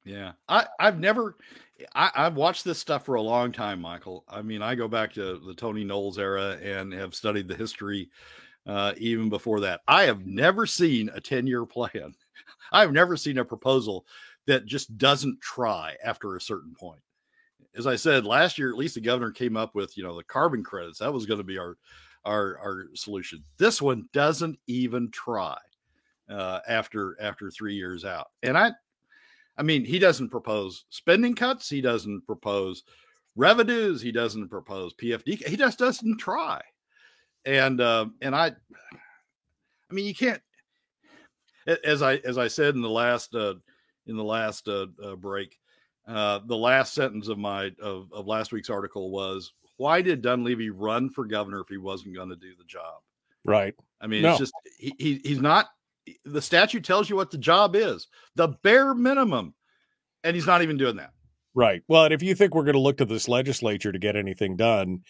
Yeah. 0.06 0.34
I, 0.48 0.68
I've 0.80 1.00
never, 1.00 1.36
I, 1.94 2.12
have 2.14 2.36
watched 2.36 2.64
this 2.64 2.80
stuff 2.80 3.06
for 3.06 3.16
a 3.16 3.22
long 3.22 3.52
time, 3.52 3.82
Michael. 3.82 4.24
I 4.30 4.42
mean, 4.42 4.62
I 4.62 4.76
go 4.76 4.88
back 4.88 5.14
to 5.14 5.40
the 5.40 5.56
Tony 5.56 5.84
Knowles 5.84 6.18
era 6.18 6.58
and 6.62 6.94
have 6.94 7.16
studied 7.16 7.50
the 7.50 7.56
history 7.56 8.10
uh, 8.66 8.94
even 8.98 9.30
before 9.30 9.60
that. 9.62 9.82
I 9.88 10.04
have 10.04 10.26
never 10.26 10.66
seen 10.66 11.10
a 11.14 11.20
10 11.20 11.48
year 11.48 11.66
plan. 11.66 12.16
I've 12.72 12.94
never 12.94 13.18
seen 13.18 13.40
a 13.40 13.46
proposal 13.46 14.06
that 14.48 14.66
just 14.66 14.98
doesn't 14.98 15.42
try 15.42 15.96
after 16.04 16.36
a 16.36 16.42
certain 16.42 16.74
point. 16.74 17.02
As 17.78 17.88
I 17.88 17.96
said 17.96 18.26
last 18.26 18.58
year, 18.58 18.70
at 18.70 18.78
least 18.78 18.96
the 18.96 19.02
governor 19.02 19.32
came 19.32 19.58
up 19.58 19.76
with 19.76 19.98
you 19.98 20.04
know 20.04 20.16
the 20.16 20.24
carbon 20.24 20.64
credits. 20.64 21.00
That 21.00 21.14
was 21.14 21.26
going 21.26 21.40
to 21.40 21.44
be 21.44 21.58
our 21.58 21.78
our 22.24 22.58
our 22.60 22.88
solution. 22.94 23.44
This 23.58 23.82
one 23.82 24.08
doesn't 24.14 24.58
even 24.68 25.12
try 25.12 25.58
uh, 26.30 26.60
after 26.68 27.18
after 27.22 27.52
three 27.52 27.76
years 27.76 28.06
out. 28.06 28.28
And 28.44 28.58
I, 28.58 28.72
I 29.58 29.64
mean, 29.64 29.86
he 29.86 30.00
doesn't 30.00 30.30
propose 30.30 30.86
spending 30.90 31.36
cuts. 31.36 31.70
He 31.70 31.82
doesn't 31.82 32.26
propose 32.26 32.84
revenues. 33.36 34.02
He 34.02 34.12
doesn't 34.12 34.50
propose 34.50 34.94
PFD. 34.96 35.48
He 35.48 35.58
just 35.58 35.80
doesn't 35.80 36.18
try. 36.18 36.62
And 37.46 37.80
uh, 37.82 38.08
and 38.22 38.36
I, 38.36 38.48
I 38.48 39.94
mean, 39.94 40.06
you 40.06 40.16
can't. 40.16 40.42
As 41.84 42.02
I 42.02 42.16
as 42.18 42.38
I 42.38 42.48
said 42.48 42.76
in 42.76 42.82
the 42.82 42.90
last 42.90 43.34
uh, 43.34 43.56
in 44.08 44.16
the 44.16 44.24
last 44.24 44.68
uh, 44.68 44.88
uh, 45.04 45.16
break. 45.16 45.58
Uh, 46.08 46.40
the 46.46 46.56
last 46.56 46.94
sentence 46.94 47.28
of 47.28 47.38
my 47.38 47.72
of, 47.82 48.12
of 48.14 48.28
last 48.28 48.52
week's 48.52 48.70
article 48.70 49.10
was, 49.10 49.54
"Why 49.78 50.02
did 50.02 50.22
Dunleavy 50.22 50.70
run 50.70 51.10
for 51.10 51.26
governor 51.26 51.62
if 51.62 51.68
he 51.68 51.78
wasn't 51.78 52.16
going 52.16 52.30
to 52.30 52.36
do 52.36 52.54
the 52.58 52.66
job?" 52.66 53.02
Right. 53.44 53.76
I 54.02 54.08
mean, 54.08 54.22
no. 54.22 54.32
it's 54.32 54.40
just 54.40 54.54
he, 54.78 54.94
he 54.98 55.22
he's 55.24 55.42
not. 55.42 55.68
The 56.24 56.42
statute 56.42 56.84
tells 56.84 57.10
you 57.10 57.16
what 57.16 57.32
the 57.32 57.38
job 57.38 57.76
is, 57.76 58.08
the 58.36 58.50
bare 58.62 58.94
minimum, 58.94 59.56
and 60.24 60.36
he's 60.36 60.46
not 60.46 60.62
even 60.62 60.78
doing 60.78 60.98
that. 60.98 61.12
Right. 61.56 61.84
Well, 61.88 62.04
and 62.04 62.14
if 62.14 62.22
you 62.22 62.36
think 62.36 62.54
we're 62.54 62.66
going 62.66 62.74
to 62.74 62.80
look 62.82 62.98
to 62.98 63.06
this 63.06 63.30
legislature 63.30 63.92
to 63.94 64.00
get 64.00 64.18
anything 64.18 64.58
done, 64.58 65.04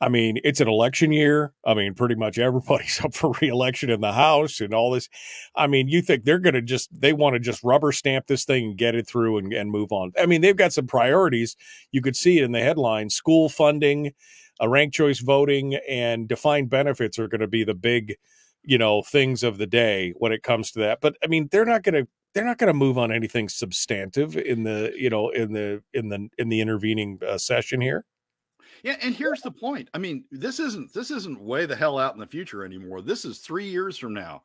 I 0.00 0.08
mean, 0.08 0.38
it's 0.44 0.60
an 0.60 0.68
election 0.68 1.12
year. 1.12 1.52
I 1.64 1.74
mean, 1.74 1.94
pretty 1.94 2.16
much 2.16 2.38
everybody's 2.38 3.00
up 3.04 3.14
for 3.14 3.32
reelection 3.40 3.90
in 3.90 4.00
the 4.00 4.12
House 4.12 4.60
and 4.60 4.74
all 4.74 4.90
this. 4.90 5.08
I 5.54 5.68
mean, 5.68 5.88
you 5.88 6.02
think 6.02 6.24
they're 6.24 6.40
going 6.40 6.54
to 6.54 6.62
just, 6.62 6.90
they 7.00 7.12
want 7.12 7.34
to 7.34 7.40
just 7.40 7.62
rubber 7.62 7.92
stamp 7.92 8.26
this 8.26 8.44
thing 8.44 8.64
and 8.70 8.78
get 8.78 8.96
it 8.96 9.06
through 9.06 9.38
and, 9.38 9.52
and 9.52 9.70
move 9.70 9.92
on. 9.92 10.12
I 10.18 10.26
mean, 10.26 10.40
they've 10.40 10.56
got 10.56 10.72
some 10.72 10.88
priorities. 10.88 11.56
You 11.92 12.02
could 12.02 12.16
see 12.16 12.38
it 12.38 12.44
in 12.44 12.52
the 12.52 12.60
headline 12.60 13.10
school 13.10 13.48
funding, 13.48 14.12
a 14.60 14.68
ranked 14.68 14.96
choice 14.96 15.20
voting, 15.20 15.76
and 15.88 16.28
defined 16.28 16.70
benefits 16.70 17.18
are 17.20 17.28
going 17.28 17.40
to 17.40 17.48
be 17.48 17.64
the 17.64 17.74
big, 17.74 18.16
you 18.64 18.78
know, 18.78 19.02
things 19.02 19.44
of 19.44 19.58
the 19.58 19.66
day 19.66 20.12
when 20.16 20.32
it 20.32 20.42
comes 20.42 20.72
to 20.72 20.80
that. 20.80 21.00
But 21.00 21.16
I 21.22 21.28
mean, 21.28 21.48
they're 21.52 21.64
not 21.64 21.84
going 21.84 22.04
to, 22.04 22.08
they're 22.34 22.44
not 22.44 22.58
going 22.58 22.68
to 22.68 22.74
move 22.74 22.98
on 22.98 23.12
anything 23.12 23.48
substantive 23.48 24.36
in 24.36 24.64
the 24.64 24.92
you 24.96 25.10
know 25.10 25.30
in 25.30 25.52
the 25.52 25.82
in 25.92 26.08
the 26.08 26.28
in 26.38 26.48
the 26.48 26.60
intervening 26.60 27.18
uh, 27.26 27.38
session 27.38 27.80
here 27.80 28.04
yeah, 28.84 28.98
and 29.00 29.14
here's 29.14 29.40
the 29.40 29.50
point. 29.50 29.88
I 29.94 29.98
mean, 29.98 30.24
this 30.30 30.60
isn't 30.60 30.92
this 30.92 31.10
isn't 31.10 31.40
way 31.40 31.64
the 31.64 31.74
hell 31.74 31.98
out 31.98 32.12
in 32.12 32.20
the 32.20 32.26
future 32.26 32.66
anymore. 32.66 33.00
This 33.00 33.24
is 33.24 33.38
three 33.38 33.66
years 33.66 33.96
from 33.96 34.12
now. 34.12 34.42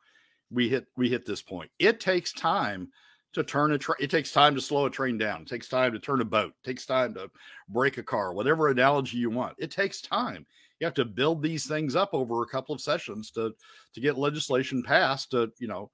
We 0.50 0.66
hit 0.70 0.86
we 0.96 1.10
hit 1.10 1.26
this 1.26 1.42
point. 1.42 1.70
It 1.78 2.00
takes 2.00 2.32
time 2.32 2.88
to 3.34 3.44
turn 3.44 3.72
a 3.72 3.78
train. 3.78 3.98
It 4.00 4.10
takes 4.10 4.32
time 4.32 4.54
to 4.54 4.60
slow 4.62 4.86
a 4.86 4.90
train 4.90 5.18
down. 5.18 5.42
It 5.42 5.48
takes 5.48 5.68
time 5.68 5.92
to 5.92 5.98
turn 5.98 6.22
a 6.22 6.24
boat. 6.24 6.54
It 6.64 6.66
takes 6.66 6.86
time 6.86 7.12
to 7.14 7.30
brake 7.68 7.98
a 7.98 8.02
car. 8.02 8.32
Whatever 8.32 8.68
analogy 8.68 9.18
you 9.18 9.28
want, 9.28 9.56
it 9.58 9.70
takes 9.70 10.00
time. 10.00 10.46
You 10.78 10.86
have 10.86 10.94
to 10.94 11.04
build 11.04 11.42
these 11.42 11.66
things 11.66 11.94
up 11.94 12.14
over 12.14 12.42
a 12.42 12.48
couple 12.48 12.74
of 12.74 12.80
sessions 12.80 13.30
to 13.32 13.52
to 13.92 14.00
get 14.00 14.16
legislation 14.16 14.82
passed. 14.82 15.32
To 15.32 15.52
you 15.58 15.68
know 15.68 15.90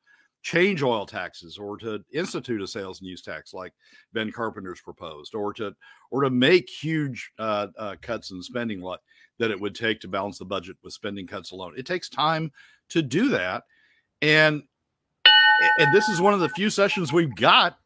change 0.47 0.81
oil 0.81 1.05
taxes 1.05 1.59
or 1.59 1.77
to 1.77 2.05
institute 2.15 2.63
a 2.63 2.67
sales 2.69 3.01
and 3.01 3.09
use 3.09 3.21
tax 3.21 3.53
like 3.53 3.73
Ben 4.13 4.31
Carpenter's 4.31 4.81
proposed 4.81 5.35
or 5.35 5.53
to 5.55 5.75
or 6.13 6.23
to 6.23 6.31
make 6.31 6.71
huge 6.71 7.33
uh, 7.41 7.67
uh, 7.77 7.97
cuts 8.01 8.31
in 8.31 8.41
spending. 8.41 8.81
What 8.81 9.01
that 9.41 9.51
it 9.51 9.61
would 9.61 9.75
take 9.75 9.99
to 10.01 10.09
balance 10.09 10.39
the 10.39 10.45
budget 10.45 10.77
with 10.85 10.93
spending 10.93 11.27
cuts 11.27 11.51
alone. 11.51 11.75
It 11.77 11.85
takes 11.85 12.09
time 12.09 12.53
to 12.91 13.03
do 13.03 13.31
that, 13.31 13.65
and 14.23 14.63
and 15.81 15.93
this 15.93 16.09
is 16.09 16.21
one 16.21 16.33
of 16.33 16.39
the 16.39 16.49
few 16.51 16.71
sessions 16.71 17.13
we've 17.13 17.35
got 17.35 17.79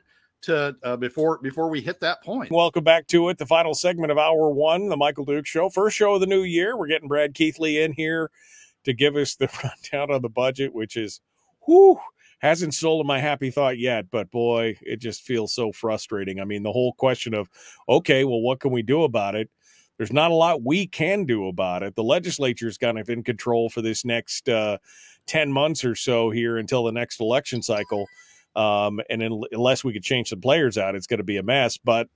to 0.42 0.76
uh, 0.84 0.98
before 0.98 1.38
before 1.38 1.70
we 1.70 1.80
hit 1.80 1.98
that 2.00 2.22
point. 2.22 2.50
Welcome 2.50 2.84
back 2.84 3.06
to 3.06 3.30
it, 3.30 3.38
the 3.38 3.46
final 3.46 3.72
segment 3.72 4.12
of 4.12 4.18
hour 4.18 4.50
one, 4.50 4.90
the 4.90 4.98
Michael 4.98 5.24
Duke 5.24 5.46
Show, 5.46 5.70
first 5.70 5.96
show 5.96 6.16
of 6.16 6.20
the 6.20 6.26
new 6.26 6.42
year. 6.42 6.76
We're 6.76 6.88
getting 6.88 7.08
Brad 7.08 7.32
Keithley 7.32 7.82
in 7.82 7.94
here 7.94 8.30
to 8.84 8.92
give 8.92 9.16
us 9.16 9.34
the 9.34 9.48
rundown 9.94 10.14
on 10.14 10.20
the 10.20 10.28
budget, 10.28 10.74
which 10.74 10.98
is, 10.98 11.22
whoo, 11.66 11.98
hasn't 12.40 12.74
stolen 12.74 13.06
my 13.06 13.20
happy 13.20 13.50
thought 13.50 13.78
yet, 13.78 14.10
but 14.10 14.30
boy, 14.30 14.76
it 14.82 14.96
just 14.96 15.22
feels 15.22 15.54
so 15.54 15.72
frustrating. 15.72 16.40
I 16.40 16.44
mean, 16.44 16.62
the 16.62 16.72
whole 16.72 16.94
question 16.94 17.34
of, 17.34 17.48
okay, 17.88 18.24
well, 18.24 18.40
what 18.40 18.60
can 18.60 18.72
we 18.72 18.82
do 18.82 19.04
about 19.04 19.34
it? 19.34 19.50
There's 19.98 20.12
not 20.12 20.30
a 20.30 20.34
lot 20.34 20.64
we 20.64 20.86
can 20.86 21.26
do 21.26 21.48
about 21.48 21.82
it. 21.82 21.94
The 21.94 22.02
legislature's 22.02 22.78
kind 22.78 22.98
of 22.98 23.10
in 23.10 23.22
control 23.22 23.68
for 23.68 23.82
this 23.82 24.04
next 24.04 24.48
uh, 24.48 24.78
10 25.26 25.52
months 25.52 25.84
or 25.84 25.94
so 25.94 26.30
here 26.30 26.56
until 26.56 26.84
the 26.84 26.92
next 26.92 27.20
election 27.20 27.60
cycle. 27.60 28.06
Um, 28.56 29.00
and 29.10 29.22
in, 29.22 29.42
unless 29.52 29.84
we 29.84 29.92
could 29.92 30.02
change 30.02 30.30
some 30.30 30.40
players 30.40 30.78
out, 30.78 30.94
it's 30.94 31.06
going 31.06 31.18
to 31.18 31.24
be 31.24 31.36
a 31.36 31.42
mess. 31.42 31.76
But 31.76 32.08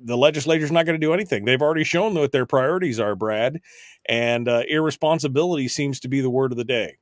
the 0.00 0.16
legislature's 0.16 0.72
not 0.72 0.86
going 0.86 1.00
to 1.00 1.06
do 1.06 1.14
anything. 1.14 1.44
They've 1.44 1.62
already 1.62 1.84
shown 1.84 2.14
what 2.14 2.32
their 2.32 2.46
priorities 2.46 2.98
are, 2.98 3.14
Brad, 3.14 3.60
and 4.06 4.48
uh, 4.48 4.64
irresponsibility 4.68 5.68
seems 5.68 6.00
to 6.00 6.08
be 6.08 6.20
the 6.20 6.30
word 6.30 6.52
of 6.52 6.58
the 6.58 6.64
day. 6.64 6.98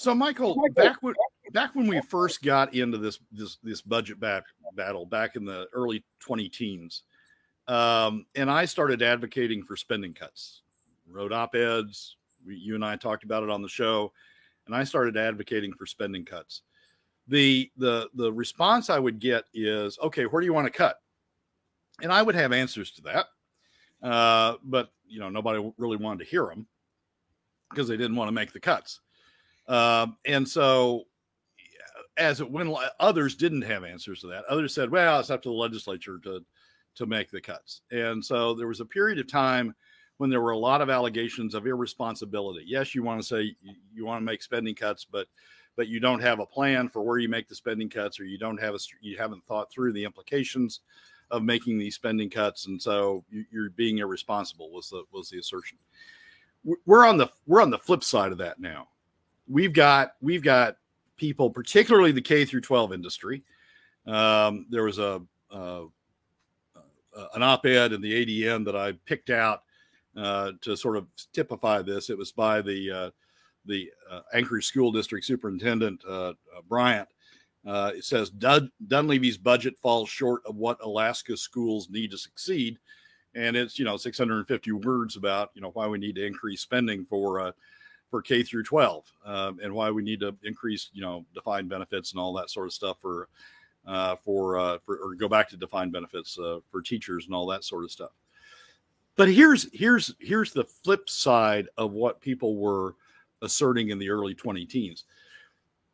So, 0.00 0.14
Michael, 0.14 0.56
back 0.74 1.02
when 1.02 1.14
back 1.52 1.74
when 1.74 1.86
we 1.86 2.00
first 2.00 2.42
got 2.42 2.74
into 2.74 2.96
this 2.96 3.18
this 3.30 3.58
this 3.62 3.82
budget 3.82 4.18
back 4.18 4.44
battle 4.74 5.04
back 5.04 5.36
in 5.36 5.44
the 5.44 5.66
early 5.74 6.04
20 6.20 6.48
teens, 6.48 7.02
um, 7.68 8.24
and 8.34 8.50
I 8.50 8.64
started 8.64 9.02
advocating 9.02 9.62
for 9.62 9.76
spending 9.76 10.14
cuts, 10.14 10.62
wrote 11.06 11.32
op 11.32 11.54
eds. 11.54 12.16
You 12.46 12.74
and 12.74 12.84
I 12.84 12.96
talked 12.96 13.24
about 13.24 13.42
it 13.42 13.50
on 13.50 13.60
the 13.60 13.68
show, 13.68 14.12
and 14.66 14.74
I 14.74 14.84
started 14.84 15.18
advocating 15.18 15.74
for 15.74 15.84
spending 15.84 16.24
cuts. 16.24 16.62
The 17.28 17.70
the 17.76 18.08
the 18.14 18.32
response 18.32 18.88
I 18.88 18.98
would 18.98 19.18
get 19.18 19.44
is, 19.52 19.98
okay, 20.02 20.24
where 20.24 20.40
do 20.40 20.46
you 20.46 20.54
want 20.54 20.66
to 20.66 20.72
cut? 20.72 21.00
and 22.02 22.12
I 22.12 22.22
would 22.22 22.34
have 22.34 22.52
answers 22.52 22.90
to 22.92 23.02
that, 23.02 23.26
uh, 24.02 24.56
but 24.64 24.92
you 25.06 25.20
know 25.20 25.28
nobody 25.28 25.72
really 25.76 25.96
wanted 25.96 26.24
to 26.24 26.30
hear 26.30 26.46
them 26.46 26.66
because 27.70 27.88
they 27.88 27.96
didn't 27.96 28.16
want 28.16 28.28
to 28.28 28.32
make 28.32 28.52
the 28.52 28.60
cuts, 28.60 29.00
um, 29.70 30.16
and 30.26 30.46
so 30.46 31.04
as 32.16 32.40
it 32.40 32.50
went, 32.50 32.74
others 32.98 33.36
didn't 33.36 33.62
have 33.62 33.84
answers 33.84 34.20
to 34.20 34.26
that. 34.26 34.44
Others 34.46 34.74
said, 34.74 34.90
"Well, 34.90 35.20
it's 35.20 35.30
up 35.30 35.42
to 35.42 35.48
the 35.48 35.54
legislature 35.54 36.18
to 36.24 36.44
to 36.96 37.06
make 37.06 37.30
the 37.30 37.40
cuts," 37.40 37.82
and 37.90 38.24
so 38.24 38.54
there 38.54 38.66
was 38.66 38.80
a 38.80 38.84
period 38.84 39.18
of 39.18 39.28
time 39.28 39.74
when 40.18 40.28
there 40.28 40.40
were 40.40 40.50
a 40.50 40.58
lot 40.58 40.82
of 40.82 40.90
allegations 40.90 41.54
of 41.54 41.66
irresponsibility. 41.66 42.64
Yes, 42.66 42.94
you 42.94 43.02
want 43.02 43.22
to 43.22 43.26
say 43.26 43.56
you 43.94 44.04
want 44.04 44.20
to 44.20 44.24
make 44.24 44.42
spending 44.42 44.74
cuts, 44.74 45.06
but 45.10 45.28
but 45.76 45.88
you 45.88 46.00
don't 46.00 46.20
have 46.20 46.40
a 46.40 46.46
plan 46.46 46.88
for 46.88 47.02
where 47.02 47.18
you 47.18 47.28
make 47.28 47.48
the 47.48 47.54
spending 47.54 47.88
cuts, 47.88 48.18
or 48.20 48.24
you 48.24 48.38
don't 48.38 48.60
have 48.60 48.74
a 48.74 48.78
you 49.00 49.16
haven't 49.16 49.44
thought 49.44 49.72
through 49.72 49.92
the 49.92 50.04
implications 50.04 50.80
of 51.30 51.44
making 51.44 51.78
these 51.78 51.94
spending 51.94 52.28
cuts, 52.28 52.66
and 52.66 52.80
so 52.82 53.24
you're 53.30 53.70
being 53.70 53.98
irresponsible. 53.98 54.70
Was 54.72 54.90
the 54.90 55.04
was 55.12 55.30
the 55.30 55.38
assertion? 55.38 55.78
We're 56.84 57.06
on 57.06 57.16
the 57.16 57.30
we're 57.46 57.62
on 57.62 57.70
the 57.70 57.78
flip 57.78 58.02
side 58.02 58.32
of 58.32 58.38
that 58.38 58.58
now. 58.58 58.88
We've 59.50 59.72
got 59.72 60.12
we've 60.20 60.42
got 60.42 60.76
people, 61.16 61.50
particularly 61.50 62.12
the 62.12 62.20
K 62.20 62.44
through 62.44 62.60
12 62.62 62.92
industry. 62.92 63.42
Um, 64.06 64.66
there 64.70 64.84
was 64.84 64.98
a 64.98 65.20
uh, 65.50 65.82
an 67.34 67.42
op-ed 67.42 67.92
in 67.92 68.00
the 68.00 68.24
ADN 68.24 68.64
that 68.64 68.76
I 68.76 68.92
picked 69.04 69.30
out 69.30 69.62
uh, 70.16 70.52
to 70.62 70.76
sort 70.76 70.96
of 70.96 71.06
typify 71.32 71.82
this. 71.82 72.10
It 72.10 72.18
was 72.18 72.32
by 72.32 72.62
the 72.62 72.90
uh, 72.90 73.10
the 73.66 73.90
uh, 74.10 74.20
Anchorage 74.32 74.66
School 74.66 74.90
District 74.90 75.24
Superintendent 75.24 76.02
uh, 76.08 76.30
uh, 76.30 76.62
Bryantt, 76.68 77.06
it 77.64 78.04
says 78.04 78.30
Dun- 78.30 78.72
Dunleavy's 78.86 79.36
budget 79.36 79.78
falls 79.78 80.08
short 80.08 80.42
of 80.46 80.56
what 80.56 80.82
Alaska 80.82 81.36
schools 81.36 81.90
need 81.90 82.10
to 82.12 82.18
succeed, 82.18 82.78
and 83.34 83.56
it's 83.56 83.78
you 83.78 83.84
know 83.84 83.96
650 83.96 84.72
words 84.72 85.16
about 85.16 85.50
you 85.54 85.60
know 85.60 85.70
why 85.74 85.86
we 85.86 85.98
need 85.98 86.16
to 86.16 86.26
increase 86.26 86.60
spending 86.60 87.04
for 87.04 87.52
for 88.10 88.22
K 88.22 88.42
through 88.42 88.64
12, 88.64 89.12
um, 89.24 89.60
and 89.62 89.72
why 89.72 89.90
we 89.90 90.02
need 90.02 90.20
to 90.20 90.36
increase 90.42 90.90
you 90.92 91.02
know 91.02 91.24
defined 91.34 91.68
benefits 91.68 92.12
and 92.12 92.20
all 92.20 92.32
that 92.34 92.50
sort 92.50 92.66
of 92.66 92.72
stuff 92.72 92.98
for 93.00 93.28
uh, 93.86 94.16
for 94.16 94.58
uh, 94.58 94.78
for 94.84 94.96
or 94.96 95.14
go 95.14 95.28
back 95.28 95.48
to 95.50 95.56
defined 95.56 95.92
benefits 95.92 96.38
uh, 96.38 96.58
for 96.70 96.82
teachers 96.82 97.26
and 97.26 97.34
all 97.34 97.46
that 97.46 97.64
sort 97.64 97.84
of 97.84 97.90
stuff. 97.90 98.10
But 99.16 99.28
here's 99.28 99.68
here's 99.72 100.14
here's 100.18 100.52
the 100.52 100.64
flip 100.64 101.08
side 101.08 101.68
of 101.76 101.92
what 101.92 102.20
people 102.20 102.56
were 102.56 102.94
asserting 103.42 103.88
in 103.88 103.98
the 103.98 104.10
early 104.10 104.34
20 104.34 104.66
teens 104.66 105.04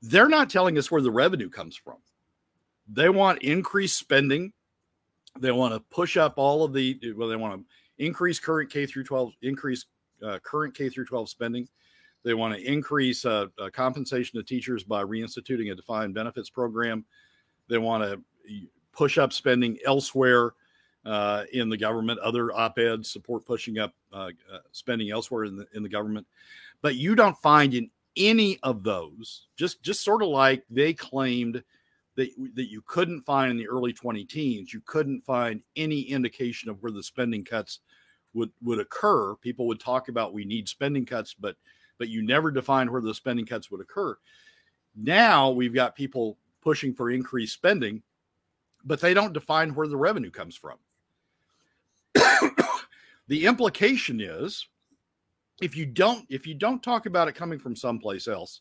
they're 0.02 0.28
not 0.28 0.50
telling 0.50 0.78
us 0.78 0.90
where 0.90 1.02
the 1.02 1.10
revenue 1.10 1.48
comes 1.48 1.76
from. 1.76 1.96
They 2.88 3.08
want 3.08 3.42
increased 3.42 3.98
spending. 3.98 4.52
They 5.38 5.52
want 5.52 5.74
to 5.74 5.80
push 5.80 6.16
up 6.16 6.34
all 6.36 6.64
of 6.64 6.72
the 6.72 6.98
well, 7.16 7.28
they 7.28 7.36
want 7.36 7.60
to 7.60 8.04
increase 8.04 8.38
current 8.38 8.70
K 8.70 8.86
through 8.86 9.04
12, 9.04 9.32
increase 9.42 9.84
uh, 10.24 10.38
current 10.42 10.74
K 10.74 10.88
through 10.88 11.06
12 11.06 11.28
spending. 11.28 11.68
They 12.26 12.34
want 12.34 12.56
to 12.56 12.60
increase 12.60 13.24
uh, 13.24 13.46
uh, 13.56 13.70
compensation 13.70 14.36
to 14.36 14.42
teachers 14.42 14.82
by 14.82 15.04
reinstituting 15.04 15.70
a 15.70 15.76
defined 15.76 16.12
benefits 16.12 16.50
program. 16.50 17.04
They 17.68 17.78
want 17.78 18.02
to 18.02 18.20
push 18.90 19.16
up 19.16 19.32
spending 19.32 19.78
elsewhere 19.86 20.54
uh, 21.04 21.44
in 21.52 21.68
the 21.68 21.76
government. 21.76 22.18
Other 22.18 22.52
op-eds 22.52 23.12
support 23.12 23.46
pushing 23.46 23.78
up 23.78 23.94
uh, 24.12 24.30
uh, 24.52 24.58
spending 24.72 25.12
elsewhere 25.12 25.44
in 25.44 25.54
the 25.54 25.68
in 25.72 25.84
the 25.84 25.88
government. 25.88 26.26
But 26.82 26.96
you 26.96 27.14
don't 27.14 27.38
find 27.38 27.72
in 27.74 27.90
any 28.16 28.58
of 28.64 28.82
those, 28.82 29.46
just 29.56 29.80
just 29.84 30.02
sort 30.02 30.20
of 30.20 30.28
like 30.28 30.64
they 30.68 30.94
claimed 30.94 31.62
that 32.16 32.30
that 32.54 32.68
you 32.68 32.82
couldn't 32.86 33.22
find 33.22 33.52
in 33.52 33.56
the 33.56 33.68
early 33.68 33.92
20 33.92 34.24
teens, 34.24 34.74
you 34.74 34.80
couldn't 34.84 35.24
find 35.24 35.62
any 35.76 36.00
indication 36.00 36.70
of 36.70 36.82
where 36.82 36.90
the 36.90 37.04
spending 37.04 37.44
cuts 37.44 37.78
would 38.34 38.50
would 38.62 38.80
occur. 38.80 39.36
People 39.36 39.68
would 39.68 39.78
talk 39.78 40.08
about 40.08 40.34
we 40.34 40.44
need 40.44 40.68
spending 40.68 41.06
cuts, 41.06 41.32
but 41.32 41.54
but 41.98 42.08
you 42.08 42.22
never 42.22 42.50
defined 42.50 42.90
where 42.90 43.00
the 43.00 43.14
spending 43.14 43.46
cuts 43.46 43.70
would 43.70 43.80
occur. 43.80 44.16
Now 44.94 45.50
we've 45.50 45.74
got 45.74 45.96
people 45.96 46.38
pushing 46.62 46.94
for 46.94 47.10
increased 47.10 47.54
spending, 47.54 48.02
but 48.84 49.00
they 49.00 49.14
don't 49.14 49.32
define 49.32 49.74
where 49.74 49.88
the 49.88 49.96
revenue 49.96 50.30
comes 50.30 50.56
from. 50.56 50.78
the 53.28 53.46
implication 53.46 54.20
is 54.20 54.66
if 55.60 55.76
you 55.76 55.86
don't 55.86 56.26
if 56.28 56.46
you 56.46 56.54
don't 56.54 56.82
talk 56.82 57.06
about 57.06 57.28
it 57.28 57.34
coming 57.34 57.58
from 57.58 57.74
someplace 57.74 58.28
else 58.28 58.60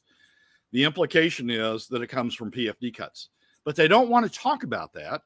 the 0.72 0.84
implication 0.84 1.50
is 1.50 1.88
that 1.88 2.02
it 2.02 2.08
comes 2.08 2.36
from 2.36 2.52
pfd 2.52 2.96
cuts 2.96 3.30
but 3.64 3.76
they 3.76 3.88
don't 3.88 4.10
want 4.10 4.26
to 4.26 4.40
talk 4.40 4.64
about 4.64 4.94
that 4.94 5.22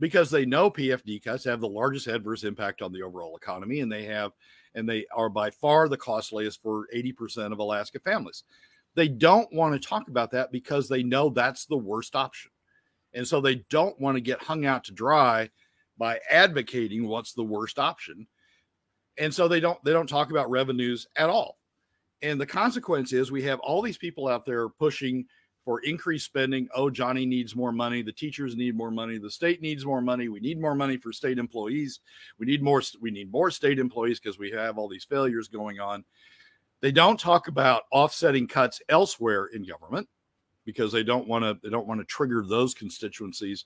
because 0.00 0.30
they 0.30 0.44
know 0.44 0.70
pfd 0.70 1.22
cuts 1.22 1.44
have 1.44 1.60
the 1.60 1.68
largest 1.68 2.06
adverse 2.06 2.44
impact 2.44 2.82
on 2.82 2.92
the 2.92 3.02
overall 3.02 3.36
economy 3.36 3.80
and 3.80 3.90
they 3.90 4.04
have 4.04 4.32
and 4.74 4.88
they 4.88 5.06
are 5.14 5.28
by 5.28 5.50
far 5.50 5.88
the 5.88 5.96
costliest 5.96 6.62
for 6.62 6.88
80% 6.94 7.52
of 7.52 7.58
alaska 7.58 7.98
families. 8.00 8.44
They 8.94 9.08
don't 9.08 9.52
want 9.52 9.80
to 9.80 9.88
talk 9.88 10.08
about 10.08 10.30
that 10.32 10.52
because 10.52 10.88
they 10.88 11.02
know 11.02 11.28
that's 11.28 11.66
the 11.66 11.76
worst 11.76 12.14
option. 12.14 12.50
And 13.12 13.26
so 13.26 13.40
they 13.40 13.56
don't 13.70 13.98
want 14.00 14.16
to 14.16 14.20
get 14.20 14.42
hung 14.42 14.66
out 14.66 14.84
to 14.84 14.92
dry 14.92 15.50
by 15.98 16.20
advocating 16.30 17.06
what's 17.06 17.32
the 17.32 17.44
worst 17.44 17.78
option. 17.78 18.26
And 19.18 19.32
so 19.32 19.46
they 19.46 19.60
don't 19.60 19.82
they 19.84 19.92
don't 19.92 20.08
talk 20.08 20.30
about 20.30 20.50
revenues 20.50 21.06
at 21.16 21.30
all. 21.30 21.58
And 22.22 22.40
the 22.40 22.46
consequence 22.46 23.12
is 23.12 23.30
we 23.30 23.42
have 23.42 23.60
all 23.60 23.82
these 23.82 23.98
people 23.98 24.28
out 24.28 24.44
there 24.44 24.68
pushing 24.68 25.26
for 25.64 25.80
increased 25.80 26.26
spending. 26.26 26.68
Oh 26.74 26.90
johnny 26.90 27.24
needs 27.24 27.56
more 27.56 27.72
money. 27.72 28.02
The 28.02 28.12
teachers 28.12 28.56
need 28.56 28.76
more 28.76 28.90
money. 28.90 29.18
The 29.18 29.30
state 29.30 29.62
needs 29.62 29.84
more 29.84 30.00
money. 30.00 30.28
We 30.28 30.40
need 30.40 30.60
more 30.60 30.74
money 30.74 30.96
for 30.96 31.12
state 31.12 31.38
employees. 31.38 32.00
We 32.38 32.46
need 32.46 32.62
more 32.62 32.82
we 33.00 33.10
need 33.10 33.32
more 33.32 33.50
state 33.50 33.78
employees 33.78 34.20
because 34.20 34.38
we 34.38 34.50
have 34.50 34.78
all 34.78 34.88
these 34.88 35.04
failures 35.04 35.48
going 35.48 35.80
on. 35.80 36.04
They 36.80 36.92
don't 36.92 37.18
talk 37.18 37.48
about 37.48 37.84
offsetting 37.92 38.46
cuts 38.46 38.82
elsewhere 38.88 39.46
in 39.46 39.64
government 39.64 40.08
because 40.64 40.92
they 40.92 41.02
don't 41.02 41.26
want 41.26 41.44
to 41.44 41.58
they 41.62 41.70
don't 41.70 41.86
want 41.86 42.00
to 42.00 42.04
trigger 42.04 42.44
those 42.46 42.74
constituencies 42.74 43.64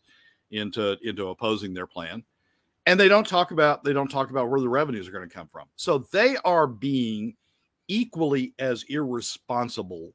into 0.51 0.97
into 1.03 1.29
opposing 1.29 1.75
their 1.75 1.87
plan. 1.87 2.23
And 2.87 2.99
they 2.99 3.09
don't 3.09 3.27
talk 3.27 3.51
about 3.51 3.85
they 3.85 3.93
don't 3.93 4.11
talk 4.11 4.31
about 4.31 4.49
where 4.49 4.61
the 4.61 4.69
revenues 4.69 5.09
are 5.09 5.13
going 5.13 5.29
to 5.29 5.35
come 5.35 5.49
from. 5.49 5.67
So 5.77 6.07
they 6.13 6.37
are 6.45 6.67
being 6.67 7.35
equally 7.89 8.55
as 8.59 8.85
irresponsible 8.85 10.13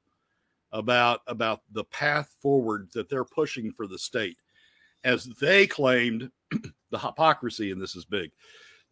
about 0.74 1.21
about 1.28 1.61
the 1.71 1.84
path 1.86 2.36
forward 2.41 2.89
that 2.93 3.09
they're 3.09 3.24
pushing 3.24 3.71
for 3.71 3.88
the 3.88 3.97
state 3.97 4.38
as 5.03 5.26
they 5.39 5.65
claimed 5.67 6.30
the 6.91 6.99
hypocrisy 6.99 7.71
and 7.71 7.82
this 7.82 7.95
is 7.95 8.05
big 8.05 8.32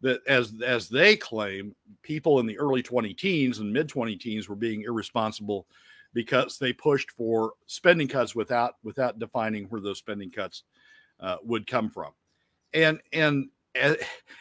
that 0.00 0.20
as 0.26 0.54
as 0.64 0.88
they 0.88 1.16
claim 1.16 1.74
people 2.02 2.38
in 2.40 2.46
the 2.46 2.58
early 2.58 2.82
20 2.82 3.12
teens 3.14 3.58
and 3.58 3.72
mid 3.72 3.88
20 3.88 4.16
teens 4.16 4.48
were 4.48 4.56
being 4.56 4.82
irresponsible 4.82 5.66
because 6.14 6.56
they 6.58 6.72
pushed 6.72 7.10
for 7.10 7.54
spending 7.66 8.08
cuts 8.08 8.34
without 8.34 8.74
without 8.84 9.18
defining 9.18 9.64
where 9.66 9.80
those 9.80 9.98
spending 9.98 10.30
cuts 10.30 10.62
uh, 11.20 11.36
would 11.42 11.66
come 11.66 11.90
from 11.90 12.12
and 12.72 13.00
and 13.12 13.48
and, 13.74 13.96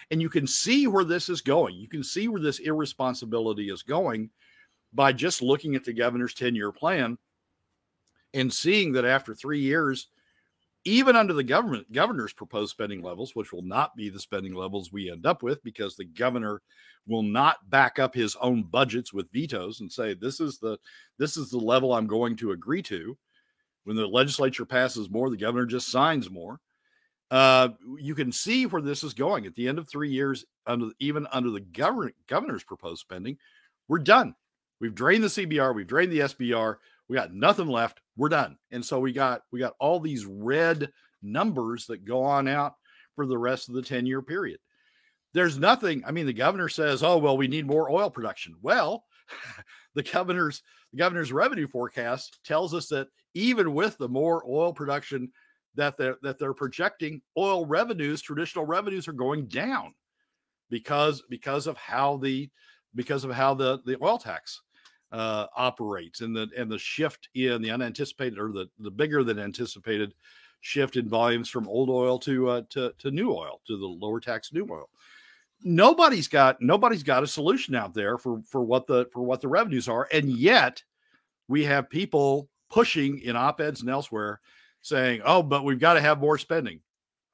and 0.10 0.22
you 0.22 0.30
can 0.30 0.46
see 0.46 0.88
where 0.88 1.06
this 1.06 1.30
is 1.30 1.40
going. 1.40 1.76
You 1.76 1.88
can 1.88 2.04
see 2.04 2.28
where 2.28 2.42
this 2.42 2.60
irresponsibility 2.60 3.70
is 3.70 3.82
going 3.82 4.30
by 4.94 5.14
just 5.14 5.42
looking 5.42 5.76
at 5.76 5.86
the 5.86 5.94
governor's 5.94 6.34
10 6.34 6.54
year 6.54 6.72
plan 6.72 7.18
and 8.34 8.52
seeing 8.52 8.94
that 8.94 9.06
after 9.06 9.34
three 9.34 9.60
years, 9.60 10.08
even 10.84 11.16
under 11.16 11.34
the 11.34 11.44
government 11.44 11.92
governor's 11.92 12.34
proposed 12.34 12.72
spending 12.72 13.02
levels, 13.02 13.36
which 13.36 13.54
will 13.54 13.62
not 13.62 13.96
be 13.96 14.10
the 14.10 14.20
spending 14.20 14.54
levels 14.54 14.92
we 14.92 15.12
end 15.12 15.26
up 15.26 15.44
with 15.44 15.64
because 15.64 15.96
the 15.96 16.06
governor 16.06 16.62
will 17.08 17.24
not 17.24 17.70
back 17.70 18.00
up 18.00 18.14
his 18.14 18.36
own 18.42 18.64
budgets 18.64 19.14
with 19.14 19.32
vetoes 19.32 19.82
and 19.82 19.92
say 19.92 20.14
this 20.14 20.40
is 20.40 20.58
the 20.58 20.78
this 21.18 21.38
is 21.38 21.50
the 21.50 21.58
level 21.58 21.94
I'm 21.94 22.08
going 22.08 22.36
to 22.38 22.52
agree 22.52 22.82
to. 22.84 23.18
When 23.84 23.96
the 23.96 24.08
legislature 24.08 24.66
passes 24.66 25.10
more, 25.10 25.30
the 25.30 25.38
governor 25.38 25.66
just 25.66 25.90
signs 25.90 26.30
more. 26.30 26.60
Uh, 27.32 27.70
you 27.98 28.14
can 28.14 28.32
see 28.32 28.66
where 28.66 28.82
this 28.82 29.04
is 29.04 29.14
going. 29.14 29.46
At 29.46 29.56
the 29.56 29.68
end 29.68 29.80
of 29.80 29.88
three 29.88 30.10
years, 30.10 30.46
under 30.68 30.90
even 31.00 31.28
under 31.32 31.50
the 31.50 31.62
governor, 31.62 32.12
governor's 32.28 32.64
proposed 32.64 33.02
spending, 33.02 33.38
we're 33.88 34.00
done. 34.00 34.36
We've 34.80 34.96
drained 34.96 35.24
the 35.24 35.28
CBR, 35.28 35.76
we've 35.76 35.88
drained 35.88 36.12
the 36.12 36.22
SBR, 36.22 36.78
we 37.08 37.16
got 37.16 37.34
nothing 37.34 37.68
left. 37.68 38.01
We're 38.18 38.30
done. 38.30 38.58
And 38.72 38.86
so 38.86 39.00
we 39.00 39.14
got 39.14 39.42
we 39.52 39.60
got 39.60 39.74
all 39.80 40.00
these 40.00 40.26
red 40.26 40.92
numbers 41.22 41.86
that 41.88 42.06
go 42.06 42.24
on 42.24 42.48
out 42.48 42.74
for 43.16 43.26
the 43.26 43.38
rest 43.38 43.70
of 43.70 43.76
the 43.76 43.82
10 43.82 44.06
year 44.06 44.22
period. 44.22 44.60
There's 45.34 45.58
nothing. 45.58 46.04
I 46.06 46.12
mean, 46.12 46.26
the 46.26 46.34
governor 46.34 46.68
says, 46.68 47.04
"Oh, 47.04 47.18
well, 47.18 47.38
we 47.38 47.48
need 47.48 47.66
more 47.66 47.90
oil 47.90 48.10
production." 48.10 48.56
Well, 48.62 49.06
the 49.96 50.04
governor's 50.04 50.62
the 50.92 50.98
governor's 50.98 51.32
revenue 51.32 51.68
forecast 51.68 52.40
tells 52.44 52.74
us 52.74 52.88
that 52.88 53.08
even 53.34 53.74
with 53.74 53.98
the 53.98 54.10
more 54.10 54.44
oil 54.48 54.74
production 54.74 55.32
that 55.76 55.98
they're 55.98 56.18
that 56.22 56.38
they're 56.38 56.54
projecting, 56.54 57.22
oil 57.38 57.66
revenues, 57.66 58.22
traditional 58.22 58.66
revenues, 58.66 59.08
are 59.08 59.14
going 59.14 59.48
down 59.48 59.94
because 60.70 61.24
because 61.30 61.66
of 61.68 61.78
how 61.78 62.18
the 62.18 62.50
because 62.94 63.24
of 63.24 63.32
how 63.32 63.54
the 63.54 63.80
the 63.86 63.98
oil 64.04 64.18
tax 64.18 64.62
uh, 65.12 65.48
operates 65.56 66.22
and 66.22 66.36
the 66.36 66.50
and 66.58 66.72
the 66.72 66.80
shift 66.80 67.30
in 67.34 67.62
the 67.62 67.72
unanticipated 67.72 68.40
or 68.40 68.52
the 68.52 68.70
the 68.80 68.92
bigger 68.92 69.24
than 69.24 69.40
anticipated 69.40 70.14
shift 70.62 70.96
in 70.96 71.10
volumes 71.10 71.50
from 71.50 71.68
old 71.68 71.90
oil 71.90 72.18
to 72.20 72.50
uh, 72.50 72.62
to 72.70 72.94
to 72.98 73.12
new 73.12 73.32
oil 73.32 73.62
to 73.68 73.78
the 73.78 73.86
lower 73.86 74.20
tax 74.20 74.54
new 74.54 74.68
oil. 74.70 74.90
Nobody's 75.64 76.28
got 76.28 76.62
nobody's 76.62 77.04
got 77.04 77.24
a 77.24 77.28
solution 77.28 77.76
out 77.76 77.94
there 77.94 78.18
for 78.18 78.42
for 78.46 78.64
what 78.64 78.88
the 78.88 79.08
for 79.12 79.22
what 79.22 79.42
the 79.42 79.48
revenues 79.48 79.88
are, 79.88 80.08
and 80.12 80.30
yet 80.30 80.82
we 81.48 81.64
have 81.66 81.90
people 81.90 82.50
pushing 82.70 83.20
in 83.20 83.36
op-eds 83.36 83.82
and 83.82 83.90
elsewhere 83.90 84.40
saying, 84.82 85.22
"Oh, 85.26 85.44
but 85.44 85.66
we've 85.66 85.80
got 85.80 85.96
to 85.96 86.02
have 86.02 86.20
more 86.20 86.38
spending." 86.38 86.80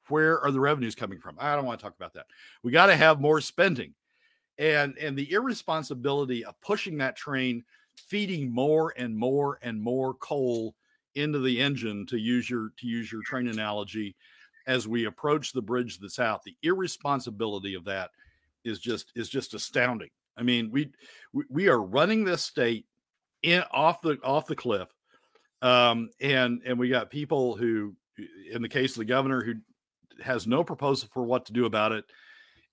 Where 0.08 0.40
are 0.40 0.50
the 0.50 0.60
revenues 0.60 0.94
coming 0.94 1.20
from? 1.20 1.36
I 1.38 1.54
don't 1.54 1.66
want 1.66 1.78
to 1.78 1.84
talk 1.84 1.94
about 1.94 2.14
that. 2.14 2.26
We 2.62 2.72
got 2.72 2.86
to 2.86 2.96
have 2.96 3.20
more 3.20 3.42
spending 3.42 3.92
and 4.58 4.96
and 4.98 5.16
the 5.16 5.30
irresponsibility 5.32 6.44
of 6.44 6.60
pushing 6.60 6.98
that 6.98 7.16
train 7.16 7.64
feeding 7.96 8.50
more 8.52 8.92
and 8.96 9.16
more 9.16 9.58
and 9.62 9.80
more 9.80 10.14
coal 10.14 10.74
into 11.14 11.38
the 11.40 11.60
engine 11.60 12.06
to 12.06 12.18
use 12.18 12.48
your 12.48 12.70
to 12.78 12.86
use 12.86 13.10
your 13.10 13.22
train 13.22 13.48
analogy 13.48 14.14
as 14.66 14.86
we 14.86 15.06
approach 15.06 15.52
the 15.52 15.62
bridge 15.62 15.98
that's 15.98 16.18
out 16.18 16.42
the 16.42 16.56
irresponsibility 16.62 17.74
of 17.74 17.84
that 17.84 18.10
is 18.64 18.78
just 18.78 19.12
is 19.14 19.28
just 19.28 19.54
astounding. 19.54 20.10
I 20.36 20.42
mean 20.42 20.70
we 20.70 20.90
we 21.48 21.68
are 21.68 21.80
running 21.80 22.24
this 22.24 22.44
state 22.44 22.86
in 23.42 23.62
off 23.70 24.00
the 24.02 24.18
off 24.22 24.46
the 24.46 24.56
cliff 24.56 24.88
um 25.62 26.10
and 26.20 26.60
and 26.66 26.78
we 26.78 26.88
got 26.88 27.10
people 27.10 27.56
who 27.56 27.94
in 28.50 28.62
the 28.62 28.68
case 28.68 28.92
of 28.92 28.98
the 28.98 29.04
governor 29.04 29.42
who 29.42 29.54
has 30.22 30.46
no 30.46 30.64
proposal 30.64 31.08
for 31.12 31.22
what 31.22 31.46
to 31.46 31.52
do 31.52 31.66
about 31.66 31.92
it 31.92 32.04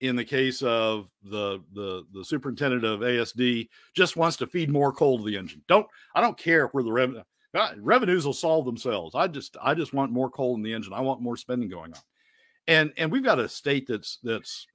in 0.01 0.15
the 0.15 0.25
case 0.25 0.61
of 0.61 1.09
the 1.23 1.61
the 1.73 2.05
the 2.13 2.23
superintendent 2.23 2.83
of 2.83 2.99
ASD 2.99 3.69
just 3.95 4.17
wants 4.17 4.37
to 4.37 4.47
feed 4.47 4.69
more 4.69 4.91
coal 4.91 5.17
to 5.17 5.23
the 5.23 5.37
engine. 5.37 5.61
Don't 5.67 5.87
I 6.13 6.21
don't 6.21 6.37
care 6.37 6.67
where 6.67 6.83
the 6.83 6.91
revenue 6.91 7.23
uh, 7.53 7.71
revenues 7.77 8.25
will 8.25 8.33
solve 8.33 8.65
themselves. 8.65 9.15
I 9.15 9.27
just 9.27 9.55
I 9.61 9.73
just 9.73 9.93
want 9.93 10.11
more 10.11 10.29
coal 10.29 10.55
in 10.55 10.61
the 10.61 10.73
engine. 10.73 10.93
I 10.93 11.01
want 11.01 11.21
more 11.21 11.37
spending 11.37 11.69
going 11.69 11.93
on. 11.93 11.99
And 12.67 12.93
and 12.97 13.11
we've 13.11 13.23
got 13.23 13.39
a 13.39 13.47
state 13.47 13.87
that's 13.87 14.19
that's 14.23 14.67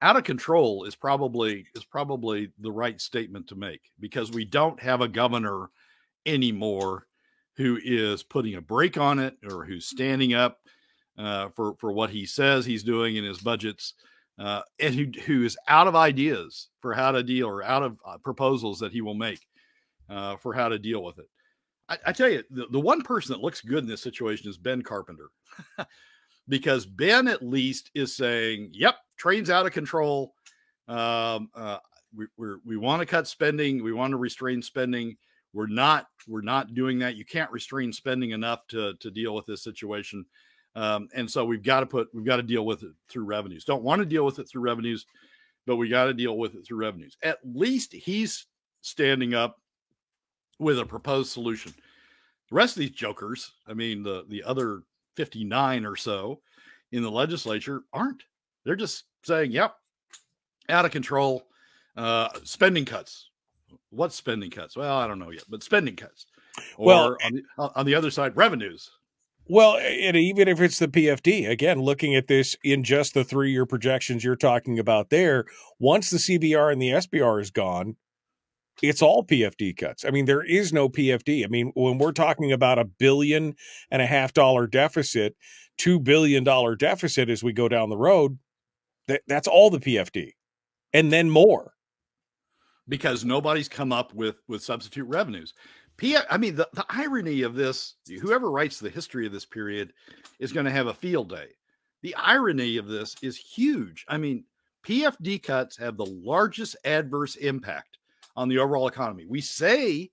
out 0.00 0.16
of 0.16 0.24
control 0.24 0.84
is 0.84 0.94
probably 0.94 1.66
is 1.74 1.84
probably 1.84 2.50
the 2.58 2.72
right 2.72 3.00
statement 3.00 3.48
to 3.48 3.54
make 3.54 3.80
because 4.00 4.30
we 4.30 4.44
don't 4.44 4.80
have 4.80 5.00
a 5.00 5.08
governor 5.08 5.70
anymore 6.26 7.06
who 7.56 7.78
is 7.82 8.22
putting 8.22 8.54
a 8.54 8.60
brake 8.60 8.96
on 8.96 9.18
it 9.18 9.36
or 9.50 9.64
who's 9.64 9.86
standing 9.86 10.34
up 10.34 10.58
uh, 11.18 11.48
for 11.50 11.74
for 11.78 11.92
what 11.92 12.10
he 12.10 12.24
says 12.24 12.64
he's 12.64 12.84
doing 12.84 13.16
in 13.16 13.24
his 13.24 13.38
budgets, 13.38 13.94
uh, 14.38 14.62
and 14.78 14.94
who 14.94 15.06
who 15.26 15.44
is 15.44 15.58
out 15.66 15.88
of 15.88 15.96
ideas 15.96 16.68
for 16.80 16.94
how 16.94 17.10
to 17.10 17.22
deal 17.22 17.48
or 17.48 17.62
out 17.62 17.82
of 17.82 17.98
uh, 18.06 18.16
proposals 18.18 18.78
that 18.78 18.92
he 18.92 19.00
will 19.00 19.14
make 19.14 19.46
uh, 20.08 20.36
for 20.36 20.54
how 20.54 20.68
to 20.68 20.78
deal 20.78 21.02
with 21.02 21.18
it. 21.18 21.28
I, 21.88 21.98
I 22.06 22.12
tell 22.12 22.28
you, 22.28 22.44
the, 22.50 22.66
the 22.70 22.80
one 22.80 23.02
person 23.02 23.32
that 23.32 23.42
looks 23.42 23.60
good 23.60 23.82
in 23.82 23.88
this 23.88 24.02
situation 24.02 24.48
is 24.48 24.56
Ben 24.56 24.82
Carpenter, 24.82 25.30
because 26.48 26.86
Ben 26.86 27.26
at 27.26 27.42
least 27.42 27.90
is 27.94 28.14
saying, 28.14 28.70
"Yep, 28.72 28.96
train's 29.16 29.50
out 29.50 29.66
of 29.66 29.72
control. 29.72 30.34
Um, 30.86 31.50
uh, 31.54 31.78
we 32.16 32.26
we 32.64 32.76
want 32.76 33.00
to 33.00 33.06
cut 33.06 33.26
spending. 33.26 33.82
We 33.82 33.92
want 33.92 34.12
to 34.12 34.18
restrain 34.18 34.62
spending." 34.62 35.16
We're 35.54 35.66
not 35.66 36.06
we're 36.28 36.42
not 36.42 36.74
doing 36.74 36.98
that. 36.98 37.16
You 37.16 37.24
can't 37.24 37.50
restrain 37.50 37.92
spending 37.92 38.30
enough 38.30 38.66
to 38.68 38.94
to 39.00 39.10
deal 39.10 39.34
with 39.34 39.46
this 39.46 39.64
situation. 39.64 40.24
Um, 40.78 41.08
and 41.12 41.28
so 41.28 41.44
we've 41.44 41.62
got 41.62 41.80
to 41.80 41.86
put 41.86 42.08
we've 42.14 42.24
got 42.24 42.36
to 42.36 42.42
deal 42.42 42.64
with 42.64 42.84
it 42.84 42.92
through 43.08 43.24
revenues. 43.24 43.64
Don't 43.64 43.82
want 43.82 43.98
to 43.98 44.06
deal 44.06 44.24
with 44.24 44.38
it 44.38 44.48
through 44.48 44.62
revenues, 44.62 45.06
but 45.66 45.74
we 45.74 45.88
got 45.88 46.04
to 46.04 46.14
deal 46.14 46.38
with 46.38 46.54
it 46.54 46.64
through 46.64 46.78
revenues. 46.78 47.16
At 47.24 47.38
least 47.42 47.92
he's 47.92 48.46
standing 48.80 49.34
up 49.34 49.60
with 50.60 50.78
a 50.78 50.86
proposed 50.86 51.32
solution. 51.32 51.72
The 52.48 52.54
rest 52.54 52.76
of 52.76 52.80
these 52.80 52.92
jokers, 52.92 53.52
I 53.66 53.74
mean, 53.74 54.04
the 54.04 54.24
the 54.28 54.44
other 54.44 54.82
59 55.16 55.84
or 55.84 55.96
so 55.96 56.42
in 56.92 57.02
the 57.02 57.10
legislature 57.10 57.82
aren't. 57.92 58.22
They're 58.64 58.76
just 58.76 59.02
saying, 59.24 59.50
"Yep, 59.50 59.74
out 60.68 60.84
of 60.84 60.92
control, 60.92 61.48
uh, 61.96 62.28
spending 62.44 62.84
cuts." 62.84 63.30
What 63.90 64.12
spending 64.12 64.50
cuts? 64.50 64.76
Well, 64.76 64.96
I 64.96 65.08
don't 65.08 65.18
know 65.18 65.30
yet, 65.30 65.42
but 65.48 65.64
spending 65.64 65.96
cuts. 65.96 66.26
Or 66.76 66.86
well, 66.86 67.16
on 67.24 67.32
the, 67.34 67.42
on 67.74 67.84
the 67.84 67.96
other 67.96 68.12
side, 68.12 68.36
revenues. 68.36 68.92
Well, 69.50 69.78
and 69.78 70.16
even 70.16 70.46
if 70.46 70.60
it's 70.60 70.78
the 70.78 70.88
PFD, 70.88 71.48
again, 71.48 71.80
looking 71.80 72.14
at 72.14 72.26
this 72.26 72.54
in 72.62 72.84
just 72.84 73.14
the 73.14 73.24
three 73.24 73.50
year 73.50 73.64
projections 73.64 74.22
you're 74.22 74.36
talking 74.36 74.78
about 74.78 75.08
there, 75.08 75.46
once 75.78 76.10
the 76.10 76.18
CBR 76.18 76.70
and 76.70 76.82
the 76.82 76.90
SBR 76.90 77.40
is 77.40 77.50
gone, 77.50 77.96
it's 78.82 79.00
all 79.00 79.24
PFD 79.24 79.76
cuts. 79.76 80.04
I 80.04 80.10
mean, 80.10 80.26
there 80.26 80.42
is 80.42 80.72
no 80.72 80.88
PFD. 80.88 81.44
I 81.44 81.48
mean, 81.48 81.72
when 81.74 81.98
we're 81.98 82.12
talking 82.12 82.52
about 82.52 82.78
a 82.78 82.84
billion 82.84 83.54
and 83.90 84.02
a 84.02 84.06
half 84.06 84.34
dollar 84.34 84.66
deficit, 84.66 85.34
two 85.78 85.98
billion 85.98 86.44
dollar 86.44 86.76
deficit 86.76 87.30
as 87.30 87.42
we 87.42 87.52
go 87.52 87.68
down 87.68 87.88
the 87.88 87.96
road, 87.96 88.38
that, 89.06 89.22
that's 89.26 89.48
all 89.48 89.70
the 89.70 89.80
PFD, 89.80 90.32
and 90.92 91.10
then 91.10 91.30
more. 91.30 91.72
Because 92.86 93.24
nobody's 93.24 93.68
come 93.68 93.92
up 93.92 94.14
with 94.14 94.42
with 94.48 94.62
substitute 94.62 95.06
revenues. 95.08 95.54
I 96.02 96.36
mean, 96.38 96.54
the, 96.54 96.68
the 96.74 96.86
irony 96.88 97.42
of 97.42 97.54
this, 97.54 97.94
whoever 98.20 98.50
writes 98.50 98.78
the 98.78 98.90
history 98.90 99.26
of 99.26 99.32
this 99.32 99.44
period 99.44 99.92
is 100.38 100.52
going 100.52 100.66
to 100.66 100.72
have 100.72 100.86
a 100.86 100.94
field 100.94 101.28
day. 101.28 101.48
The 102.02 102.14
irony 102.14 102.76
of 102.76 102.86
this 102.86 103.16
is 103.22 103.36
huge. 103.36 104.04
I 104.08 104.18
mean, 104.18 104.44
PFD 104.86 105.42
cuts 105.42 105.76
have 105.76 105.96
the 105.96 106.06
largest 106.06 106.76
adverse 106.84 107.36
impact 107.36 107.98
on 108.36 108.48
the 108.48 108.58
overall 108.58 108.86
economy. 108.86 109.26
We 109.28 109.40
say 109.40 110.10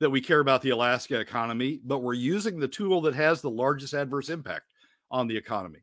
that 0.00 0.08
we 0.08 0.22
care 0.22 0.40
about 0.40 0.62
the 0.62 0.70
Alaska 0.70 1.20
economy, 1.20 1.80
but 1.84 1.98
we're 1.98 2.14
using 2.14 2.58
the 2.58 2.66
tool 2.66 3.02
that 3.02 3.14
has 3.14 3.42
the 3.42 3.50
largest 3.50 3.92
adverse 3.92 4.30
impact 4.30 4.72
on 5.10 5.26
the 5.26 5.36
economy. 5.36 5.80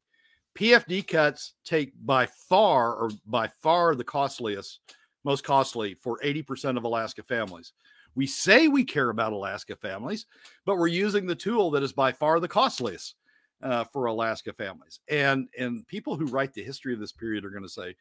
PFD 0.57 1.07
cuts 1.07 1.53
take 1.63 1.93
by 2.03 2.25
far 2.25 2.95
or 2.95 3.11
by 3.27 3.47
far 3.61 3.93
the 3.93 4.03
costliest, 4.03 4.79
most 5.23 5.43
costly 5.43 5.93
for 5.93 6.19
80% 6.23 6.77
of 6.77 6.83
Alaska 6.83 7.21
families. 7.21 7.73
We 8.18 8.26
say 8.26 8.68
we 8.68 8.84
care 8.84 9.11
about 9.11 9.32
Alaska 9.32 9.76
families, 9.76 10.26
but 10.65 10.78
we're 10.78 10.88
using 10.88 11.28
the 11.28 11.36
tool 11.36 11.70
that 11.72 11.84
is 11.84 11.93
by 11.93 12.11
far 12.11 12.39
the 12.39 12.47
costliest 12.47 13.13
uh, 13.61 13.84
for 13.84 14.07
Alaska 14.07 14.51
families. 14.53 14.99
And 15.07 15.47
and 15.57 15.88
people 15.88 16.15
who 16.15 16.26
write 16.26 16.51
the 16.51 16.63
history 16.63 16.93
of 16.95 16.99
this 16.99 17.11
period 17.11 17.45
are 17.45 17.51
going 17.51 17.61
to 17.61 17.70
say, 17.70 17.95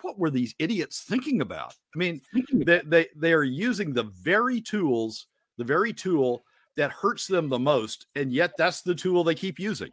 what 0.00 0.18
were 0.18 0.30
these 0.30 0.52
idiots 0.58 1.02
thinking 1.02 1.42
about? 1.42 1.76
I 1.94 1.98
mean, 1.98 2.20
they, 2.52 2.82
they 2.84 3.06
they 3.14 3.32
are 3.32 3.44
using 3.44 3.92
the 3.92 4.02
very 4.02 4.60
tools, 4.60 5.28
the 5.58 5.64
very 5.64 5.92
tool 5.92 6.42
that 6.76 6.90
hurts 6.90 7.28
them 7.28 7.48
the 7.48 7.58
most, 7.58 8.06
and 8.16 8.32
yet 8.32 8.56
that's 8.58 8.82
the 8.82 8.96
tool 8.96 9.22
they 9.22 9.36
keep 9.36 9.60
using. 9.60 9.90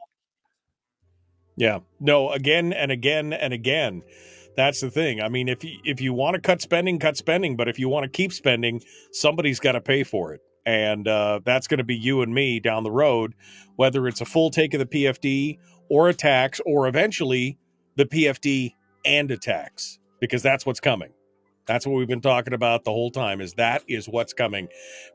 Yeah. 1.58 1.80
No, 2.00 2.32
again 2.32 2.74
and 2.74 2.92
again 2.92 3.34
and 3.34 3.54
again. 3.54 4.02
That's 4.60 4.82
the 4.82 4.92
thing. 4.92 5.22
I 5.22 5.30
mean, 5.30 5.48
if 5.48 5.64
you, 5.64 5.80
if 5.86 6.02
you 6.02 6.12
want 6.12 6.36
to 6.36 6.42
cut 6.42 6.62
spending, 6.62 7.00
cut 7.00 7.16
spending. 7.16 7.56
But 7.56 7.70
if 7.70 7.80
you 7.80 7.88
want 7.88 8.04
to 8.04 8.10
keep 8.10 8.34
spending, 8.34 8.82
somebody's 9.14 9.58
got 9.58 9.72
to 9.72 9.80
pay 9.80 10.04
for 10.04 10.34
it, 10.34 10.42
and 10.66 11.08
uh, 11.08 11.40
that's 11.46 11.66
going 11.66 11.78
to 11.78 11.86
be 11.86 11.96
you 11.96 12.24
and 12.24 12.34
me 12.34 12.60
down 12.60 12.84
the 12.84 12.92
road. 12.92 13.36
Whether 13.78 14.06
it's 14.06 14.20
a 14.20 14.26
full 14.26 14.50
take 14.50 14.74
of 14.74 14.80
the 14.80 14.86
PFD 14.86 15.60
or 15.90 16.10
a 16.10 16.14
tax, 16.14 16.60
or 16.66 16.90
eventually 16.90 17.58
the 17.96 18.04
PFD 18.04 18.74
and 19.06 19.32
a 19.32 19.38
tax 19.38 19.98
because 20.20 20.44
that's 20.44 20.66
what's 20.66 20.82
coming. 20.82 21.14
That's 21.66 21.88
what 21.88 21.96
we've 21.96 22.10
been 22.10 22.20
talking 22.20 22.54
about 22.54 22.84
the 22.84 22.92
whole 22.92 23.12
time. 23.12 23.40
Is 23.40 23.54
that 23.54 23.84
is 23.88 24.10
what's 24.10 24.34
coming? 24.34 24.68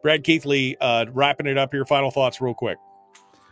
Brad 0.03 0.25
Keithley, 0.25 0.79
uh, 0.81 1.05
wrapping 1.13 1.49
it 1.49 1.59
up 1.59 1.71
here. 1.71 1.85
Final 1.85 2.11
thoughts, 2.11 2.41
real 2.41 2.55
quick. 2.55 2.79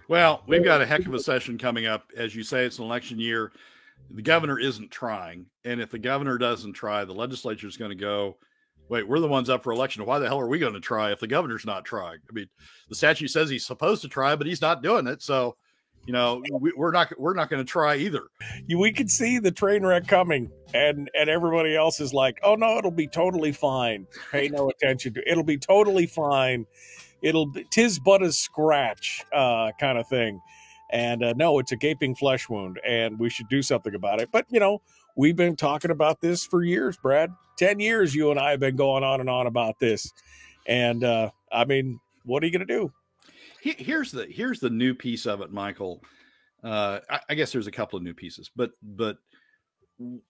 Well, 0.09 0.43
we've 0.47 0.65
got 0.65 0.81
a 0.81 0.87
heck 0.87 1.05
of 1.05 1.13
a 1.13 1.19
session 1.19 1.59
coming 1.59 1.85
up. 1.85 2.05
As 2.17 2.35
you 2.35 2.45
say, 2.45 2.65
it's 2.65 2.79
an 2.79 2.85
election 2.85 3.19
year. 3.19 3.53
The 4.11 4.23
governor 4.23 4.59
isn't 4.59 4.91
trying, 4.91 5.47
and 5.65 5.81
if 5.81 5.91
the 5.91 5.99
governor 5.99 6.37
doesn't 6.39 6.75
try, 6.75 7.05
the 7.05 7.15
legislature 7.15 7.67
is 7.67 7.77
going 7.77 7.91
to 7.91 7.97
go. 7.97 8.37
Wait, 8.89 9.09
we're 9.09 9.21
the 9.21 9.29
ones 9.29 9.49
up 9.49 9.63
for 9.63 9.73
election. 9.73 10.05
Why 10.05 10.19
the 10.19 10.27
hell 10.27 10.41
are 10.41 10.49
we 10.49 10.59
going 10.59 10.75
to 10.75 10.81
try 10.81 11.13
if 11.13 11.21
the 11.21 11.27
governor's 11.27 11.65
not 11.65 11.85
trying? 11.85 12.19
I 12.29 12.33
mean, 12.33 12.49
the 12.91 12.95
statute 12.95 13.29
says 13.29 13.49
he's 13.49 13.65
supposed 13.65 14.03
to 14.03 14.09
try, 14.09 14.37
but 14.37 14.47
he's 14.47 14.61
not 14.61 14.83
doing 14.83 15.07
it. 15.07 15.23
So 15.23 15.57
you 16.07 16.13
know 16.13 16.43
we, 16.61 16.73
are 16.79 16.93
not 16.93 17.13
we're 17.19 17.35
not 17.35 17.49
going 17.49 17.65
to 17.65 17.71
try 17.71 17.97
either 17.97 18.25
we 18.77 18.93
could 18.93 19.11
see 19.11 19.39
the 19.39 19.51
train 19.51 19.85
wreck 19.85 20.07
coming 20.07 20.51
and 20.75 21.11
and 21.15 21.31
everybody 21.31 21.77
else 21.77 22.01
is 22.01 22.13
like 22.13 22.39
oh 22.43 22.55
no 22.55 22.79
it'll 22.79 22.91
be 22.91 23.07
totally 23.07 23.53
fine 23.53 24.07
pay 24.31 24.49
no 24.49 24.71
attention 24.83 25.15
to 25.15 25.21
it. 25.21 25.29
it'll 25.29 25.45
be 25.45 25.59
totally 25.59 26.07
fine 26.07 26.67
it'll 27.23 27.47
be 27.47 27.65
tis 27.71 27.99
but 27.99 28.23
a 28.23 28.33
scratch 28.33 29.25
uh 29.33 29.71
kind 29.79 29.99
of 29.99 30.09
thing 30.09 30.41
and 30.93 31.25
uh, 31.25 31.33
no 31.37 31.59
it's 31.59 31.73
a 31.73 31.77
gaping 31.77 32.15
flesh 32.15 32.49
wound 32.49 32.79
and 32.87 33.19
we 33.19 33.29
should 33.29 33.49
do 33.49 33.63
something 33.63 33.95
about 33.95 34.21
it 34.21 34.29
but 34.33 34.47
you 34.51 34.61
know 34.61 34.81
we've 35.17 35.37
been 35.37 35.57
talking 35.57 35.91
about 35.91 36.21
this 36.21 36.45
for 36.45 36.63
years 36.63 36.97
brad 36.97 37.31
10 37.59 37.81
years 37.81 38.15
you 38.15 38.31
and 38.31 38.39
i 38.39 38.51
have 38.51 38.61
been 38.61 38.77
going 38.77 39.03
on 39.03 39.21
and 39.21 39.29
on 39.29 39.47
about 39.47 39.79
this 39.79 40.13
and 40.67 41.03
uh 41.05 41.29
i 41.51 41.65
mean 41.65 41.99
what 42.25 42.43
are 42.43 42.47
you 42.47 42.53
going 42.53 42.67
to 42.67 42.75
do 42.75 42.93
here's 43.63 44.11
the 44.11 44.27
here's 44.27 44.61
the 44.61 44.71
new 44.71 44.95
piece 44.95 45.27
of 45.27 45.41
it, 45.41 45.53
Michael. 45.53 46.03
Uh, 46.63 47.01
I, 47.09 47.21
I, 47.31 47.35
guess 47.35 47.51
there's 47.53 47.67
a 47.67 47.73
couple 47.73 47.97
of 47.97 48.03
new 48.03 48.15
pieces, 48.15 48.51
but 48.55 48.73
but 48.83 49.19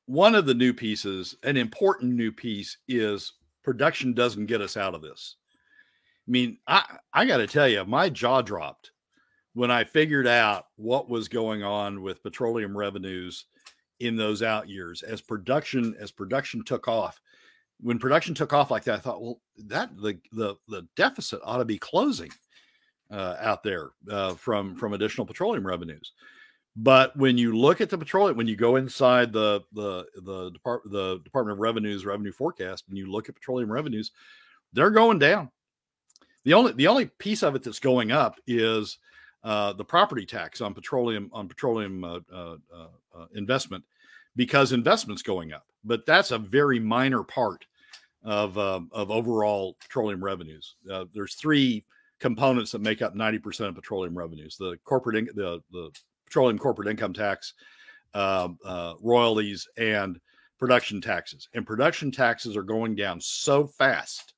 one 0.07 0.35
of 0.35 0.47
the 0.47 0.55
new 0.55 0.73
pieces, 0.73 1.37
an 1.43 1.57
important 1.57 2.15
new 2.15 2.33
piece, 2.33 2.79
is 2.89 3.35
production 3.63 4.15
doesn't 4.15 4.47
get 4.47 4.61
us 4.61 4.77
out 4.77 4.95
of 4.95 5.03
this. 5.03 5.37
I 6.27 6.31
mean, 6.31 6.59
I 6.67 6.85
I 7.13 7.25
got 7.25 7.39
to 7.39 7.47
tell 7.47 7.69
you, 7.69 7.85
my 7.85 8.09
jaw 8.09 8.43
dropped 8.43 8.92
when 9.55 9.71
I 9.71 9.85
figured 9.85 10.27
out 10.27 10.67
what 10.77 11.09
was 11.09 11.29
going 11.29 11.63
on 11.63 12.03
with 12.03 12.23
petroleum 12.23 12.77
revenues 12.77 13.47
in 14.01 14.17
those 14.17 14.43
out 14.43 14.69
years 14.69 15.03
as 15.03 15.21
production 15.21 15.95
as 16.01 16.11
production 16.11 16.65
took 16.65 16.89
off. 16.89 17.21
When 17.81 17.99
production 17.99 18.35
took 18.35 18.53
off 18.53 18.71
like 18.71 18.85
that, 18.85 18.97
I 18.97 19.01
thought, 19.01 19.23
well, 19.23 19.41
that 19.67 19.97
the 19.97 20.19
the 20.33 20.57
the 20.69 20.87
deficit 20.97 21.41
ought 21.45 21.59
to 21.59 21.65
be 21.65 21.79
closing 21.79 22.31
uh, 23.11 23.37
out 23.41 23.63
there 23.63 23.91
uh, 24.11 24.35
from 24.35 24.75
from 24.75 24.95
additional 24.95 25.27
petroleum 25.27 25.67
revenues. 25.67 26.13
But 26.75 27.15
when 27.17 27.37
you 27.37 27.55
look 27.55 27.83
at 27.83 27.91
the 27.91 27.99
petroleum, 27.99 28.37
when 28.37 28.47
you 28.47 28.57
go 28.57 28.77
inside 28.77 29.33
the 29.33 29.61
the 29.73 30.07
the 30.17 30.51
Depart- 30.53 30.91
the 30.91 31.21
Department 31.23 31.57
of 31.57 31.61
Revenue's 31.61 32.07
revenue 32.07 32.33
forecast, 32.33 32.85
and 32.89 32.97
you 32.97 33.11
look 33.11 33.29
at 33.29 33.35
petroleum 33.35 33.71
revenues, 33.71 34.13
they're 34.73 34.91
going 34.91 35.19
down. 35.19 35.51
The 36.45 36.55
only 36.55 36.73
the 36.73 36.87
only 36.87 37.07
piece 37.07 37.43
of 37.43 37.55
it 37.55 37.63
that's 37.63 37.79
going 37.79 38.11
up 38.11 38.37
is 38.47 38.99
uh, 39.45 39.73
the 39.73 39.85
property 39.85 40.27
tax 40.27 40.61
on 40.61 40.75
petroleum 40.75 41.31
on 41.33 41.49
petroleum 41.49 42.05
uh, 42.05 42.21
uh, 42.33 42.57
uh, 42.75 43.27
investment 43.35 43.85
because 44.37 44.73
investment's 44.73 45.23
going 45.23 45.53
up. 45.53 45.67
But 45.85 46.07
that's 46.07 46.31
a 46.31 46.39
very 46.39 46.79
minor 46.79 47.23
part 47.23 47.65
of 48.23 48.57
um, 48.57 48.89
of 48.93 49.11
overall 49.11 49.77
petroleum 49.81 50.23
revenues. 50.23 50.77
there's 51.13 51.35
three 51.35 51.85
components 52.23 52.71
that 52.71 52.81
make 52.81 53.03
up 53.03 53.17
90% 53.17 53.69
of 53.69 53.75
petroleum 53.75 54.17
revenues 54.17 54.57
the 54.57 54.79
corporate 54.85 55.17
in, 55.17 55.25
the, 55.35 55.61
the 55.73 55.91
petroleum 56.25 56.57
corporate 56.57 56.87
income 56.87 57.13
tax 57.13 57.55
uh, 58.15 58.49
uh, 58.65 58.95
royalties 59.03 59.67
and 59.77 60.21
production 60.57 61.01
taxes 61.01 61.49
and 61.55 61.67
production 61.67 62.13
taxes 62.13 62.57
are 62.57 62.63
going 62.63 62.95
down 62.95 63.21
so 63.21 63.67
fast 63.67 64.35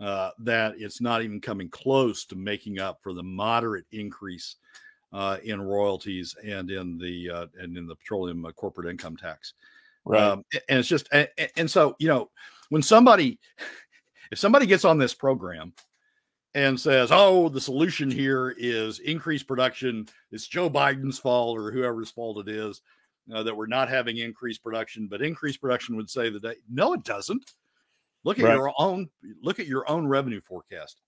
uh, 0.00 0.30
that 0.38 0.74
it's 0.78 1.00
not 1.00 1.22
even 1.22 1.40
coming 1.40 1.68
close 1.68 2.24
to 2.24 2.34
making 2.34 2.78
up 2.78 2.98
for 3.02 3.12
the 3.12 3.22
moderate 3.22 3.84
increase 3.92 4.56
uh, 5.12 5.38
in 5.44 5.60
royalties 5.60 6.34
and 6.44 6.70
in 6.70 6.98
the 6.98 7.30
uh, 7.30 7.46
and 7.58 7.76
in 7.76 7.86
the 7.86 7.96
petroleum 7.96 8.44
uh, 8.44 8.52
corporate 8.52 8.88
income 8.88 9.16
tax 9.16 9.54
right 10.04 10.22
um, 10.22 10.44
and 10.68 10.78
it's 10.78 10.88
just 10.88 11.08
and, 11.12 11.28
and 11.56 11.70
so 11.70 11.94
you 11.98 12.08
know 12.08 12.30
when 12.70 12.82
somebody 12.82 13.38
if 14.30 14.38
somebody 14.38 14.66
gets 14.66 14.84
on 14.84 14.98
this 14.98 15.14
program 15.14 15.72
and 16.54 16.78
says, 16.78 17.10
"Oh, 17.12 17.48
the 17.48 17.60
solution 17.60 18.10
here 18.10 18.54
is 18.56 18.98
increased 19.00 19.46
production. 19.46 20.08
It's 20.32 20.46
Joe 20.46 20.70
Biden's 20.70 21.18
fault 21.18 21.58
or 21.58 21.70
whoever's 21.70 22.10
fault 22.10 22.46
it 22.46 22.48
is 22.48 22.80
uh, 23.32 23.42
that 23.42 23.56
we're 23.56 23.66
not 23.66 23.88
having 23.88 24.18
increased 24.18 24.62
production." 24.62 25.06
But 25.08 25.22
increased 25.22 25.60
production 25.60 25.96
would 25.96 26.10
say 26.10 26.30
the 26.30 26.40
day. 26.40 26.54
no, 26.70 26.92
it 26.92 27.04
doesn't. 27.04 27.52
Look 28.24 28.38
at 28.38 28.44
right. 28.44 28.54
your 28.54 28.72
own 28.78 29.08
look 29.42 29.60
at 29.60 29.66
your 29.66 29.88
own 29.90 30.06
revenue 30.06 30.40
forecast. 30.40 31.00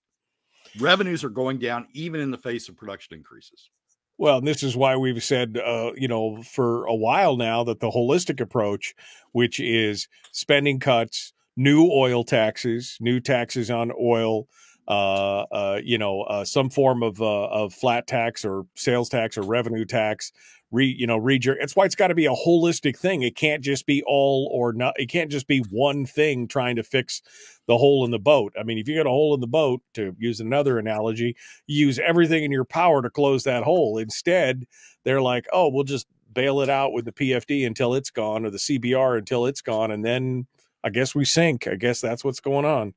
Revenues 0.79 1.23
are 1.23 1.29
going 1.29 1.59
down 1.59 1.87
even 1.93 2.19
in 2.19 2.31
the 2.31 2.37
face 2.37 2.69
of 2.69 2.77
production 2.77 3.15
increases. 3.15 3.69
Well, 4.17 4.41
this 4.41 4.63
is 4.63 4.77
why 4.77 4.95
we've 4.95 5.23
said, 5.23 5.57
uh, 5.57 5.91
you 5.95 6.07
know, 6.07 6.41
for 6.43 6.85
a 6.85 6.95
while 6.95 7.35
now 7.35 7.63
that 7.63 7.79
the 7.79 7.89
holistic 7.89 8.39
approach, 8.39 8.93
which 9.31 9.59
is 9.59 10.07
spending 10.31 10.79
cuts, 10.79 11.33
new 11.57 11.89
oil 11.91 12.23
taxes, 12.23 12.97
new 12.99 13.19
taxes 13.19 13.71
on 13.71 13.91
oil, 13.99 14.47
you 14.89 15.97
know, 15.97 16.21
uh, 16.21 16.45
some 16.45 16.69
form 16.69 17.03
of 17.03 17.21
uh, 17.21 17.45
of 17.45 17.73
flat 17.73 18.07
tax 18.07 18.43
or 18.45 18.65
sales 18.75 19.09
tax 19.09 19.37
or 19.37 19.43
revenue 19.43 19.85
tax. 19.85 20.31
Re, 20.71 20.87
you 20.87 21.05
know, 21.05 21.17
read 21.17 21.45
your. 21.45 21.55
It's 21.55 21.75
why 21.75 21.85
it's 21.85 21.93
got 21.93 22.07
to 22.07 22.15
be 22.15 22.25
a 22.25 22.31
holistic 22.31 22.97
thing. 22.97 23.21
It 23.21 23.35
can't 23.35 23.63
just 23.63 23.85
be 23.85 24.01
all 24.07 24.49
or 24.51 24.73
not. 24.73 24.99
It 24.99 25.07
can't 25.07 25.29
just 25.29 25.47
be 25.47 25.59
one 25.69 26.05
thing 26.05 26.47
trying 26.47 26.77
to 26.77 26.83
fix 26.83 27.21
the 27.67 27.77
hole 27.77 28.03
in 28.05 28.11
the 28.11 28.19
boat. 28.19 28.53
I 28.59 28.63
mean, 28.63 28.79
if 28.79 28.87
you 28.87 28.95
got 28.95 29.05
a 29.05 29.09
hole 29.09 29.35
in 29.35 29.39
the 29.39 29.47
boat, 29.47 29.81
to 29.93 30.15
use 30.17 30.39
another 30.39 30.79
analogy, 30.79 31.35
use 31.67 31.99
everything 31.99 32.43
in 32.43 32.51
your 32.51 32.65
power 32.65 33.03
to 33.03 33.09
close 33.11 33.43
that 33.43 33.63
hole. 33.63 33.99
Instead, 33.99 34.65
they're 35.03 35.21
like, 35.21 35.45
oh, 35.53 35.69
we'll 35.69 35.83
just 35.83 36.07
bail 36.33 36.61
it 36.61 36.69
out 36.69 36.91
with 36.93 37.05
the 37.05 37.11
PFD 37.11 37.67
until 37.67 37.93
it's 37.93 38.09
gone 38.09 38.43
or 38.45 38.49
the 38.49 38.57
CBR 38.57 39.19
until 39.19 39.45
it's 39.45 39.61
gone, 39.61 39.91
and 39.91 40.03
then 40.03 40.47
I 40.83 40.89
guess 40.89 41.15
we 41.15 41.25
sink. 41.25 41.67
I 41.67 41.75
guess 41.75 42.01
that's 42.01 42.23
what's 42.23 42.39
going 42.39 42.65
on. 42.65 42.93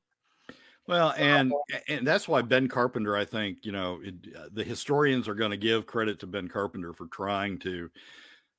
Well, 0.87 1.14
and 1.16 1.53
and 1.89 2.07
that's 2.07 2.28
why 2.28 2.43
Ben 2.43 2.68
Carpenter, 2.68 3.16
I 3.16 3.24
think, 3.24 3.59
you 3.64 3.72
know, 3.72 4.01
it, 4.03 4.14
uh, 4.37 4.47
the 4.53 4.62
historians 4.62 5.26
are 5.26 5.34
going 5.34 5.51
to 5.51 5.57
give 5.57 5.87
credit 5.87 6.20
to 6.20 6.26
Ben 6.26 6.49
Carpenter 6.49 6.93
for 6.93 7.07
trying 7.09 7.59
to. 7.61 7.91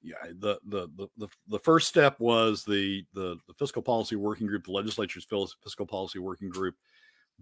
Yeah, 0.03 0.15
the, 0.39 0.59
the 0.67 0.87
the 0.95 1.07
the 1.17 1.27
the 1.47 1.59
first 1.59 1.87
step 1.87 2.19
was 2.19 2.63
the 2.63 3.03
the, 3.13 3.37
the 3.47 3.53
fiscal 3.55 3.81
policy 3.81 4.15
working 4.15 4.45
group, 4.47 4.65
the 4.65 4.71
legislature's 4.71 5.25
fiscal 5.63 5.87
policy 5.87 6.19
working 6.19 6.49
group, 6.49 6.75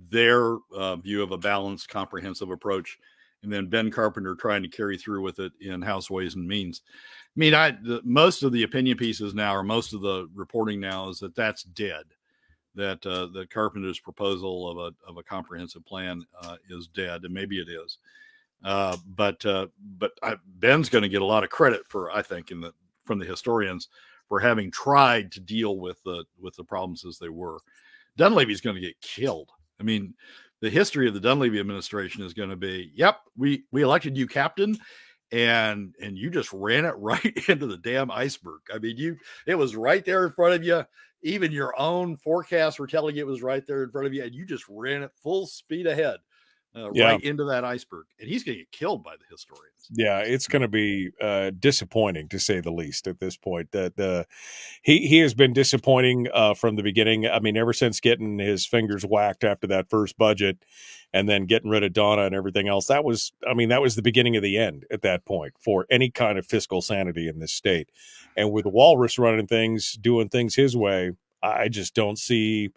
their 0.10 0.58
uh, 0.74 0.96
view 0.96 1.22
of 1.22 1.32
a 1.32 1.38
balanced, 1.38 1.90
comprehensive 1.90 2.50
approach, 2.50 2.98
and 3.44 3.52
then 3.52 3.68
Ben 3.68 3.92
Carpenter 3.92 4.36
trying 4.36 4.64
to 4.64 4.70
carry 4.70 4.98
through 4.98 5.22
with 5.22 5.40
it 5.40 5.52
in 5.60 5.82
House 5.82 6.10
Ways 6.10 6.36
and 6.36 6.48
Means. 6.48 6.82
I 6.88 7.40
mean, 7.40 7.54
I 7.54 7.72
the, 7.72 8.02
most 8.04 8.42
of 8.42 8.52
the 8.52 8.64
opinion 8.64 8.98
pieces 8.98 9.34
now, 9.34 9.54
or 9.56 9.62
most 9.62 9.94
of 9.94 10.02
the 10.02 10.30
reporting 10.34 10.80
now, 10.80 11.10
is 11.10 11.20
that 11.20 11.36
that's 11.36 11.64
dead 11.64 12.06
that 12.76 13.06
uh, 13.06 13.28
the 13.28 13.48
Carpenter's 13.48 14.00
proposal 14.00 14.70
of 14.70 14.78
a 14.78 15.10
of 15.10 15.18
a 15.18 15.24
comprehensive 15.24 15.86
plan 15.86 16.26
uh, 16.42 16.58
is 16.70 16.88
dead, 16.88 17.24
and 17.24 17.34
maybe 17.34 17.60
it 17.60 17.70
is. 17.70 17.98
Uh, 18.64 18.98
but 19.08 19.44
but 19.98 20.12
I, 20.24 20.36
Ben's 20.46 20.90
going 20.90 21.04
to 21.04 21.10
get 21.10 21.22
a 21.22 21.26
lot 21.26 21.44
of 21.44 21.50
credit 21.50 21.88
for 21.88 22.12
I 22.12 22.22
think 22.22 22.52
in 22.52 22.62
the 22.62 22.74
from 23.06 23.20
the 23.20 23.26
historians 23.26 23.90
for 24.28 24.40
having 24.40 24.72
tried 24.72 25.32
to 25.34 25.40
deal 25.40 25.78
with 25.78 26.02
the 26.04 26.26
with 26.40 26.56
the 26.56 26.64
problems 26.64 27.06
as 27.06 27.18
they 27.18 27.30
were. 27.30 27.60
Dunleavy's 28.18 28.62
going 28.62 28.76
to 28.76 28.82
get 28.82 29.00
killed. 29.02 29.52
I 29.80 29.84
mean, 29.84 30.14
the 30.62 30.70
history 30.70 31.08
of 31.08 31.14
the 31.14 31.20
Dunleavy 31.20 31.60
administration 31.60 32.24
is 32.24 32.34
going 32.34 32.50
to 32.50 32.56
be, 32.56 32.92
yep, 32.96 33.20
we 33.38 33.66
we 33.72 33.82
elected 33.82 34.18
you 34.18 34.28
captain, 34.28 34.78
and 35.32 35.94
and 36.02 36.18
you 36.18 36.30
just 36.30 36.52
ran 36.54 36.86
it 36.86 36.96
right 36.98 37.50
into 37.50 37.68
the 37.68 37.78
damn 37.78 38.12
iceberg. 38.12 38.62
I 38.74 38.80
mean, 38.80 38.98
you 38.98 39.18
it 39.46 39.56
was 39.56 39.76
right 39.76 40.04
there 40.04 40.26
in 40.26 40.34
front 40.34 40.56
of 40.56 40.64
you 40.64 40.84
even 41.26 41.52
your 41.52 41.78
own 41.80 42.16
forecasts 42.16 42.80
were 42.80 42.88
telling 42.88 43.16
you 43.16 43.22
it 43.24 43.28
was 43.28 43.42
right 43.44 43.66
there 43.68 43.84
in 43.84 43.92
front 43.92 44.08
of 44.08 44.14
you, 44.14 44.24
and 44.24 44.34
you 44.36 44.46
just 44.46 44.66
ran 44.70 45.04
it 45.04 45.12
full 45.22 45.48
speed 45.48 45.88
ahead. 45.88 46.18
Uh, 46.76 46.92
yeah. 46.94 47.12
right 47.12 47.24
into 47.24 47.46
that 47.46 47.64
iceberg, 47.64 48.06
and 48.20 48.28
he's 48.28 48.44
going 48.44 48.58
to 48.58 48.64
get 48.64 48.72
killed 48.72 49.02
by 49.02 49.16
the 49.16 49.24
historians. 49.32 49.72
Yeah, 49.92 50.20
it's 50.20 50.48
going 50.48 50.62
to 50.62 50.68
be 50.68 51.12
uh, 51.22 51.52
disappointing 51.58 52.28
to 52.30 52.40
say 52.40 52.60
the 52.60 52.72
least 52.72 53.08
at 53.08 53.20
this 53.20 53.38
point. 53.38 53.72
That 53.72 53.96
the 53.96 54.26
he 54.82 55.08
he 55.08 55.20
has 55.20 55.34
been 55.34 55.54
disappointing 55.54 56.28
uh, 56.34 56.54
from 56.54 56.76
the 56.76 56.84
beginning. 56.84 57.28
I 57.28 57.40
mean, 57.40 57.56
ever 57.56 57.72
since 57.72 58.02
getting 58.02 58.40
his 58.40 58.66
fingers 58.66 59.06
whacked 59.06 59.46
after 59.46 59.68
that 59.68 59.90
first 59.90 60.18
budget, 60.18 60.58
and 61.16 61.30
then 61.30 61.46
getting 61.46 61.70
rid 61.70 61.82
of 61.82 61.94
Donna 61.94 62.24
and 62.24 62.36
everything 62.36 62.68
else. 62.68 62.88
That 62.88 63.06
was, 63.06 63.32
I 63.50 63.54
mean, 63.54 63.70
that 63.70 63.82
was 63.82 63.96
the 63.96 64.02
beginning 64.02 64.36
of 64.36 64.44
the 64.44 64.58
end 64.58 64.86
at 64.92 65.02
that 65.04 65.24
point 65.24 65.54
for 65.58 65.86
any 65.90 66.10
kind 66.10 66.38
of 66.38 66.46
fiscal 66.46 66.82
sanity 66.82 67.30
in 67.30 67.40
this 67.40 67.54
state. 67.54 67.90
And 68.36 68.52
with 68.52 68.66
Walrus 68.66 69.18
running 69.18 69.48
things, 69.48 69.94
doing 69.94 70.28
things 70.28 70.56
his 70.56 70.76
way, 70.76 71.14
I 71.42 71.70
just 71.70 71.94
don't 71.94 72.20
see 72.20 72.72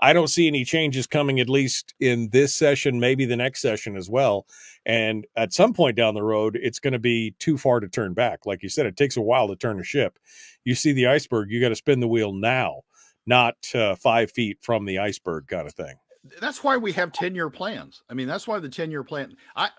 I 0.00 0.12
don't 0.12 0.28
see 0.28 0.46
any 0.46 0.64
changes 0.64 1.06
coming 1.06 1.40
at 1.40 1.48
least 1.48 1.94
in 2.00 2.28
this 2.30 2.54
session, 2.54 2.98
maybe 2.98 3.24
the 3.24 3.36
next 3.36 3.60
session 3.60 3.96
as 3.96 4.10
well. 4.10 4.46
And 4.84 5.26
at 5.36 5.52
some 5.52 5.72
point 5.72 5.96
down 5.96 6.14
the 6.14 6.22
road, 6.22 6.58
it's 6.60 6.78
going 6.78 6.92
to 6.92 6.98
be 6.98 7.34
too 7.38 7.56
far 7.56 7.80
to 7.80 7.88
turn 7.88 8.12
back. 8.12 8.44
Like 8.44 8.62
you 8.62 8.68
said, 8.68 8.86
it 8.86 8.96
takes 8.96 9.16
a 9.16 9.22
while 9.22 9.48
to 9.48 9.56
turn 9.56 9.80
a 9.80 9.84
ship. 9.84 10.18
You 10.64 10.74
see 10.74 10.92
the 10.92 11.06
iceberg, 11.06 11.50
you 11.50 11.60
got 11.60 11.68
to 11.70 11.76
spin 11.76 12.00
the 12.00 12.08
wheel 12.08 12.32
now, 12.32 12.82
not 13.26 13.54
uh, 13.74 13.94
five 13.94 14.30
feet 14.32 14.58
from 14.60 14.84
the 14.84 14.98
iceberg 14.98 15.46
kind 15.48 15.66
of 15.66 15.74
thing 15.74 15.94
that's 16.40 16.64
why 16.64 16.76
we 16.76 16.92
have 16.92 17.12
10 17.12 17.34
year 17.34 17.50
plans. 17.50 18.02
I 18.08 18.14
mean, 18.14 18.26
that's 18.26 18.48
why 18.48 18.58
the 18.58 18.68
10 18.68 18.90
year 18.90 19.04
plan 19.04 19.36
I 19.54 19.70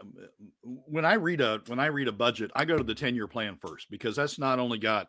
when 0.62 1.06
I 1.06 1.16
read 1.16 1.42
a 1.42 1.62
when 1.68 1.80
I 1.80 1.88
read 1.88 2.08
a 2.08 2.12
budget, 2.12 2.52
I 2.56 2.66
go 2.66 2.78
to 2.78 2.84
the 2.84 2.96
10 2.96 3.16
year 3.16 3.28
plan 3.28 3.58
first 3.58 3.90
because 3.90 4.16
that's 4.16 4.38
not 4.38 4.60
only 4.60 4.78
got 4.78 5.08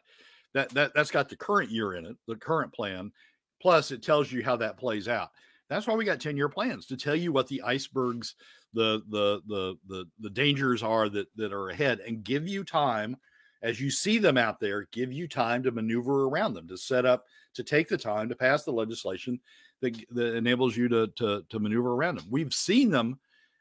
that 0.55 0.71
that 0.71 0.95
that's 0.95 1.11
got 1.11 1.29
the 1.29 1.37
current 1.37 1.71
year 1.71 1.95
in 1.95 2.07
it, 2.07 2.17
the 2.27 2.37
current 2.37 2.73
plan, 2.73 3.13
plus 3.61 3.91
it 3.91 4.03
tells 4.03 4.31
you 4.31 4.43
how 4.43 4.57
that 4.57 4.79
plays 4.79 5.09
out. 5.09 5.31
That's 5.69 5.87
why 5.87 5.95
we 5.95 6.05
got 6.05 6.21
10 6.21 6.37
year 6.37 6.49
plans 6.49 6.87
to 6.87 6.97
tell 6.97 7.17
you 7.17 7.33
what 7.33 7.49
the 7.49 7.63
icebergs, 7.63 8.35
the 8.73 9.03
the 9.09 9.41
the 9.47 9.77
the 9.89 10.05
the 10.21 10.31
dangers 10.31 10.83
are 10.83 11.09
that 11.09 11.29
that 11.37 11.53
are 11.53 11.71
ahead 11.71 12.01
and 12.01 12.23
give 12.23 12.47
you 12.47 12.63
time 12.63 13.17
as 13.63 13.81
you 13.81 13.91
see 13.91 14.19
them 14.19 14.37
out 14.37 14.61
there, 14.61 14.87
give 14.93 15.13
you 15.13 15.27
time 15.27 15.63
to 15.63 15.73
maneuver 15.73 16.27
around 16.27 16.55
them, 16.55 16.69
to 16.69 16.77
set 16.77 17.05
up, 17.05 17.25
to 17.55 17.65
take 17.65 17.89
the 17.89 17.97
time 17.97 18.29
to 18.29 18.37
pass 18.37 18.65
the 18.65 18.71
legislation 18.71 19.41
that, 19.81 19.97
that 20.11 20.37
enables 20.37 20.77
you 20.77 20.89
to, 20.89 21.09
to 21.09 21.45
to 21.49 21.59
maneuver 21.59 21.93
around 21.95 22.19
them. 22.19 22.27
We've 22.31 22.55
seen 22.55 22.91
them 22.91 23.19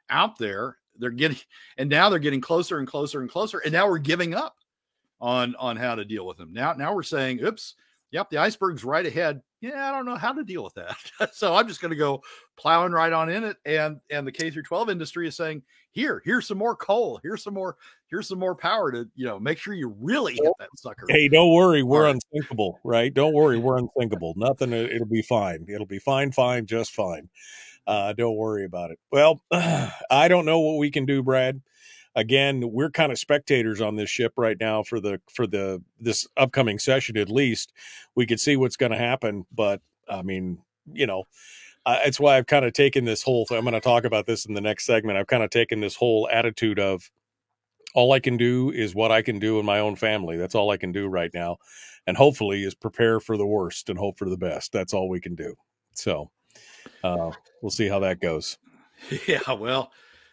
out 0.09 0.37
there. 0.37 0.77
They're 0.97 1.09
getting 1.09 1.37
and 1.77 1.89
now 1.89 2.09
they're 2.09 2.19
getting 2.19 2.41
closer 2.41 2.79
and 2.79 2.87
closer 2.87 3.21
and 3.21 3.29
closer. 3.29 3.59
And 3.59 3.73
now 3.73 3.87
we're 3.87 3.97
giving 3.97 4.33
up 4.33 4.57
on 5.19 5.55
on 5.55 5.77
how 5.77 5.95
to 5.95 6.05
deal 6.05 6.25
with 6.25 6.37
them. 6.37 6.53
Now 6.53 6.73
now 6.73 6.93
we're 6.93 7.03
saying, 7.03 7.43
oops, 7.43 7.75
yep, 8.11 8.29
the 8.29 8.37
iceberg's 8.37 8.83
right 8.83 9.05
ahead. 9.05 9.41
Yeah, 9.65 9.89
I 9.89 9.91
don't 9.91 10.05
know 10.05 10.15
how 10.15 10.31
to 10.31 10.43
deal 10.43 10.63
with 10.63 10.75
that. 10.75 10.95
so 11.33 11.55
I'm 11.55 11.67
just 11.67 11.81
going 11.81 11.89
to 11.89 11.95
go 11.95 12.21
plowing 12.55 12.91
right 12.91 13.11
on 13.11 13.29
in 13.29 13.43
it. 13.43 13.57
And 13.65 13.99
and 14.11 14.27
the 14.27 14.31
K 14.31 14.51
through 14.51 14.61
12 14.61 14.91
industry 14.91 15.27
is 15.27 15.35
saying, 15.35 15.63
here, 15.91 16.21
here's 16.23 16.47
some 16.47 16.59
more 16.59 16.75
coal. 16.75 17.19
Here's 17.23 17.41
some 17.41 17.55
more, 17.55 17.77
here's 18.07 18.27
some 18.27 18.37
more 18.37 18.53
power 18.53 18.91
to, 18.91 19.09
you 19.15 19.25
know, 19.25 19.39
make 19.39 19.57
sure 19.57 19.73
you 19.73 19.95
really 19.99 20.33
hit 20.33 20.53
that 20.59 20.69
sucker. 20.77 21.07
Hey, 21.09 21.27
don't 21.29 21.51
worry, 21.51 21.81
we're 21.81 22.03
right. 22.03 22.15
unsinkable, 22.15 22.79
right? 22.83 23.11
Don't 23.11 23.33
worry, 23.33 23.57
we're 23.57 23.79
unsinkable. 23.79 24.33
Nothing, 24.37 24.71
it'll 24.71 25.07
be 25.07 25.23
fine. 25.23 25.65
It'll 25.67 25.87
be 25.87 25.99
fine, 25.99 26.31
fine, 26.31 26.67
just 26.67 26.91
fine. 26.91 27.29
Uh, 27.87 28.13
don't 28.13 28.35
worry 28.35 28.65
about 28.65 28.91
it. 28.91 28.99
Well, 29.11 29.41
I 29.51 30.27
don't 30.27 30.45
know 30.45 30.59
what 30.59 30.77
we 30.77 30.91
can 30.91 31.05
do, 31.05 31.23
Brad 31.23 31.61
again 32.15 32.63
we're 32.71 32.89
kind 32.89 33.11
of 33.11 33.19
spectators 33.19 33.81
on 33.81 33.95
this 33.95 34.09
ship 34.09 34.33
right 34.37 34.57
now 34.59 34.83
for 34.83 34.99
the 34.99 35.19
for 35.31 35.47
the 35.47 35.81
this 35.99 36.27
upcoming 36.37 36.79
session 36.79 37.17
at 37.17 37.29
least. 37.29 37.73
We 38.15 38.25
could 38.25 38.39
see 38.39 38.55
what's 38.55 38.77
going 38.77 38.91
to 38.91 38.97
happen 38.97 39.45
but 39.53 39.81
i 40.07 40.21
mean 40.21 40.59
you 40.91 41.07
know 41.07 41.23
uh, 41.85 41.99
it's 42.05 42.19
why 42.19 42.37
i've 42.37 42.47
kind 42.47 42.63
of 42.65 42.73
taken 42.73 43.05
this 43.05 43.23
whole 43.23 43.45
i'm 43.51 43.61
going 43.61 43.73
to 43.73 43.81
talk 43.81 44.05
about 44.05 44.25
this 44.25 44.45
in 44.45 44.53
the 44.53 44.61
next 44.61 44.85
segment 44.85 45.17
i've 45.17 45.27
kind 45.27 45.43
of 45.43 45.49
taken 45.49 45.79
this 45.81 45.95
whole 45.95 46.29
attitude 46.31 46.79
of 46.79 47.09
all 47.95 48.11
i 48.11 48.19
can 48.19 48.37
do 48.37 48.69
is 48.71 48.93
what 48.93 49.11
i 49.11 49.21
can 49.21 49.39
do 49.39 49.59
in 49.59 49.65
my 49.65 49.79
own 49.79 49.95
family 49.95 50.37
that's 50.37 50.53
all 50.55 50.69
i 50.69 50.77
can 50.77 50.91
do 50.91 51.07
right 51.07 51.31
now 51.33 51.57
and 52.07 52.17
hopefully 52.17 52.63
is 52.63 52.75
prepare 52.75 53.19
for 53.19 53.37
the 53.37 53.45
worst 53.45 53.89
and 53.89 53.97
hope 53.97 54.17
for 54.17 54.29
the 54.29 54.37
best 54.37 54.71
that's 54.71 54.93
all 54.93 55.09
we 55.09 55.19
can 55.19 55.35
do. 55.35 55.55
So 55.93 56.29
uh, 57.03 57.31
we'll 57.61 57.71
see 57.71 57.87
how 57.87 57.99
that 57.99 58.19
goes. 58.19 58.57
Yeah 59.27 59.51
well 59.51 59.91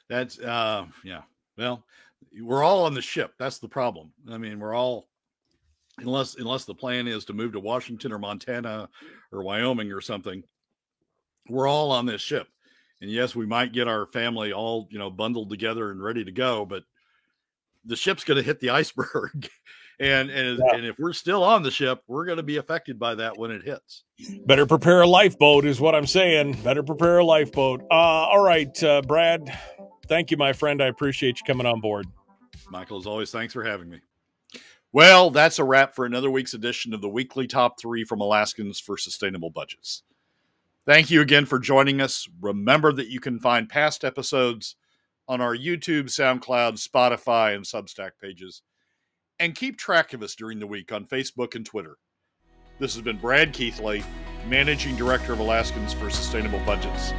that's 0.08 0.38
uh 0.38 0.86
yeah 1.04 1.22
well, 1.56 1.84
we're 2.40 2.62
all 2.62 2.84
on 2.84 2.94
the 2.94 3.02
ship. 3.02 3.34
That's 3.38 3.58
the 3.58 3.68
problem. 3.68 4.12
I 4.30 4.38
mean, 4.38 4.58
we're 4.58 4.74
all 4.74 5.08
unless 5.98 6.36
unless 6.36 6.64
the 6.64 6.74
plan 6.74 7.06
is 7.06 7.24
to 7.26 7.32
move 7.32 7.52
to 7.52 7.60
Washington 7.60 8.12
or 8.12 8.18
Montana 8.18 8.88
or 9.32 9.42
Wyoming 9.42 9.92
or 9.92 10.00
something. 10.00 10.42
We're 11.48 11.68
all 11.68 11.90
on 11.90 12.06
this 12.06 12.20
ship. 12.20 12.46
And 13.00 13.10
yes, 13.10 13.34
we 13.34 13.46
might 13.46 13.72
get 13.72 13.88
our 13.88 14.06
family 14.06 14.52
all, 14.52 14.86
you 14.90 14.98
know, 14.98 15.10
bundled 15.10 15.50
together 15.50 15.90
and 15.90 16.00
ready 16.00 16.24
to 16.24 16.30
go, 16.30 16.64
but 16.64 16.84
the 17.84 17.96
ship's 17.96 18.22
going 18.22 18.36
to 18.36 18.44
hit 18.44 18.60
the 18.60 18.70
iceberg. 18.80 19.48
and 20.00 20.30
and, 20.30 20.58
yeah. 20.58 20.76
and 20.76 20.86
if 20.86 20.98
we're 20.98 21.12
still 21.12 21.42
on 21.42 21.62
the 21.62 21.70
ship, 21.70 22.02
we're 22.06 22.24
going 22.24 22.36
to 22.36 22.42
be 22.42 22.58
affected 22.58 22.98
by 22.98 23.14
that 23.16 23.36
when 23.36 23.50
it 23.50 23.62
hits. 23.62 24.04
Better 24.46 24.66
prepare 24.66 25.02
a 25.02 25.06
lifeboat 25.06 25.64
is 25.64 25.80
what 25.80 25.94
I'm 25.94 26.06
saying. 26.06 26.62
Better 26.62 26.82
prepare 26.82 27.18
a 27.18 27.24
lifeboat. 27.24 27.82
Uh, 27.90 27.94
all 27.94 28.42
right, 28.42 28.82
uh, 28.84 29.02
Brad, 29.02 29.52
thank 30.12 30.30
you, 30.30 30.36
my 30.36 30.52
friend. 30.52 30.82
I 30.82 30.88
appreciate 30.88 31.38
you 31.38 31.44
coming 31.46 31.66
on 31.66 31.80
board. 31.80 32.06
Michael, 32.70 32.98
as 32.98 33.06
always, 33.06 33.30
thanks 33.30 33.54
for 33.54 33.64
having 33.64 33.88
me. 33.88 33.98
Well, 34.92 35.30
that's 35.30 35.58
a 35.58 35.64
wrap 35.64 35.94
for 35.94 36.04
another 36.04 36.30
week's 36.30 36.52
edition 36.52 36.92
of 36.92 37.00
the 37.00 37.08
weekly 37.08 37.46
top 37.46 37.80
three 37.80 38.04
from 38.04 38.20
Alaskans 38.20 38.78
for 38.78 38.98
Sustainable 38.98 39.48
Budgets. 39.48 40.02
Thank 40.84 41.10
you 41.10 41.22
again 41.22 41.46
for 41.46 41.58
joining 41.58 42.02
us. 42.02 42.28
Remember 42.42 42.92
that 42.92 43.08
you 43.08 43.20
can 43.20 43.40
find 43.40 43.70
past 43.70 44.04
episodes 44.04 44.76
on 45.28 45.40
our 45.40 45.56
YouTube, 45.56 46.04
SoundCloud, 46.04 46.74
Spotify, 46.74 47.54
and 47.54 47.64
Substack 47.64 48.10
pages. 48.20 48.60
And 49.40 49.54
keep 49.54 49.78
track 49.78 50.12
of 50.12 50.22
us 50.22 50.34
during 50.34 50.58
the 50.58 50.66
week 50.66 50.92
on 50.92 51.06
Facebook 51.06 51.54
and 51.54 51.64
Twitter. 51.64 51.96
This 52.78 52.92
has 52.94 53.02
been 53.02 53.16
Brad 53.16 53.54
Keithley, 53.54 54.04
Managing 54.46 54.94
Director 54.94 55.32
of 55.32 55.38
Alaskans 55.38 55.94
for 55.94 56.10
Sustainable 56.10 56.60
Budgets. 56.66 57.14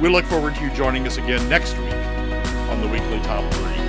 We 0.00 0.08
look 0.08 0.24
forward 0.26 0.54
to 0.56 0.60
you 0.62 0.70
joining 0.70 1.06
us 1.06 1.16
again 1.16 1.48
next 1.48 1.76
week 1.78 2.03
on 2.70 2.80
the 2.80 2.88
weekly 2.88 3.20
top 3.20 3.52
three. 3.54 3.83